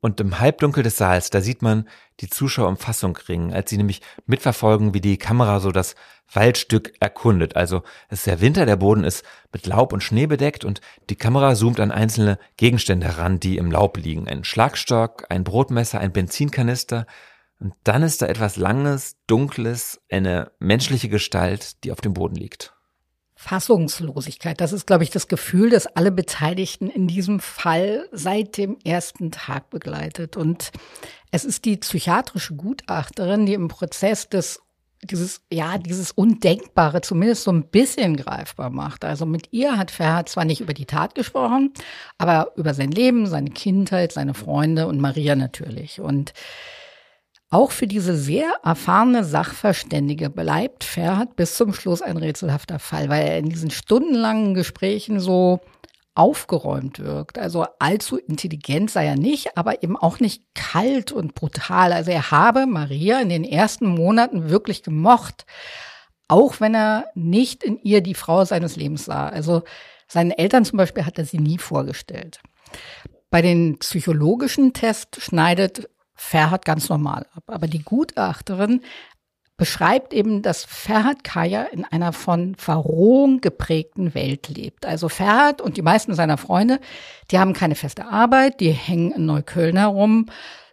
Und 0.00 0.20
im 0.20 0.40
Halbdunkel 0.40 0.82
des 0.82 0.96
Saals, 0.96 1.28
da 1.28 1.42
sieht 1.42 1.60
man 1.60 1.86
die 2.20 2.30
Zuschauer 2.30 2.68
um 2.68 2.78
Fassung 2.78 3.14
ringen, 3.28 3.52
als 3.52 3.68
sie 3.68 3.76
nämlich 3.76 4.00
mitverfolgen, 4.24 4.94
wie 4.94 5.02
die 5.02 5.18
Kamera 5.18 5.60
so 5.60 5.70
das 5.70 5.96
Waldstück 6.32 6.94
erkundet. 6.98 7.56
Also 7.56 7.82
es 8.08 8.20
ist 8.20 8.26
der 8.26 8.40
Winter, 8.40 8.64
der 8.64 8.76
Boden 8.76 9.04
ist 9.04 9.22
mit 9.52 9.66
Laub 9.66 9.92
und 9.92 10.02
Schnee 10.02 10.26
bedeckt 10.26 10.64
und 10.64 10.80
die 11.10 11.16
Kamera 11.16 11.54
zoomt 11.54 11.78
an 11.78 11.90
einzelne 11.90 12.38
Gegenstände 12.56 13.06
heran, 13.06 13.38
die 13.38 13.58
im 13.58 13.70
Laub 13.70 13.98
liegen. 13.98 14.28
Ein 14.28 14.44
Schlagstock, 14.44 15.26
ein 15.28 15.44
Brotmesser, 15.44 16.00
ein 16.00 16.12
Benzinkanister. 16.12 17.04
Und 17.60 17.74
dann 17.84 18.02
ist 18.02 18.22
da 18.22 18.26
etwas 18.28 18.56
Langes, 18.56 19.18
Dunkles, 19.26 20.00
eine 20.10 20.52
menschliche 20.58 21.10
Gestalt, 21.10 21.84
die 21.84 21.92
auf 21.92 22.00
dem 22.00 22.14
Boden 22.14 22.36
liegt. 22.36 22.77
Fassungslosigkeit. 23.40 24.60
Das 24.60 24.72
ist, 24.72 24.88
glaube 24.88 25.04
ich, 25.04 25.10
das 25.10 25.28
Gefühl, 25.28 25.70
das 25.70 25.86
alle 25.86 26.10
Beteiligten 26.10 26.90
in 26.90 27.06
diesem 27.06 27.38
Fall 27.38 28.08
seit 28.10 28.56
dem 28.56 28.76
ersten 28.84 29.30
Tag 29.30 29.70
begleitet. 29.70 30.36
Und 30.36 30.72
es 31.30 31.44
ist 31.44 31.64
die 31.64 31.76
psychiatrische 31.76 32.56
Gutachterin, 32.56 33.46
die 33.46 33.54
im 33.54 33.68
Prozess 33.68 34.28
des 34.28 34.60
dieses, 35.04 35.42
ja, 35.52 35.78
dieses 35.78 36.10
Undenkbare 36.10 37.00
zumindest 37.00 37.44
so 37.44 37.52
ein 37.52 37.68
bisschen 37.68 38.16
greifbar 38.16 38.70
macht. 38.70 39.04
Also 39.04 39.24
mit 39.24 39.52
ihr 39.52 39.78
hat 39.78 39.92
Ferhat 39.92 40.28
zwar 40.28 40.44
nicht 40.44 40.60
über 40.60 40.74
die 40.74 40.86
Tat 40.86 41.14
gesprochen, 41.14 41.72
aber 42.18 42.50
über 42.56 42.74
sein 42.74 42.90
Leben, 42.90 43.28
seine 43.28 43.50
Kindheit, 43.50 44.10
seine 44.10 44.34
Freunde 44.34 44.88
und 44.88 45.00
Maria 45.00 45.36
natürlich. 45.36 46.00
Und 46.00 46.32
auch 47.50 47.70
für 47.70 47.86
diese 47.86 48.16
sehr 48.16 48.50
erfahrene 48.62 49.24
Sachverständige 49.24 50.28
bleibt 50.28 50.84
Ferhat 50.84 51.34
bis 51.36 51.56
zum 51.56 51.72
Schluss 51.72 52.02
ein 52.02 52.18
rätselhafter 52.18 52.78
Fall, 52.78 53.08
weil 53.08 53.26
er 53.26 53.38
in 53.38 53.48
diesen 53.48 53.70
stundenlangen 53.70 54.54
Gesprächen 54.54 55.18
so 55.18 55.60
aufgeräumt 56.14 56.98
wirkt. 56.98 57.38
Also 57.38 57.64
allzu 57.78 58.18
intelligent 58.18 58.90
sei 58.90 59.06
er 59.06 59.16
nicht, 59.16 59.56
aber 59.56 59.82
eben 59.82 59.96
auch 59.96 60.20
nicht 60.20 60.42
kalt 60.54 61.12
und 61.12 61.34
brutal. 61.34 61.92
Also 61.92 62.10
er 62.10 62.30
habe 62.30 62.66
Maria 62.66 63.20
in 63.20 63.28
den 63.28 63.44
ersten 63.44 63.86
Monaten 63.86 64.50
wirklich 64.50 64.82
gemocht, 64.82 65.46
auch 66.26 66.60
wenn 66.60 66.74
er 66.74 67.06
nicht 67.14 67.62
in 67.62 67.80
ihr 67.80 68.02
die 68.02 68.14
Frau 68.14 68.44
seines 68.44 68.76
Lebens 68.76 69.06
sah. 69.06 69.28
Also 69.28 69.62
seinen 70.08 70.32
Eltern 70.32 70.64
zum 70.64 70.76
Beispiel 70.76 71.06
hat 71.06 71.18
er 71.18 71.24
sie 71.24 71.38
nie 71.38 71.58
vorgestellt. 71.58 72.40
Bei 73.30 73.40
den 73.40 73.78
psychologischen 73.78 74.72
Tests 74.72 75.22
schneidet 75.22 75.88
Ferhat 76.18 76.64
ganz 76.64 76.88
normal 76.88 77.26
ab. 77.34 77.44
Aber 77.46 77.68
die 77.68 77.82
Gutachterin 77.82 78.82
beschreibt 79.56 80.12
eben, 80.12 80.42
dass 80.42 80.64
Ferhat 80.64 81.24
Kaya 81.24 81.62
in 81.64 81.84
einer 81.84 82.12
von 82.12 82.54
Verrohung 82.56 83.40
geprägten 83.40 84.14
Welt 84.14 84.48
lebt. 84.48 84.84
Also 84.84 85.08
Ferhat 85.08 85.60
und 85.60 85.76
die 85.76 85.82
meisten 85.82 86.14
seiner 86.14 86.36
Freunde, 86.36 86.80
die 87.30 87.38
haben 87.38 87.54
keine 87.54 87.74
feste 87.74 88.06
Arbeit, 88.06 88.60
die 88.60 88.70
hängen 88.70 89.12
in 89.12 89.26
Neukölln 89.26 89.76
herum, 89.76 90.26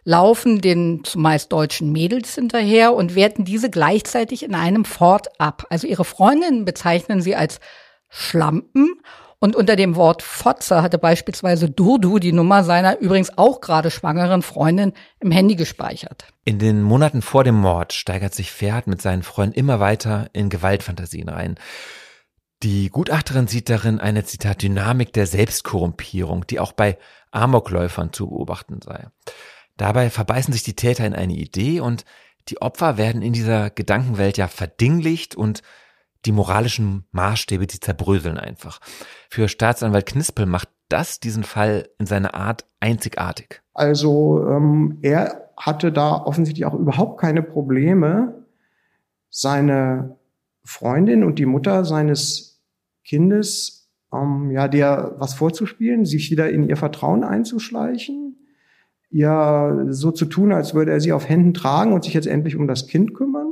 laufen 0.04 0.60
den 0.60 1.02
zumeist 1.02 1.52
deutschen 1.52 1.90
Mädels 1.90 2.36
hinterher 2.36 2.94
und 2.94 3.16
werten 3.16 3.44
diese 3.44 3.70
gleichzeitig 3.70 4.44
in 4.44 4.54
einem 4.54 4.84
Fort 4.84 5.40
ab. 5.40 5.66
Also 5.68 5.88
ihre 5.88 6.04
Freundinnen 6.04 6.64
bezeichnen 6.64 7.20
sie 7.20 7.34
als 7.34 7.58
Schlampen 8.08 9.00
und 9.38 9.54
unter 9.54 9.76
dem 9.76 9.96
Wort 9.96 10.22
Fotze 10.22 10.82
hatte 10.82 10.98
beispielsweise 10.98 11.70
Durdu 11.70 12.18
die 12.18 12.32
Nummer 12.32 12.64
seiner 12.64 12.98
übrigens 12.98 13.36
auch 13.36 13.60
gerade 13.60 13.90
schwangeren 13.90 14.42
Freundin 14.42 14.92
im 15.20 15.30
Handy 15.30 15.56
gespeichert. 15.56 16.28
In 16.44 16.58
den 16.58 16.82
Monaten 16.82 17.22
vor 17.22 17.44
dem 17.44 17.56
Mord 17.56 17.92
steigert 17.92 18.34
sich 18.34 18.50
Pferd 18.50 18.86
mit 18.86 19.02
seinen 19.02 19.22
Freunden 19.22 19.58
immer 19.58 19.78
weiter 19.78 20.28
in 20.32 20.48
Gewaltfantasien 20.48 21.28
rein. 21.28 21.56
Die 22.62 22.88
Gutachterin 22.88 23.46
sieht 23.46 23.68
darin 23.68 24.00
eine 24.00 24.24
Zitat 24.24 24.62
Dynamik 24.62 25.12
der 25.12 25.26
Selbstkorrumpierung, 25.26 26.46
die 26.46 26.58
auch 26.58 26.72
bei 26.72 26.96
Amokläufern 27.30 28.14
zu 28.14 28.28
beobachten 28.28 28.80
sei. 28.82 29.08
Dabei 29.76 30.08
verbeißen 30.08 30.54
sich 30.54 30.62
die 30.62 30.76
Täter 30.76 31.06
in 31.06 31.14
eine 31.14 31.34
Idee 31.34 31.80
und 31.80 32.06
die 32.48 32.62
Opfer 32.62 32.96
werden 32.96 33.20
in 33.20 33.34
dieser 33.34 33.68
Gedankenwelt 33.68 34.38
ja 34.38 34.48
verdinglicht 34.48 35.34
und 35.34 35.62
die 36.26 36.32
moralischen 36.32 37.04
Maßstäbe, 37.12 37.66
die 37.66 37.80
zerbröseln 37.80 38.38
einfach. 38.38 38.80
Für 39.30 39.48
Staatsanwalt 39.48 40.06
Knispel 40.06 40.46
macht 40.46 40.68
das 40.88 41.20
diesen 41.20 41.44
Fall 41.44 41.88
in 41.98 42.06
seiner 42.06 42.34
Art 42.34 42.66
einzigartig. 42.80 43.62
Also 43.74 44.46
ähm, 44.48 44.98
er 45.02 45.50
hatte 45.56 45.92
da 45.92 46.12
offensichtlich 46.24 46.66
auch 46.66 46.74
überhaupt 46.74 47.20
keine 47.20 47.42
Probleme, 47.42 48.44
seine 49.30 50.16
Freundin 50.64 51.24
und 51.24 51.38
die 51.38 51.46
Mutter 51.46 51.84
seines 51.84 52.62
Kindes, 53.04 53.90
ähm, 54.12 54.50
ja, 54.50 54.68
der 54.68 55.14
was 55.18 55.34
vorzuspielen, 55.34 56.04
sich 56.04 56.30
wieder 56.30 56.50
in 56.50 56.68
ihr 56.68 56.76
Vertrauen 56.76 57.24
einzuschleichen, 57.24 58.36
ihr 59.10 59.86
so 59.90 60.10
zu 60.10 60.26
tun, 60.26 60.52
als 60.52 60.74
würde 60.74 60.92
er 60.92 61.00
sie 61.00 61.12
auf 61.12 61.28
Händen 61.28 61.54
tragen 61.54 61.92
und 61.92 62.04
sich 62.04 62.14
jetzt 62.14 62.26
endlich 62.26 62.56
um 62.56 62.66
das 62.66 62.86
Kind 62.86 63.14
kümmern. 63.14 63.45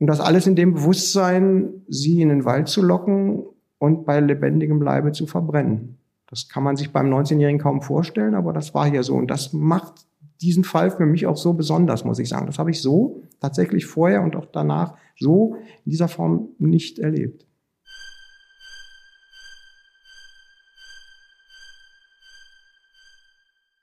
Und 0.00 0.06
das 0.06 0.18
alles 0.18 0.46
in 0.46 0.56
dem 0.56 0.74
Bewusstsein, 0.74 1.84
sie 1.86 2.22
in 2.22 2.30
den 2.30 2.46
Wald 2.46 2.68
zu 2.68 2.80
locken 2.80 3.44
und 3.78 4.06
bei 4.06 4.18
lebendigem 4.18 4.80
Leibe 4.80 5.12
zu 5.12 5.26
verbrennen. 5.26 5.98
Das 6.26 6.48
kann 6.48 6.62
man 6.62 6.76
sich 6.76 6.90
beim 6.90 7.12
19-Jährigen 7.12 7.60
kaum 7.60 7.82
vorstellen, 7.82 8.34
aber 8.34 8.54
das 8.54 8.72
war 8.72 8.88
hier 8.90 9.02
so. 9.02 9.14
Und 9.14 9.30
das 9.30 9.52
macht 9.52 10.06
diesen 10.40 10.64
Fall 10.64 10.90
für 10.90 11.04
mich 11.04 11.26
auch 11.26 11.36
so 11.36 11.52
besonders, 11.52 12.04
muss 12.04 12.18
ich 12.18 12.30
sagen. 12.30 12.46
Das 12.46 12.58
habe 12.58 12.70
ich 12.70 12.80
so 12.80 13.22
tatsächlich 13.40 13.84
vorher 13.84 14.22
und 14.22 14.36
auch 14.36 14.46
danach 14.46 14.94
so 15.18 15.56
in 15.84 15.90
dieser 15.90 16.08
Form 16.08 16.48
nicht 16.58 16.98
erlebt. 16.98 17.46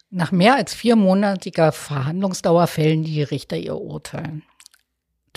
Nach 0.09 0.31
mehr 0.31 0.55
als 0.55 0.73
viermonatiger 0.73 1.71
Verhandlungsdauer 1.71 2.65
fällen 2.65 3.03
die 3.03 3.21
Richter 3.21 3.57
ihr 3.57 3.75
Urteil. 3.75 4.41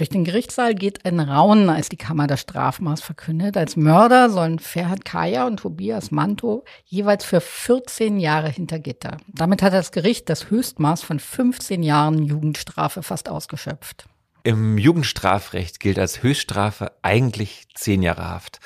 Durch 0.01 0.09
den 0.09 0.25
Gerichtssaal 0.25 0.75
geht 0.75 1.05
ein 1.05 1.21
Raunen, 1.21 1.69
als 1.69 1.91
die 1.91 1.99
Kammer 1.99 2.27
das 2.27 2.41
Strafmaß 2.41 3.03
verkündet. 3.03 3.59
Als 3.59 3.77
Mörder 3.77 4.31
sollen 4.31 4.59
Ferhat 4.59 5.05
Kaya 5.05 5.47
und 5.47 5.59
Tobias 5.59 6.11
Manto 6.11 6.65
jeweils 6.87 7.23
für 7.23 7.43
14 7.43 8.19
Jahre 8.19 8.49
hinter 8.49 8.79
Gitter. 8.79 9.19
Damit 9.27 9.61
hat 9.61 9.75
das 9.75 9.93
Gericht 9.93 10.31
das 10.31 10.49
Höchstmaß 10.49 11.03
von 11.03 11.21
15 11.21 11.83
Jahren 11.83 12.23
Jugendstrafe 12.23 13.03
fast 13.03 13.29
ausgeschöpft. 13.29 14.07
Im 14.43 14.79
Jugendstrafrecht 14.79 15.81
gilt 15.81 15.99
als 15.99 16.23
Höchststrafe 16.23 16.93
eigentlich 17.03 17.67
10 17.75 18.01
Jahre 18.01 18.27
Haft. 18.27 18.61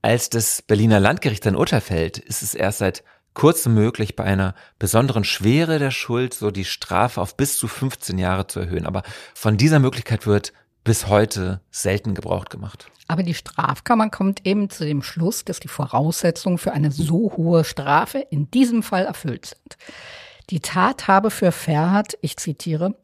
Als 0.00 0.30
das 0.30 0.62
Berliner 0.62 0.98
Landgericht 0.98 1.44
sein 1.44 1.56
Urteil 1.56 1.82
fällt, 1.82 2.16
ist 2.16 2.40
es 2.40 2.54
erst 2.54 2.78
seit 2.78 3.04
kurz 3.34 3.66
möglich 3.66 4.16
bei 4.16 4.24
einer 4.24 4.54
besonderen 4.78 5.24
Schwere 5.24 5.78
der 5.78 5.90
Schuld 5.90 6.32
so 6.32 6.50
die 6.50 6.64
Strafe 6.64 7.20
auf 7.20 7.36
bis 7.36 7.58
zu 7.58 7.68
15 7.68 8.16
Jahre 8.16 8.46
zu 8.46 8.60
erhöhen. 8.60 8.86
Aber 8.86 9.02
von 9.34 9.58
dieser 9.58 9.78
Möglichkeit 9.78 10.26
wird 10.26 10.54
bis 10.84 11.08
heute 11.08 11.60
selten 11.70 12.14
Gebrauch 12.14 12.46
gemacht. 12.46 12.90
Aber 13.08 13.22
die 13.22 13.34
Strafkammer 13.34 14.08
kommt 14.08 14.46
eben 14.46 14.70
zu 14.70 14.84
dem 14.84 15.02
Schluss, 15.02 15.44
dass 15.44 15.60
die 15.60 15.68
Voraussetzungen 15.68 16.58
für 16.58 16.72
eine 16.72 16.90
so 16.90 17.32
hohe 17.36 17.64
Strafe 17.64 18.18
in 18.30 18.50
diesem 18.50 18.82
Fall 18.82 19.04
erfüllt 19.04 19.46
sind. 19.46 19.76
Die 20.50 20.60
Tat 20.60 21.08
habe 21.08 21.30
für 21.30 21.52
Ferhat, 21.52 22.16
ich 22.22 22.36
zitiere, 22.36 22.94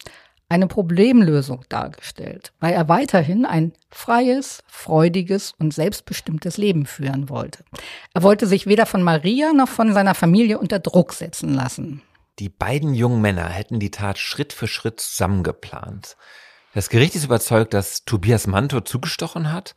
eine 0.49 0.69
Problemlösung 0.69 1.65
dargestellt, 1.69 2.53
weil 2.61 2.73
er 2.73 2.89
weiterhin 2.89 3.45
ein 3.45 3.73
freies, 3.91 4.63
freudiges 4.69 5.53
und 5.59 5.75
selbstbestimmtes 5.75 6.57
Leben 6.57 6.87
führen 6.87 7.29
wollte. 7.29 7.65
Er 8.15 8.23
wollte 8.23 8.47
sich 8.47 8.67
weder 8.67 8.87
von 8.87 9.03
Maria 9.03 9.53
noch 9.53 9.69
von 9.69 9.93
seiner 9.93 10.15
Familie 10.15 10.59
unter 10.59 10.79
Druck 10.79 11.13
setzen 11.13 11.53
lassen. 11.53 12.03
Die 12.39 12.49
beiden 12.49 12.95
jungen 12.95 13.21
Männer 13.21 13.49
hätten 13.49 13.81
die 13.81 13.91
Tat 13.91 14.19
Schritt 14.19 14.53
für 14.53 14.69
Schritt 14.69 15.01
zusammengeplant. 15.01 16.17
Das 16.77 16.91
Gericht 16.91 17.15
ist 17.15 17.25
überzeugt, 17.25 17.73
dass 17.73 18.05
Tobias 18.05 18.47
Manto 18.47 18.83
zugestochen 18.83 19.51
hat. 19.51 19.75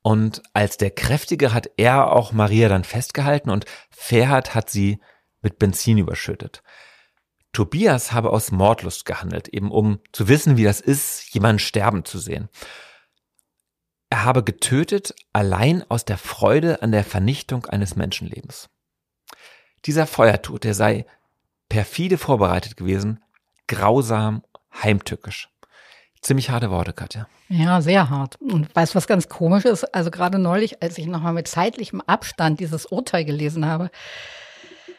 Und 0.00 0.42
als 0.54 0.78
der 0.78 0.90
Kräftige 0.90 1.52
hat 1.52 1.68
er 1.76 2.12
auch 2.12 2.32
Maria 2.32 2.70
dann 2.70 2.84
festgehalten 2.84 3.50
und 3.50 3.66
Ferhat 3.90 4.54
hat 4.54 4.70
sie 4.70 5.02
mit 5.42 5.58
Benzin 5.58 5.98
überschüttet. 5.98 6.62
Tobias 7.52 8.12
habe 8.12 8.30
aus 8.30 8.52
Mordlust 8.52 9.04
gehandelt, 9.04 9.48
eben 9.48 9.70
um 9.70 10.00
zu 10.12 10.26
wissen, 10.26 10.56
wie 10.56 10.64
das 10.64 10.80
ist, 10.80 11.34
jemanden 11.34 11.58
sterben 11.58 12.06
zu 12.06 12.18
sehen. 12.18 12.48
Er 14.08 14.24
habe 14.24 14.42
getötet 14.42 15.14
allein 15.34 15.84
aus 15.90 16.06
der 16.06 16.16
Freude 16.16 16.80
an 16.80 16.90
der 16.90 17.04
Vernichtung 17.04 17.66
eines 17.66 17.96
Menschenlebens. 17.96 18.70
Dieser 19.84 20.06
Feuertod, 20.06 20.64
der 20.64 20.72
sei 20.72 21.04
perfide 21.68 22.16
vorbereitet 22.16 22.78
gewesen, 22.78 23.22
grausam, 23.66 24.42
heimtückisch. 24.82 25.50
Ziemlich 26.24 26.48
harte 26.48 26.70
Worte, 26.70 26.94
Katja. 26.94 27.28
Ja, 27.50 27.82
sehr 27.82 28.08
hart. 28.08 28.40
Und 28.40 28.74
weißt 28.74 28.94
du, 28.94 28.96
was 28.96 29.06
ganz 29.06 29.28
komisch 29.28 29.66
ist? 29.66 29.84
Also 29.94 30.10
gerade 30.10 30.38
neulich, 30.38 30.82
als 30.82 30.96
ich 30.96 31.06
nochmal 31.06 31.34
mit 31.34 31.46
zeitlichem 31.46 32.00
Abstand 32.00 32.60
dieses 32.60 32.86
Urteil 32.86 33.26
gelesen 33.26 33.66
habe, 33.66 33.90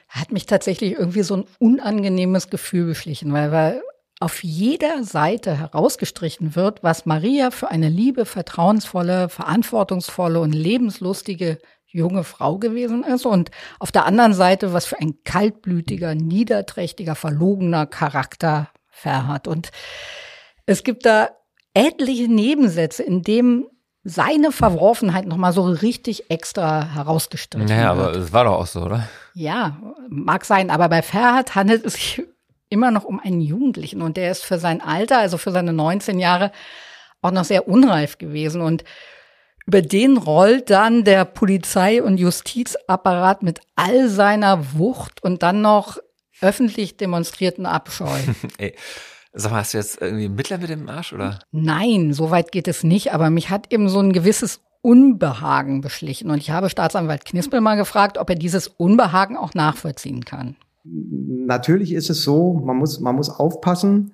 hat 0.08 0.32
mich 0.32 0.46
tatsächlich 0.46 0.92
irgendwie 0.92 1.24
so 1.24 1.38
ein 1.38 1.46
unangenehmes 1.58 2.52
Gefühl 2.52 2.86
beschlichen, 2.86 3.34
weil, 3.34 3.52
weil 3.52 3.82
auf 4.20 4.44
jeder 4.44 5.04
Seite 5.04 5.58
herausgestrichen 5.58 6.56
wird, 6.56 6.84
was 6.84 7.08
Maria 7.08 7.50
für 7.50 7.70
eine 7.70 7.90
liebe, 7.90 8.26
vertrauensvolle, 8.26 9.28
verantwortungsvolle 9.28 10.40
und 10.40 10.54
lebenslustige 10.54 11.58
junge 11.88 12.24
Frau 12.24 12.60
gewesen 12.60 13.04
ist 13.04 13.26
und 13.26 13.50
auf 13.80 13.92
der 13.92 14.06
anderen 14.06 14.36
Seite, 14.36 14.74
was 14.74 14.86
für 14.86 15.00
ein 15.00 15.24
kaltblütiger, 15.24 16.14
niederträchtiger, 16.14 17.16
verlogener 17.16 17.88
Charakter 17.88 18.70
Verhat. 18.92 19.48
Und 19.48 19.72
es 20.66 20.84
gibt 20.84 21.06
da 21.06 21.30
etliche 21.74 22.28
Nebensätze, 22.28 23.04
in 23.04 23.22
dem 23.22 23.68
seine 24.04 24.52
Verworfenheit 24.52 25.26
nochmal 25.26 25.52
so 25.52 25.64
richtig 25.64 26.30
extra 26.30 26.94
herausgestellt 26.94 27.68
naja, 27.68 27.98
wird. 27.98 27.98
Naja, 27.98 28.10
aber 28.10 28.24
es 28.24 28.32
war 28.32 28.44
doch 28.44 28.60
auch 28.60 28.68
so, 28.68 28.82
oder? 28.84 29.10
Ja, 29.34 29.78
mag 30.10 30.46
sein, 30.46 30.70
aber 30.70 30.90
bei 30.90 31.02
Ferhat 31.02 31.56
handelt 31.56 31.86
es 31.86 31.94
sich 31.94 32.24
immer 32.70 32.92
noch 32.92 33.04
um 33.04 33.20
einen 33.20 33.42
Jugendlichen 33.42 34.02
und 34.02 34.16
der 34.18 34.32
ist 34.32 34.44
für 34.44 34.60
sein 34.60 34.82
Alter, 34.82 35.20
also 35.20 35.38
für 35.38 35.52
seine 35.52 35.74
19 35.74 36.20
Jahre, 36.20 36.52
auch 37.22 37.32
noch 37.32 37.46
sehr 37.46 37.68
unreif 37.68 38.20
gewesen 38.20 38.62
und 38.62 38.84
über 39.66 39.82
den 39.82 40.18
rollt 40.18 40.70
dann 40.70 41.04
der 41.04 41.26
Polizei- 41.26 42.04
und 42.04 42.20
Justizapparat 42.20 43.42
mit 43.42 43.60
all 43.76 44.08
seiner 44.10 44.74
Wucht 44.76 45.24
und 45.24 45.42
dann 45.42 45.62
noch 45.62 45.98
öffentlich 46.42 46.98
demonstrierten 46.98 47.66
Abscheu. 47.66 48.20
Ey, 48.60 48.76
Sag 49.38 49.52
mal, 49.52 49.60
hast 49.60 49.74
du 49.74 49.78
jetzt 49.78 50.02
irgendwie 50.02 50.30
Mitleid 50.30 50.62
mit 50.62 50.70
dem 50.70 50.88
Arsch, 50.88 51.12
oder? 51.12 51.40
Nein, 51.52 52.14
so 52.14 52.32
weit 52.32 52.54
geht 52.54 52.70
es 52.70 52.84
nicht, 52.84 53.14
aber 53.14 53.30
mich 53.30 53.50
hat 53.50 53.72
eben 53.74 53.90
so 53.90 54.00
ein 54.00 54.14
gewisses 54.14 54.62
Unbehagen 54.82 55.82
beschlichen. 55.82 56.30
Und 56.30 56.38
ich 56.38 56.52
habe 56.52 56.70
Staatsanwalt 56.70 57.26
Knispel 57.26 57.60
mal 57.60 57.76
gefragt, 57.76 58.18
ob 58.18 58.30
er 58.30 58.36
dieses 58.36 58.68
Unbehagen 58.68 59.36
auch 59.36 59.54
nachvollziehen 59.54 60.24
kann. 60.24 60.56
Natürlich 60.86 61.92
ist 61.94 62.10
es 62.10 62.24
so, 62.24 62.54
man 62.54 62.78
muss, 62.78 63.00
man 63.00 63.16
muss 63.16 63.30
aufpassen, 63.30 64.14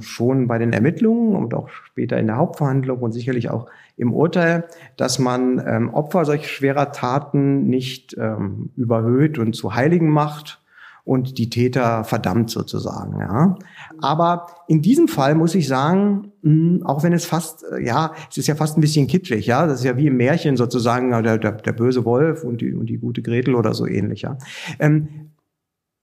schon 0.00 0.48
bei 0.48 0.58
den 0.58 0.74
Ermittlungen 0.74 1.34
und 1.34 1.54
auch 1.54 1.70
später 1.70 2.18
in 2.18 2.26
der 2.26 2.36
Hauptverhandlung 2.36 2.98
und 2.98 3.12
sicherlich 3.12 3.48
auch 3.48 3.68
im 3.96 4.12
Urteil, 4.12 4.64
dass 4.98 5.18
man 5.18 5.62
ähm, 5.66 5.94
Opfer 5.94 6.26
solch 6.26 6.50
schwerer 6.50 6.92
Taten 6.92 7.68
nicht 7.68 8.14
ähm, 8.18 8.70
überhöht 8.76 9.38
und 9.38 9.54
zu 9.54 9.74
Heiligen 9.74 10.10
macht 10.10 10.61
und 11.04 11.38
die 11.38 11.50
Täter 11.50 12.04
verdammt 12.04 12.50
sozusagen. 12.50 13.18
Ja. 13.18 13.56
Aber 14.00 14.46
in 14.68 14.82
diesem 14.82 15.08
Fall 15.08 15.34
muss 15.34 15.54
ich 15.54 15.66
sagen, 15.66 16.32
hm, 16.42 16.82
auch 16.84 17.02
wenn 17.02 17.12
es 17.12 17.24
fast, 17.24 17.64
äh, 17.64 17.84
ja, 17.84 18.12
es 18.30 18.38
ist 18.38 18.46
ja 18.46 18.54
fast 18.54 18.78
ein 18.78 18.80
bisschen 18.80 19.08
kitschig, 19.08 19.46
ja, 19.46 19.66
das 19.66 19.80
ist 19.80 19.84
ja 19.84 19.96
wie 19.96 20.06
im 20.06 20.16
Märchen 20.16 20.56
sozusagen, 20.56 21.10
der, 21.10 21.38
der, 21.38 21.52
der 21.52 21.72
böse 21.72 22.04
Wolf 22.04 22.44
und 22.44 22.60
die, 22.60 22.72
und 22.72 22.86
die 22.86 22.98
gute 22.98 23.22
Gretel 23.22 23.54
oder 23.54 23.74
so 23.74 23.86
ähnlich, 23.86 24.22
ja. 24.22 24.38
Ähm, 24.78 25.32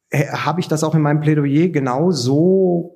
äh, 0.10 0.28
habe 0.28 0.60
ich 0.60 0.68
das 0.68 0.84
auch 0.84 0.96
in 0.96 1.02
meinem 1.02 1.22
Plädoyer 1.22 1.70
genau 1.70 2.12
so 2.12 2.96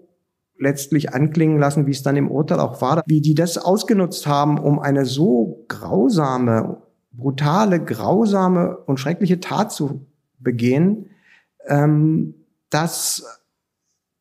letztlich 0.60 1.14
anklingen 1.14 1.58
lassen, 1.58 1.86
wie 1.86 1.92
es 1.92 2.04
dann 2.04 2.18
im 2.18 2.30
Urteil 2.30 2.60
auch 2.60 2.82
war, 2.82 3.04
wie 3.08 3.22
die 3.22 3.36
das 3.36 3.58
ausgenutzt 3.58 4.28
haben, 4.28 4.60
um 4.60 4.80
eine 4.80 5.06
so 5.06 5.66
grausame, 5.68 6.82
brutale, 7.12 7.84
grausame 7.84 8.78
und 8.78 9.00
schreckliche 9.00 9.40
Tat 9.40 9.72
zu 9.72 10.06
begehen, 10.40 11.10
ähm, 11.68 12.36
das 12.70 13.24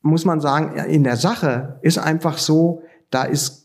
muss 0.02 0.24
man 0.24 0.40
sagen, 0.40 0.76
in 0.76 1.04
der 1.04 1.16
Sache 1.16 1.78
ist 1.82 1.98
einfach 1.98 2.38
so, 2.38 2.82
da 3.10 3.24
ist 3.24 3.62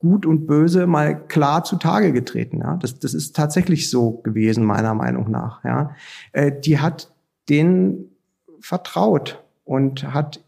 Gut 0.00 0.24
und 0.24 0.46
Böse 0.46 0.86
mal 0.86 1.26
klar 1.26 1.62
zutage 1.62 2.12
getreten. 2.12 2.60
Ja? 2.60 2.76
Das, 2.76 2.98
das 2.98 3.12
ist 3.12 3.36
tatsächlich 3.36 3.90
so 3.90 4.12
gewesen, 4.22 4.64
meiner 4.64 4.94
Meinung 4.94 5.30
nach. 5.30 5.62
Ja? 5.62 5.94
Äh, 6.32 6.52
die 6.58 6.78
hat 6.78 7.12
denen 7.50 8.16
vertraut 8.60 9.44
und 9.64 10.14
hat, 10.14 10.42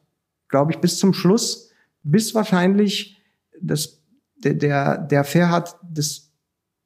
glaube 0.49 0.73
ich, 0.73 0.79
bis 0.79 0.99
zum 0.99 1.13
Schluss, 1.13 1.71
bis 2.03 2.35
wahrscheinlich 2.35 3.21
das, 3.61 4.01
der, 4.37 4.55
der, 4.55 4.97
der 4.97 5.23
Fair 5.23 5.51
hat 5.51 5.79
das 5.83 6.31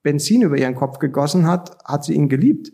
Benzin 0.02 0.42
über 0.42 0.58
ihren 0.58 0.74
Kopf 0.74 0.98
gegossen 0.98 1.46
hat, 1.46 1.78
hat 1.84 2.04
sie 2.04 2.14
ihn 2.14 2.28
geliebt. 2.28 2.72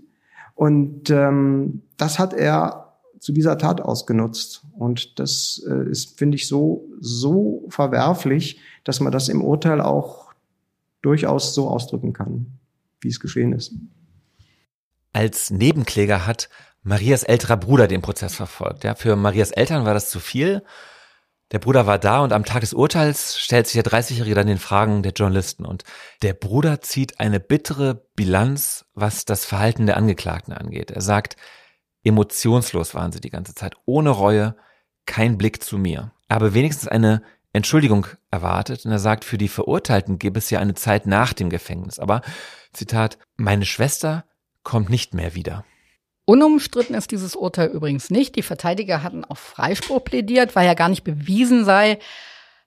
Und 0.54 1.10
ähm, 1.10 1.82
das 1.98 2.18
hat 2.18 2.32
er 2.32 2.81
zu 3.22 3.30
dieser 3.30 3.56
Tat 3.56 3.80
ausgenutzt. 3.80 4.62
Und 4.72 5.20
das 5.20 5.64
äh, 5.68 5.88
ist, 5.88 6.18
finde 6.18 6.34
ich, 6.34 6.48
so, 6.48 6.88
so 7.00 7.64
verwerflich, 7.68 8.58
dass 8.82 8.98
man 8.98 9.12
das 9.12 9.28
im 9.28 9.44
Urteil 9.44 9.80
auch 9.80 10.32
durchaus 11.02 11.54
so 11.54 11.68
ausdrücken 11.68 12.12
kann, 12.12 12.58
wie 13.00 13.08
es 13.08 13.20
geschehen 13.20 13.52
ist. 13.52 13.74
Als 15.12 15.50
Nebenkläger 15.50 16.26
hat 16.26 16.48
Marias 16.82 17.22
älterer 17.22 17.56
Bruder 17.56 17.86
den 17.86 18.02
Prozess 18.02 18.34
verfolgt. 18.34 18.82
Ja, 18.82 18.96
für 18.96 19.14
Marias 19.14 19.52
Eltern 19.52 19.84
war 19.84 19.94
das 19.94 20.10
zu 20.10 20.18
viel. 20.18 20.64
Der 21.52 21.60
Bruder 21.60 21.86
war 21.86 22.00
da 22.00 22.24
und 22.24 22.32
am 22.32 22.44
Tag 22.44 22.62
des 22.62 22.74
Urteils 22.74 23.38
stellt 23.38 23.68
sich 23.68 23.80
der 23.80 23.84
30-Jährige 23.84 24.34
dann 24.34 24.48
den 24.48 24.58
Fragen 24.58 25.04
der 25.04 25.12
Journalisten 25.12 25.64
und 25.64 25.84
der 26.22 26.32
Bruder 26.32 26.80
zieht 26.80 27.20
eine 27.20 27.38
bittere 27.38 28.04
Bilanz, 28.16 28.84
was 28.94 29.26
das 29.26 29.44
Verhalten 29.44 29.86
der 29.86 29.96
Angeklagten 29.96 30.54
angeht. 30.54 30.90
Er 30.90 31.02
sagt, 31.02 31.36
Emotionslos 32.04 32.94
waren 32.94 33.12
sie 33.12 33.20
die 33.20 33.30
ganze 33.30 33.54
Zeit, 33.54 33.74
ohne 33.86 34.10
Reue, 34.10 34.56
kein 35.06 35.38
Blick 35.38 35.62
zu 35.62 35.78
mir. 35.78 36.12
Er 36.28 36.36
habe 36.36 36.54
wenigstens 36.54 36.88
eine 36.88 37.22
Entschuldigung 37.52 38.06
erwartet 38.30 38.84
und 38.86 38.92
er 38.92 38.98
sagt, 38.98 39.24
für 39.24 39.38
die 39.38 39.48
Verurteilten 39.48 40.18
gäbe 40.18 40.38
es 40.38 40.50
ja 40.50 40.58
eine 40.58 40.74
Zeit 40.74 41.06
nach 41.06 41.32
dem 41.32 41.50
Gefängnis. 41.50 41.98
Aber, 41.98 42.22
Zitat, 42.72 43.18
meine 43.36 43.66
Schwester 43.66 44.24
kommt 44.62 44.88
nicht 44.88 45.12
mehr 45.12 45.34
wieder. 45.34 45.64
Unumstritten 46.24 46.94
ist 46.94 47.10
dieses 47.10 47.36
Urteil 47.36 47.68
übrigens 47.68 48.08
nicht. 48.08 48.36
Die 48.36 48.42
Verteidiger 48.42 49.02
hatten 49.02 49.24
auf 49.24 49.38
Freispruch 49.38 50.04
plädiert, 50.04 50.54
weil 50.54 50.66
ja 50.66 50.74
gar 50.74 50.88
nicht 50.88 51.04
bewiesen 51.04 51.64
sei, 51.64 51.98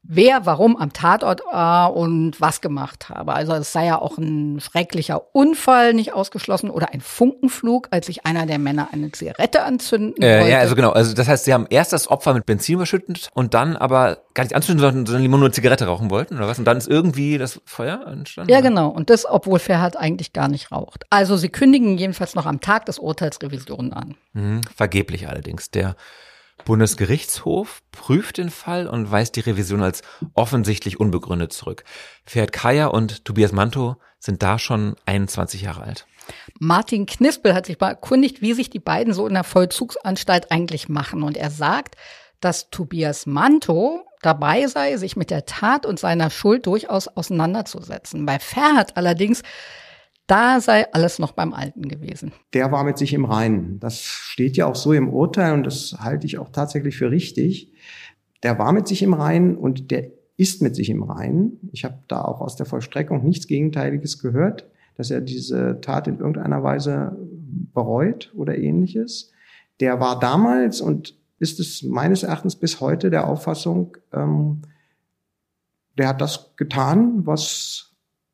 wer 0.07 0.45
warum 0.45 0.77
am 0.77 0.93
Tatort 0.93 1.41
war 1.51 1.95
und 1.95 2.39
was 2.39 2.61
gemacht 2.61 3.09
habe. 3.09 3.33
Also 3.33 3.53
es 3.53 3.71
sei 3.71 3.87
ja 3.87 3.99
auch 3.99 4.17
ein 4.17 4.59
schrecklicher 4.59 5.35
Unfall 5.35 5.93
nicht 5.93 6.13
ausgeschlossen 6.13 6.69
oder 6.69 6.93
ein 6.93 7.01
Funkenflug, 7.01 7.87
als 7.91 8.05
sich 8.07 8.25
einer 8.25 8.45
der 8.45 8.59
Männer 8.59 8.89
eine 8.91 9.11
Zigarette 9.11 9.63
anzünden 9.63 10.21
äh, 10.21 10.39
wollte. 10.39 10.51
Ja, 10.51 10.59
also 10.59 10.75
genau. 10.75 10.91
Also 10.91 11.13
das 11.13 11.27
heißt, 11.27 11.45
sie 11.45 11.53
haben 11.53 11.65
erst 11.69 11.93
das 11.93 12.07
Opfer 12.07 12.33
mit 12.33 12.45
Benzin 12.45 12.75
überschüttet 12.75 13.29
und 13.33 13.53
dann 13.53 13.75
aber 13.75 14.19
gar 14.33 14.43
nicht 14.43 14.55
anzünden, 14.55 14.79
sondern, 14.79 15.05
sondern 15.05 15.29
nur 15.29 15.39
eine 15.39 15.51
Zigarette 15.51 15.85
rauchen 15.85 16.09
wollten 16.09 16.37
oder 16.37 16.47
was? 16.47 16.59
Und 16.59 16.65
dann 16.65 16.77
ist 16.77 16.87
irgendwie 16.87 17.37
das 17.37 17.61
Feuer 17.65 18.05
entstanden? 18.05 18.51
Ja, 18.51 18.61
genau. 18.61 18.89
Und 18.89 19.09
das, 19.09 19.25
obwohl 19.25 19.59
Ferhat 19.59 19.97
eigentlich 19.97 20.33
gar 20.33 20.47
nicht 20.47 20.71
raucht. 20.71 21.05
Also 21.09 21.37
sie 21.37 21.49
kündigen 21.49 21.97
jedenfalls 21.97 22.35
noch 22.35 22.45
am 22.45 22.61
Tag 22.61 22.85
des 22.85 22.99
Urteils 22.99 23.41
Revision 23.41 23.93
an. 23.93 24.15
Mhm, 24.33 24.61
vergeblich 24.75 25.27
allerdings. 25.27 25.71
Der 25.71 25.95
Bundesgerichtshof 26.63 27.81
prüft 27.91 28.37
den 28.37 28.49
Fall 28.49 28.87
und 28.87 29.11
weist 29.11 29.35
die 29.35 29.41
Revision 29.41 29.83
als 29.83 30.01
offensichtlich 30.33 30.99
unbegründet 30.99 31.53
zurück. 31.53 31.83
Ferhat 32.25 32.53
Kaya 32.53 32.87
und 32.87 33.25
Tobias 33.25 33.51
Manto 33.51 33.97
sind 34.19 34.41
da 34.41 34.57
schon 34.57 34.95
21 35.05 35.61
Jahre 35.61 35.83
alt. 35.83 36.07
Martin 36.59 37.05
Knispel 37.05 37.53
hat 37.53 37.65
sich 37.65 37.79
mal 37.79 37.89
erkundigt, 37.89 38.41
wie 38.41 38.53
sich 38.53 38.69
die 38.69 38.79
beiden 38.79 39.13
so 39.13 39.27
in 39.27 39.33
der 39.33 39.43
Vollzugsanstalt 39.43 40.51
eigentlich 40.51 40.89
machen. 40.89 41.23
Und 41.23 41.37
er 41.37 41.51
sagt, 41.51 41.95
dass 42.39 42.69
Tobias 42.69 43.25
Manto 43.25 44.05
dabei 44.21 44.65
sei, 44.67 44.97
sich 44.97 45.15
mit 45.15 45.29
der 45.29 45.45
Tat 45.45 45.85
und 45.85 45.99
seiner 45.99 46.29
Schuld 46.29 46.65
durchaus 46.65 47.07
auseinanderzusetzen. 47.07 48.25
Bei 48.25 48.39
Ferhat 48.39 48.97
allerdings, 48.97 49.43
da 50.28 50.59
sei 50.59 50.91
alles 50.91 51.19
noch 51.19 51.34
beim 51.34 51.53
Alten 51.53 51.88
gewesen. 51.88 52.32
Der 52.53 52.71
war 52.71 52.84
mit 52.84 52.97
sich 52.97 53.13
im 53.13 53.26
Reinen. 53.26 53.80
Das 53.80 54.01
steht 54.01 54.57
ja 54.57 54.65
auch 54.65 54.76
so 54.76 54.93
im 54.93 55.09
Urteil 55.09 55.53
und 55.53 55.63
das 55.65 55.97
halte 55.99 56.26
ich 56.26 56.38
auch 56.38 56.49
tatsächlich 56.49 56.97
für 56.97 57.11
richtig. 57.11 57.73
Der 58.43 58.57
war 58.57 58.73
mit 58.73 58.88
sich 58.88 59.03
im 59.03 59.13
Reinen 59.13 59.55
und 59.55 59.91
der 59.91 60.11
ist 60.38 60.61
mit 60.61 60.76
sich 60.76 60.89
im 60.89 61.03
Reinen. 61.03 61.59
Ich 61.71 61.86
habe 61.86 61.99
da 62.07 62.23
auch 62.23 62.41
aus 62.41 62.55
der 62.55 62.65
Vollstreckung 62.65 63.23
nichts 63.23 63.47
Gegenteiliges 63.47 64.19
gehört, 64.19 64.67
dass 64.95 65.11
er 65.11 65.21
diese 65.21 65.80
Tat 65.82 66.07
in 66.07 66.19
irgendeiner 66.19 66.63
Weise 66.63 67.17
bereut 67.73 68.34
oder 68.36 68.57
ähnliches. 68.57 69.32
Der 69.80 69.99
war 69.99 70.19
damals 70.19 70.82
und 70.82 71.15
ist 71.39 71.59
es 71.59 71.84
meines 71.84 72.23
Erachtens 72.23 72.55
bis 72.55 72.82
heute 72.82 73.09
der 73.09 73.28
Auffassung, 73.28 73.97
ähm, 74.13 74.61
der 75.97 76.09
hat 76.09 76.21
das 76.21 76.55
getan, 76.55 77.26
was 77.26 77.93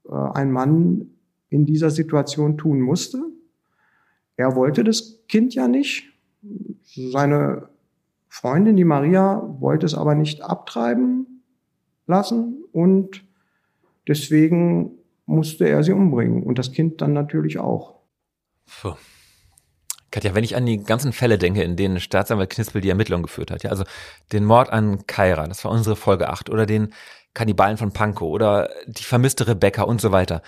äh, 0.09 0.13
ein 0.13 0.51
Mann 0.51 1.07
in 1.51 1.65
dieser 1.65 1.91
Situation 1.91 2.57
tun 2.57 2.81
musste. 2.81 3.21
Er 4.37 4.55
wollte 4.55 4.83
das 4.83 5.19
Kind 5.27 5.53
ja 5.53 5.67
nicht. 5.67 6.09
Seine 6.83 7.69
Freundin, 8.29 8.77
die 8.77 8.85
Maria, 8.85 9.43
wollte 9.59 9.85
es 9.85 9.93
aber 9.93 10.15
nicht 10.15 10.41
abtreiben 10.41 11.43
lassen 12.07 12.63
und 12.71 13.23
deswegen 14.07 14.93
musste 15.25 15.67
er 15.67 15.83
sie 15.83 15.91
umbringen 15.91 16.41
und 16.43 16.57
das 16.57 16.71
Kind 16.71 17.01
dann 17.01 17.13
natürlich 17.13 17.59
auch. 17.59 17.99
Puh. 18.65 18.95
Katja, 20.09 20.33
wenn 20.35 20.43
ich 20.43 20.55
an 20.55 20.65
die 20.65 20.83
ganzen 20.83 21.13
Fälle 21.13 21.37
denke, 21.37 21.63
in 21.63 21.75
denen 21.75 21.99
Staatsanwalt 21.99 22.49
Knispel 22.49 22.81
die 22.81 22.89
Ermittlung 22.89 23.23
geführt 23.23 23.51
hat, 23.51 23.63
ja, 23.63 23.69
also 23.69 23.83
den 24.31 24.45
Mord 24.45 24.69
an 24.69 25.05
Kaira, 25.05 25.47
das 25.47 25.63
war 25.63 25.71
unsere 25.71 25.95
Folge 25.95 26.29
8, 26.29 26.49
oder 26.49 26.65
den 26.65 26.93
Kannibalen 27.33 27.77
von 27.77 27.93
Pankow 27.93 28.29
oder 28.29 28.69
die 28.87 29.03
vermisste 29.03 29.47
Rebecca 29.47 29.83
und 29.83 30.01
so 30.01 30.11
weiter. 30.11 30.41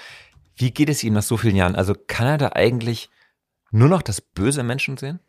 Wie 0.56 0.72
geht 0.72 0.90
es 0.90 1.04
ihm 1.04 1.14
nach 1.14 1.24
so 1.24 1.38
vielen 1.38 1.56
Jahren? 1.56 1.76
Also 1.76 1.94
kann 2.08 2.28
er 2.28 2.38
da 2.38 2.52
eigentlich 2.54 3.10
nur 3.72 3.90
noch 3.90 4.02
das 4.02 4.22
böse 4.22 4.64
Menschen 4.64 4.98
sehen? 4.98 5.20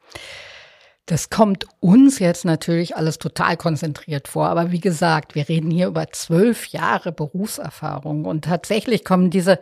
Das 1.06 1.28
kommt 1.28 1.66
uns 1.80 2.18
jetzt 2.18 2.46
natürlich 2.46 2.96
alles 2.96 3.18
total 3.18 3.56
konzentriert 3.56 4.26
vor. 4.26 4.46
Aber 4.46 4.70
wie 4.70 4.80
gesagt, 4.80 5.34
wir 5.34 5.48
reden 5.48 5.70
hier 5.70 5.88
über 5.88 6.06
zwölf 6.12 6.66
Jahre 6.68 7.12
Berufserfahrung 7.12 8.24
und 8.24 8.44
tatsächlich 8.44 9.04
kommen 9.04 9.30
diese 9.30 9.58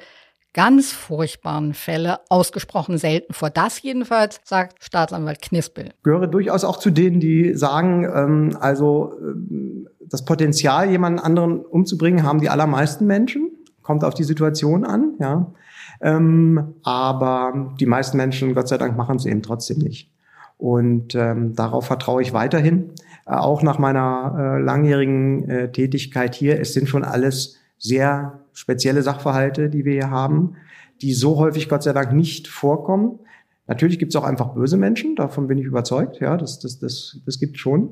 ganz 0.55 0.93
furchtbaren 0.93 1.75
Fälle 1.75 2.21
ausgesprochen 2.29 2.99
selten 2.99 3.33
vor. 3.33 3.51
Das 3.51 3.83
jedenfalls 3.83 4.41
sagt 4.45 4.85
Staatsanwalt 4.85 5.41
Knispel. 5.41 5.91
Gehöre 6.03 6.27
durchaus 6.27 6.65
auch 6.65 6.79
zu 6.79 6.91
denen, 6.91 7.21
die 7.21 7.55
sagen, 7.55 8.05
ähm, 8.05 8.57
also 8.61 9.15
ähm, 9.21 9.89
das 10.01 10.25
Potenzial, 10.25 10.91
jemanden 10.91 11.19
anderen 11.19 11.65
umzubringen, 11.65 12.25
haben 12.25 12.41
die 12.41 12.51
allermeisten 12.51 13.07
Menschen. 13.07 13.52
Kommt 13.83 14.05
auf 14.05 14.15
die 14.15 14.25
Situation 14.25 14.85
an, 14.85 15.15
ja. 15.19 15.53
Ähm, 16.01 16.75
aber 16.83 17.75
die 17.79 17.87
meisten 17.87 18.17
Menschen, 18.17 18.55
Gott 18.55 18.69
sei 18.69 18.79
Dank, 18.79 18.97
machen 18.97 19.17
es 19.17 19.27
eben 19.27 19.43
trotzdem 19.43 19.79
nicht. 19.79 20.11
Und 20.59 21.15
ähm, 21.15 21.55
darauf 21.55 21.87
vertraue 21.87 22.23
ich 22.23 22.33
weiterhin, 22.33 22.91
äh, 23.27 23.35
auch 23.35 23.63
nach 23.63 23.79
meiner 23.79 24.37
äh, 24.39 24.63
langjährigen 24.63 25.49
äh, 25.49 25.73
Tätigkeit 25.73 26.35
hier. 26.35 26.61
Es 26.61 26.73
sind 26.73 26.89
schon 26.89 27.05
alles 27.05 27.59
sehr 27.79 28.41
spezielle 28.53 29.03
Sachverhalte, 29.03 29.69
die 29.69 29.85
wir 29.85 29.93
hier 29.93 30.11
haben, 30.11 30.55
die 31.01 31.15
so 31.15 31.39
häufig 31.39 31.69
Gott 31.69 31.83
sei 31.83 31.93
Dank 31.93 32.13
nicht 32.13 32.47
vorkommen. 32.47 33.19
Natürlich 33.67 33.99
gibt 33.99 34.13
es 34.13 34.17
auch 34.17 34.25
einfach 34.25 34.55
böse 34.55 34.77
Menschen, 34.77 35.17
davon 35.17 35.47
bin 35.47 35.59
ich 35.59 35.65
überzeugt, 35.65 36.21
ja, 36.21 36.37
das, 36.37 36.59
das, 36.59 36.79
das, 36.79 37.21
das 37.25 37.39
gibt 37.39 37.59
schon, 37.59 37.91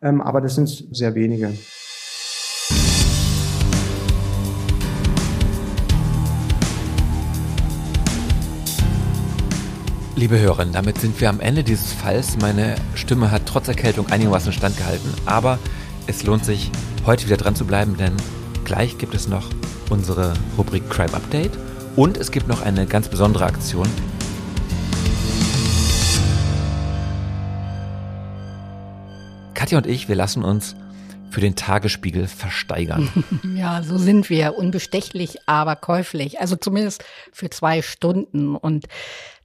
ähm, 0.00 0.20
aber 0.20 0.40
das 0.40 0.56
sind 0.56 0.68
sehr 0.68 1.14
wenige. 1.14 1.52
Liebe 10.22 10.38
Hörerinnen, 10.38 10.72
damit 10.72 10.98
sind 10.98 11.20
wir 11.20 11.28
am 11.28 11.40
Ende 11.40 11.64
dieses 11.64 11.92
Falls. 11.92 12.36
Meine 12.36 12.76
Stimme 12.94 13.32
hat 13.32 13.42
trotz 13.44 13.66
Erkältung 13.66 14.06
einigermaßen 14.06 14.52
standgehalten, 14.52 15.12
aber 15.26 15.58
es 16.06 16.22
lohnt 16.22 16.44
sich, 16.44 16.70
heute 17.04 17.26
wieder 17.26 17.36
dran 17.36 17.56
zu 17.56 17.64
bleiben, 17.64 17.96
denn 17.96 18.12
gleich 18.62 18.98
gibt 18.98 19.16
es 19.16 19.26
noch 19.26 19.50
unsere 19.90 20.34
Rubrik 20.56 20.88
Crime 20.88 21.12
Update 21.12 21.50
und 21.96 22.18
es 22.18 22.30
gibt 22.30 22.46
noch 22.46 22.62
eine 22.62 22.86
ganz 22.86 23.08
besondere 23.08 23.46
Aktion. 23.46 23.88
Katja 29.54 29.78
und 29.78 29.88
ich, 29.88 30.08
wir 30.08 30.14
lassen 30.14 30.44
uns 30.44 30.76
für 31.30 31.40
den 31.40 31.56
Tagesspiegel 31.56 32.28
versteigern. 32.28 33.10
Ja, 33.56 33.82
so 33.82 33.98
sind 33.98 34.30
wir. 34.30 34.56
Unbestechlich, 34.56 35.38
aber 35.46 35.74
käuflich. 35.76 36.40
Also 36.40 36.56
zumindest 36.56 37.04
für 37.32 37.50
zwei 37.50 37.82
Stunden. 37.82 38.54
Und 38.54 38.86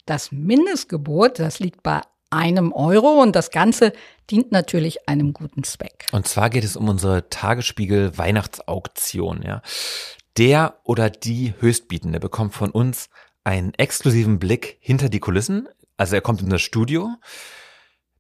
das 0.10 0.32
Mindestgebot, 0.32 1.40
das 1.40 1.60
liegt 1.60 1.84
bei 1.84 2.02
einem 2.30 2.74
Euro 2.74 3.22
und 3.22 3.36
das 3.36 3.52
Ganze 3.52 3.94
dient 4.30 4.52
natürlich 4.52 5.08
einem 5.08 5.34
guten 5.34 5.64
Zweck. 5.64 6.08
Und 6.12 6.28
zwar 6.28 6.50
geht 6.50 6.64
es 6.64 6.76
um 6.76 6.90
unsere 6.90 7.30
Tagesspiegel 7.30 8.18
Weihnachtsauktion, 8.18 9.44
ja. 9.44 9.62
Der 10.38 10.80
oder 10.84 11.10
die 11.10 11.54
Höchstbietende 11.60 12.20
bekommt 12.20 12.54
von 12.54 12.70
uns 12.70 13.10
einen 13.44 13.74
exklusiven 13.74 14.40
Blick 14.40 14.78
hinter 14.82 15.10
die 15.10 15.20
Kulissen. 15.20 15.68
Also 15.96 16.16
er 16.16 16.22
kommt 16.22 16.42
in 16.42 16.50
das 16.50 16.62
Studio. 16.62 17.16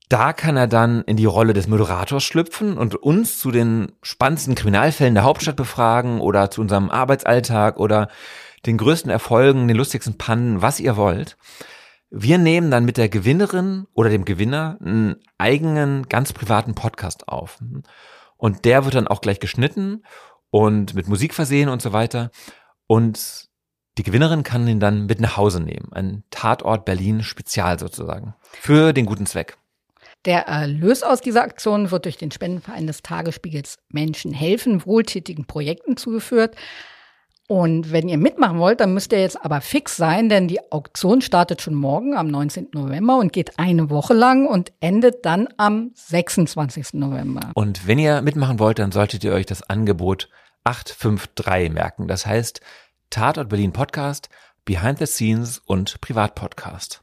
Da 0.10 0.32
kann 0.32 0.56
er 0.56 0.68
dann 0.68 1.04
in 1.04 1.18
die 1.18 1.26
Rolle 1.26 1.54
des 1.54 1.68
Moderators 1.68 2.24
schlüpfen 2.24 2.78
und 2.78 2.96
uns 2.96 3.40
zu 3.40 3.52
den 3.52 3.92
spannendsten 4.02 4.56
Kriminalfällen 4.56 5.16
der 5.16 5.26
Hauptstadt 5.26 5.58
befragen 5.58 6.22
oder 6.22 6.50
zu 6.50 6.62
unserem 6.62 6.90
Arbeitsalltag 6.90 7.78
oder 7.78 8.08
den 8.66 8.78
größten 8.78 9.12
Erfolgen, 9.12 9.68
den 9.68 9.78
lustigsten 9.78 10.18
Pannen, 10.18 10.62
was 10.62 10.80
ihr 10.80 10.96
wollt. 10.96 11.38
Wir 12.10 12.38
nehmen 12.38 12.72
dann 12.72 12.86
mit 12.86 12.98
der 12.98 13.10
Gewinnerin 13.10 13.86
oder 13.94 14.10
dem 14.10 14.24
Gewinner 14.24 14.78
einen 14.82 15.18
eigenen, 15.38 16.08
ganz 16.08 16.32
privaten 16.32 16.74
Podcast 16.74 17.28
auf. 17.28 17.60
Und 18.38 18.66
der 18.66 18.86
wird 18.86 18.96
dann 18.96 19.08
auch 19.08 19.22
gleich 19.22 19.40
geschnitten 19.40 20.04
und 20.50 20.94
mit 20.94 21.08
Musik 21.08 21.34
versehen 21.34 21.70
und 21.70 21.82
so 21.82 21.92
weiter. 21.92 22.32
Und 22.88 23.48
die 23.98 24.04
Gewinnerin 24.04 24.44
kann 24.44 24.68
ihn 24.68 24.80
dann 24.80 25.08
mit 25.08 25.20
nach 25.20 25.38
Hause 25.38 25.60
nehmen. 25.60 25.92
Ein 25.92 26.24
Tatort 26.30 26.86
Berlin 26.86 27.24
Spezial 27.24 27.80
sozusagen. 27.80 28.36
Für 28.44 28.94
den 28.94 29.06
guten 29.06 29.26
Zweck. 29.26 29.58
Der 30.26 30.48
Erlös 30.48 31.04
aus 31.04 31.22
dieser 31.22 31.44
Aktion 31.44 31.92
wird 31.92 32.06
durch 32.06 32.18
den 32.18 32.32
Spendenverein 32.32 32.88
des 32.88 33.02
Tagesspiegels 33.02 33.78
Menschen 33.90 34.34
helfen, 34.34 34.86
wohltätigen 34.86 35.46
Projekten 35.46 35.98
zugeführt. 35.98 36.56
Und 37.48 37.94
wenn 37.94 38.10
ihr 38.10 38.18
mitmachen 38.18 38.60
wollt, 38.60 38.82
dann 38.82 38.94
müsst 38.94 39.14
ihr 39.14 39.22
jetzt 39.22 39.44
aber 39.44 39.62
fix 39.62 39.96
sein, 39.96 40.28
denn 40.28 40.50
die 40.50 40.60
Auktion 40.70 41.22
startet 41.22 41.62
schon 41.62 41.76
morgen 41.76 42.14
am 42.18 42.28
19. 42.28 42.70
November 42.74 43.18
und 43.18 43.32
geht 43.32 43.58
eine 43.58 43.90
Woche 43.90 44.14
lang 44.14 44.48
und 44.48 44.74
endet 44.82 45.26
dann 45.26 45.48
am 45.56 45.92
26. 45.94 46.96
November. 46.96 47.52
Und 47.54 47.88
wenn 47.88 48.00
ihr 48.00 48.22
mitmachen 48.22 48.60
wollt, 48.60 48.80
dann 48.80 48.92
solltet 48.92 49.24
ihr 49.24 49.32
euch 49.32 49.46
das 49.46 49.64
Angebot 49.64 50.28
853 50.66 51.72
merken. 51.72 52.10
Das 52.10 52.26
heißt 52.26 52.60
Tatort 53.10 53.48
Berlin 53.48 53.72
Podcast, 53.72 54.28
Behind 54.66 55.00
the 55.00 55.06
Scenes 55.06 55.60
und 55.60 56.02
Privatpodcast. 56.02 57.02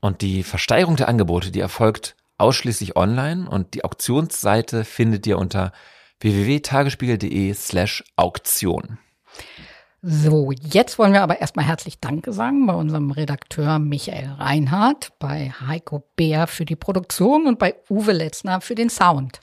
Und 0.00 0.20
die 0.20 0.42
Versteigerung 0.42 0.96
der 0.96 1.08
Angebote, 1.08 1.50
die 1.50 1.60
erfolgt 1.60 2.14
ausschließlich 2.36 2.96
online 2.96 3.48
und 3.48 3.72
die 3.72 3.84
Auktionsseite 3.84 4.84
findet 4.84 5.26
ihr 5.26 5.38
unter 5.38 5.72
www.tagesspiegel.de 6.20 7.54
slash 7.54 8.04
Auktion. 8.16 8.98
So, 10.02 10.52
jetzt 10.52 10.98
wollen 10.98 11.12
wir 11.12 11.22
aber 11.22 11.40
erstmal 11.40 11.64
herzlich 11.64 11.98
Danke 11.98 12.32
sagen 12.32 12.66
bei 12.66 12.74
unserem 12.74 13.10
Redakteur 13.10 13.78
Michael 13.78 14.36
Reinhardt, 14.38 15.12
bei 15.18 15.52
Heiko 15.66 16.06
Bär 16.14 16.46
für 16.46 16.64
die 16.64 16.76
Produktion 16.76 17.46
und 17.46 17.58
bei 17.58 17.74
Uwe 17.90 18.12
Letzner 18.12 18.60
für 18.60 18.74
den 18.74 18.88
Sound. 18.88 19.40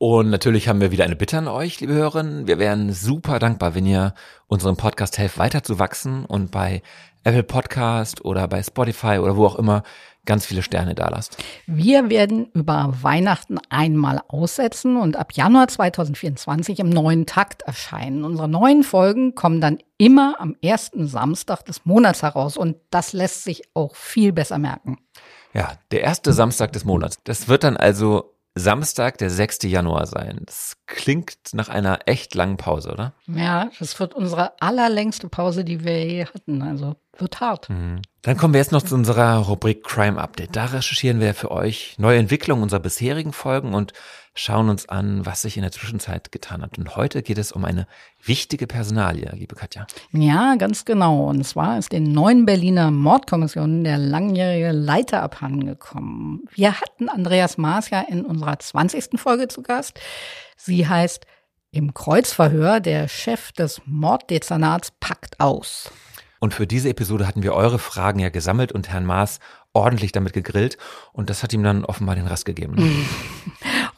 Und 0.00 0.30
natürlich 0.30 0.68
haben 0.68 0.80
wir 0.80 0.92
wieder 0.92 1.02
eine 1.02 1.16
Bitte 1.16 1.38
an 1.38 1.48
euch, 1.48 1.80
liebe 1.80 1.92
Hörerinnen. 1.92 2.46
Wir 2.46 2.60
wären 2.60 2.92
super 2.92 3.40
dankbar, 3.40 3.74
wenn 3.74 3.84
ihr 3.84 4.14
unserem 4.46 4.76
Podcast 4.76 5.18
helft, 5.18 5.38
weiter 5.38 5.64
zu 5.64 5.80
wachsen 5.80 6.24
und 6.24 6.52
bei 6.52 6.82
Apple 7.24 7.42
Podcast 7.42 8.24
oder 8.24 8.46
bei 8.46 8.62
Spotify 8.62 9.18
oder 9.18 9.36
wo 9.36 9.44
auch 9.44 9.56
immer 9.56 9.82
ganz 10.28 10.46
viele 10.46 10.62
Sterne 10.62 10.94
da 10.94 11.08
lasst. 11.08 11.42
Wir 11.66 12.10
werden 12.10 12.50
über 12.52 12.94
Weihnachten 13.02 13.58
einmal 13.70 14.20
aussetzen 14.28 14.96
und 14.96 15.16
ab 15.16 15.32
Januar 15.32 15.66
2024 15.66 16.78
im 16.78 16.90
neuen 16.90 17.26
Takt 17.26 17.62
erscheinen. 17.62 18.22
Unsere 18.22 18.48
neuen 18.48 18.84
Folgen 18.84 19.34
kommen 19.34 19.60
dann 19.60 19.78
immer 19.96 20.36
am 20.38 20.54
ersten 20.62 21.08
Samstag 21.08 21.64
des 21.64 21.84
Monats 21.86 22.22
heraus 22.22 22.56
und 22.56 22.76
das 22.90 23.12
lässt 23.12 23.42
sich 23.42 23.62
auch 23.74 23.96
viel 23.96 24.32
besser 24.32 24.58
merken. 24.58 24.98
Ja, 25.54 25.72
der 25.90 26.02
erste 26.02 26.32
Samstag 26.32 26.72
des 26.72 26.84
Monats. 26.84 27.18
Das 27.24 27.48
wird 27.48 27.64
dann 27.64 27.76
also 27.76 28.37
Samstag, 28.58 29.18
der 29.18 29.30
6. 29.30 29.64
Januar 29.64 30.06
sein. 30.06 30.42
Das 30.44 30.76
klingt 30.86 31.36
nach 31.52 31.68
einer 31.68 32.00
echt 32.06 32.34
langen 32.34 32.56
Pause, 32.56 32.92
oder? 32.92 33.14
Ja, 33.26 33.70
das 33.78 33.98
wird 34.00 34.14
unsere 34.14 34.60
allerlängste 34.60 35.28
Pause, 35.28 35.64
die 35.64 35.84
wir 35.84 36.06
je 36.06 36.26
hatten. 36.26 36.62
Also 36.62 36.96
wird 37.16 37.40
hart. 37.40 37.68
Mhm. 37.70 38.02
Dann 38.22 38.36
kommen 38.36 38.54
wir 38.54 38.60
jetzt 38.60 38.72
noch 38.72 38.82
zu 38.82 38.94
unserer 38.94 39.36
Rubrik 39.38 39.82
Crime 39.84 40.20
Update. 40.20 40.56
Da 40.56 40.66
recherchieren 40.66 41.20
wir 41.20 41.34
für 41.34 41.50
euch 41.50 41.96
neue 41.98 42.18
Entwicklungen 42.18 42.62
unserer 42.62 42.80
bisherigen 42.80 43.32
Folgen 43.32 43.74
und 43.74 43.92
schauen 44.38 44.68
uns 44.68 44.88
an, 44.88 45.26
was 45.26 45.42
sich 45.42 45.56
in 45.56 45.62
der 45.62 45.72
Zwischenzeit 45.72 46.30
getan 46.30 46.62
hat. 46.62 46.78
Und 46.78 46.96
heute 46.96 47.22
geht 47.22 47.38
es 47.38 47.50
um 47.50 47.64
eine 47.64 47.86
wichtige 48.22 48.66
Personalie, 48.66 49.30
liebe 49.34 49.56
Katja. 49.56 49.86
Ja, 50.12 50.54
ganz 50.54 50.84
genau. 50.84 51.28
Und 51.28 51.44
zwar 51.44 51.78
ist 51.78 51.92
den 51.92 52.12
neuen 52.12 52.46
Berliner 52.46 52.90
Mordkommissionen 52.90 53.82
der 53.82 53.98
langjährige 53.98 54.70
Leiter 54.72 55.22
abhandengekommen. 55.22 56.44
Wir 56.54 56.80
hatten 56.80 57.08
Andreas 57.08 57.58
Maas 57.58 57.90
ja 57.90 58.00
in 58.00 58.24
unserer 58.24 58.58
20. 58.58 59.18
Folge 59.18 59.48
zu 59.48 59.62
Gast. 59.62 59.98
Sie 60.56 60.86
heißt 60.86 61.26
Im 61.70 61.92
Kreuzverhör, 61.92 62.80
der 62.80 63.08
Chef 63.08 63.52
des 63.52 63.82
Morddezernats 63.84 64.92
packt 65.00 65.40
aus. 65.40 65.90
Und 66.40 66.54
für 66.54 66.66
diese 66.66 66.88
Episode 66.88 67.26
hatten 67.26 67.42
wir 67.42 67.54
eure 67.54 67.78
Fragen 67.78 68.20
ja 68.20 68.28
gesammelt 68.28 68.70
und 68.70 68.88
Herrn 68.88 69.04
Maas 69.04 69.40
ordentlich 69.78 70.12
damit 70.12 70.32
gegrillt. 70.32 70.78
Und 71.12 71.30
das 71.30 71.42
hat 71.42 71.52
ihm 71.52 71.62
dann 71.62 71.84
offenbar 71.84 72.14
den 72.14 72.26
Rest 72.26 72.44
gegeben. 72.44 72.76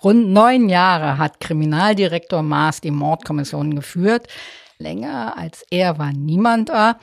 Rund 0.04 0.30
neun 0.30 0.68
Jahre 0.68 1.18
hat 1.18 1.40
Kriminaldirektor 1.40 2.42
Maas 2.42 2.80
die 2.80 2.90
Mordkommission 2.90 3.74
geführt. 3.74 4.26
Länger 4.78 5.36
als 5.36 5.64
er 5.70 5.98
war 5.98 6.12
niemand 6.12 6.70
da. 6.70 6.98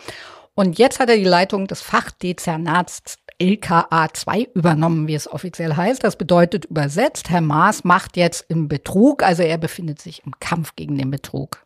Und 0.56 0.80
jetzt 0.80 1.00
hat 1.00 1.10
er 1.10 1.18
die 1.18 1.24
Leitung 1.24 1.68
des 1.68 1.82
Fachdezernats 1.82 3.20
LKA 3.40 4.08
2 4.12 4.50
übernommen, 4.56 5.08
wie 5.08 5.14
es 5.14 5.32
offiziell 5.32 5.76
heißt. 5.76 6.04
Das 6.04 6.16
bedeutet 6.16 6.66
übersetzt, 6.66 7.30
Herr 7.30 7.42
Maas 7.42 7.84
macht 7.84 8.18
jetzt 8.18 8.46
im 8.50 8.68
Betrug, 8.68 9.22
also 9.22 9.44
er 9.44 9.60
befindet 9.60 10.02
sich 10.02 10.24
im 10.26 10.34
Kampf 10.40 10.76
gegen 10.76 10.98
den 10.98 11.12
Betrug. 11.12 11.64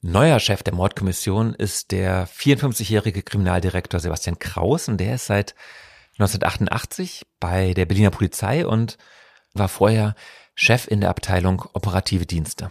Neuer 0.00 0.40
Chef 0.40 0.62
der 0.62 0.74
Mordkommission 0.74 1.54
ist 1.54 1.92
der 1.92 2.26
54-jährige 2.26 3.22
Kriminaldirektor 3.22 4.00
Sebastian 4.00 4.38
Kraus 4.38 4.88
und 4.88 4.98
der 4.98 5.14
ist 5.14 5.26
seit 5.26 5.54
1988 6.22 7.22
bei 7.40 7.74
der 7.74 7.86
Berliner 7.86 8.10
Polizei 8.10 8.66
und 8.66 8.96
war 9.54 9.68
vorher 9.68 10.14
Chef 10.54 10.86
in 10.86 11.00
der 11.00 11.10
Abteilung 11.10 11.64
Operative 11.72 12.26
Dienste. 12.26 12.70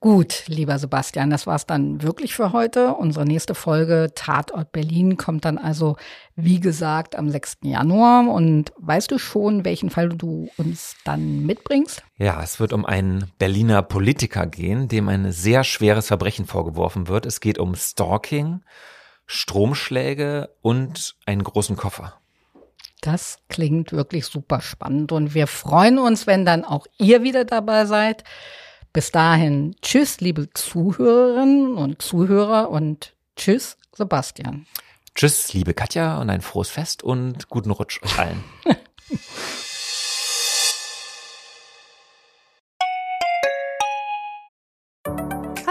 Gut, 0.00 0.44
lieber 0.46 0.78
Sebastian, 0.78 1.28
das 1.28 1.48
war's 1.48 1.66
dann 1.66 2.02
wirklich 2.04 2.32
für 2.32 2.52
heute. 2.52 2.94
Unsere 2.94 3.24
nächste 3.24 3.56
Folge 3.56 4.12
Tatort 4.14 4.70
Berlin 4.70 5.16
kommt 5.16 5.44
dann 5.44 5.58
also, 5.58 5.96
wie 6.36 6.60
gesagt, 6.60 7.16
am 7.16 7.28
6. 7.30 7.58
Januar. 7.62 8.28
Und 8.32 8.72
weißt 8.78 9.10
du 9.10 9.18
schon, 9.18 9.64
welchen 9.64 9.90
Fall 9.90 10.10
du 10.10 10.48
uns 10.56 10.94
dann 11.04 11.44
mitbringst? 11.44 12.04
Ja, 12.16 12.40
es 12.40 12.60
wird 12.60 12.72
um 12.72 12.84
einen 12.86 13.32
Berliner 13.40 13.82
Politiker 13.82 14.46
gehen, 14.46 14.86
dem 14.86 15.08
ein 15.08 15.32
sehr 15.32 15.64
schweres 15.64 16.06
Verbrechen 16.06 16.46
vorgeworfen 16.46 17.08
wird. 17.08 17.26
Es 17.26 17.40
geht 17.40 17.58
um 17.58 17.74
Stalking, 17.74 18.60
Stromschläge 19.26 20.54
und 20.62 21.16
einen 21.26 21.42
großen 21.42 21.74
Koffer. 21.74 22.20
Das 23.00 23.38
klingt 23.48 23.92
wirklich 23.92 24.26
super 24.26 24.60
spannend 24.60 25.12
und 25.12 25.34
wir 25.34 25.46
freuen 25.46 25.98
uns, 25.98 26.26
wenn 26.26 26.44
dann 26.44 26.64
auch 26.64 26.86
ihr 26.98 27.22
wieder 27.22 27.44
dabei 27.44 27.86
seid. 27.86 28.24
Bis 28.92 29.12
dahin, 29.12 29.76
tschüss, 29.82 30.20
liebe 30.20 30.50
Zuhörerinnen 30.52 31.74
und 31.74 32.02
Zuhörer 32.02 32.70
und 32.70 33.14
tschüss, 33.36 33.76
Sebastian. 33.94 34.66
Tschüss, 35.14 35.52
liebe 35.52 35.74
Katja 35.74 36.20
und 36.20 36.30
ein 36.30 36.40
frohes 36.40 36.70
Fest 36.70 37.02
und 37.02 37.48
guten 37.48 37.70
Rutsch 37.70 38.02
euch 38.02 38.18
allen. 38.18 38.42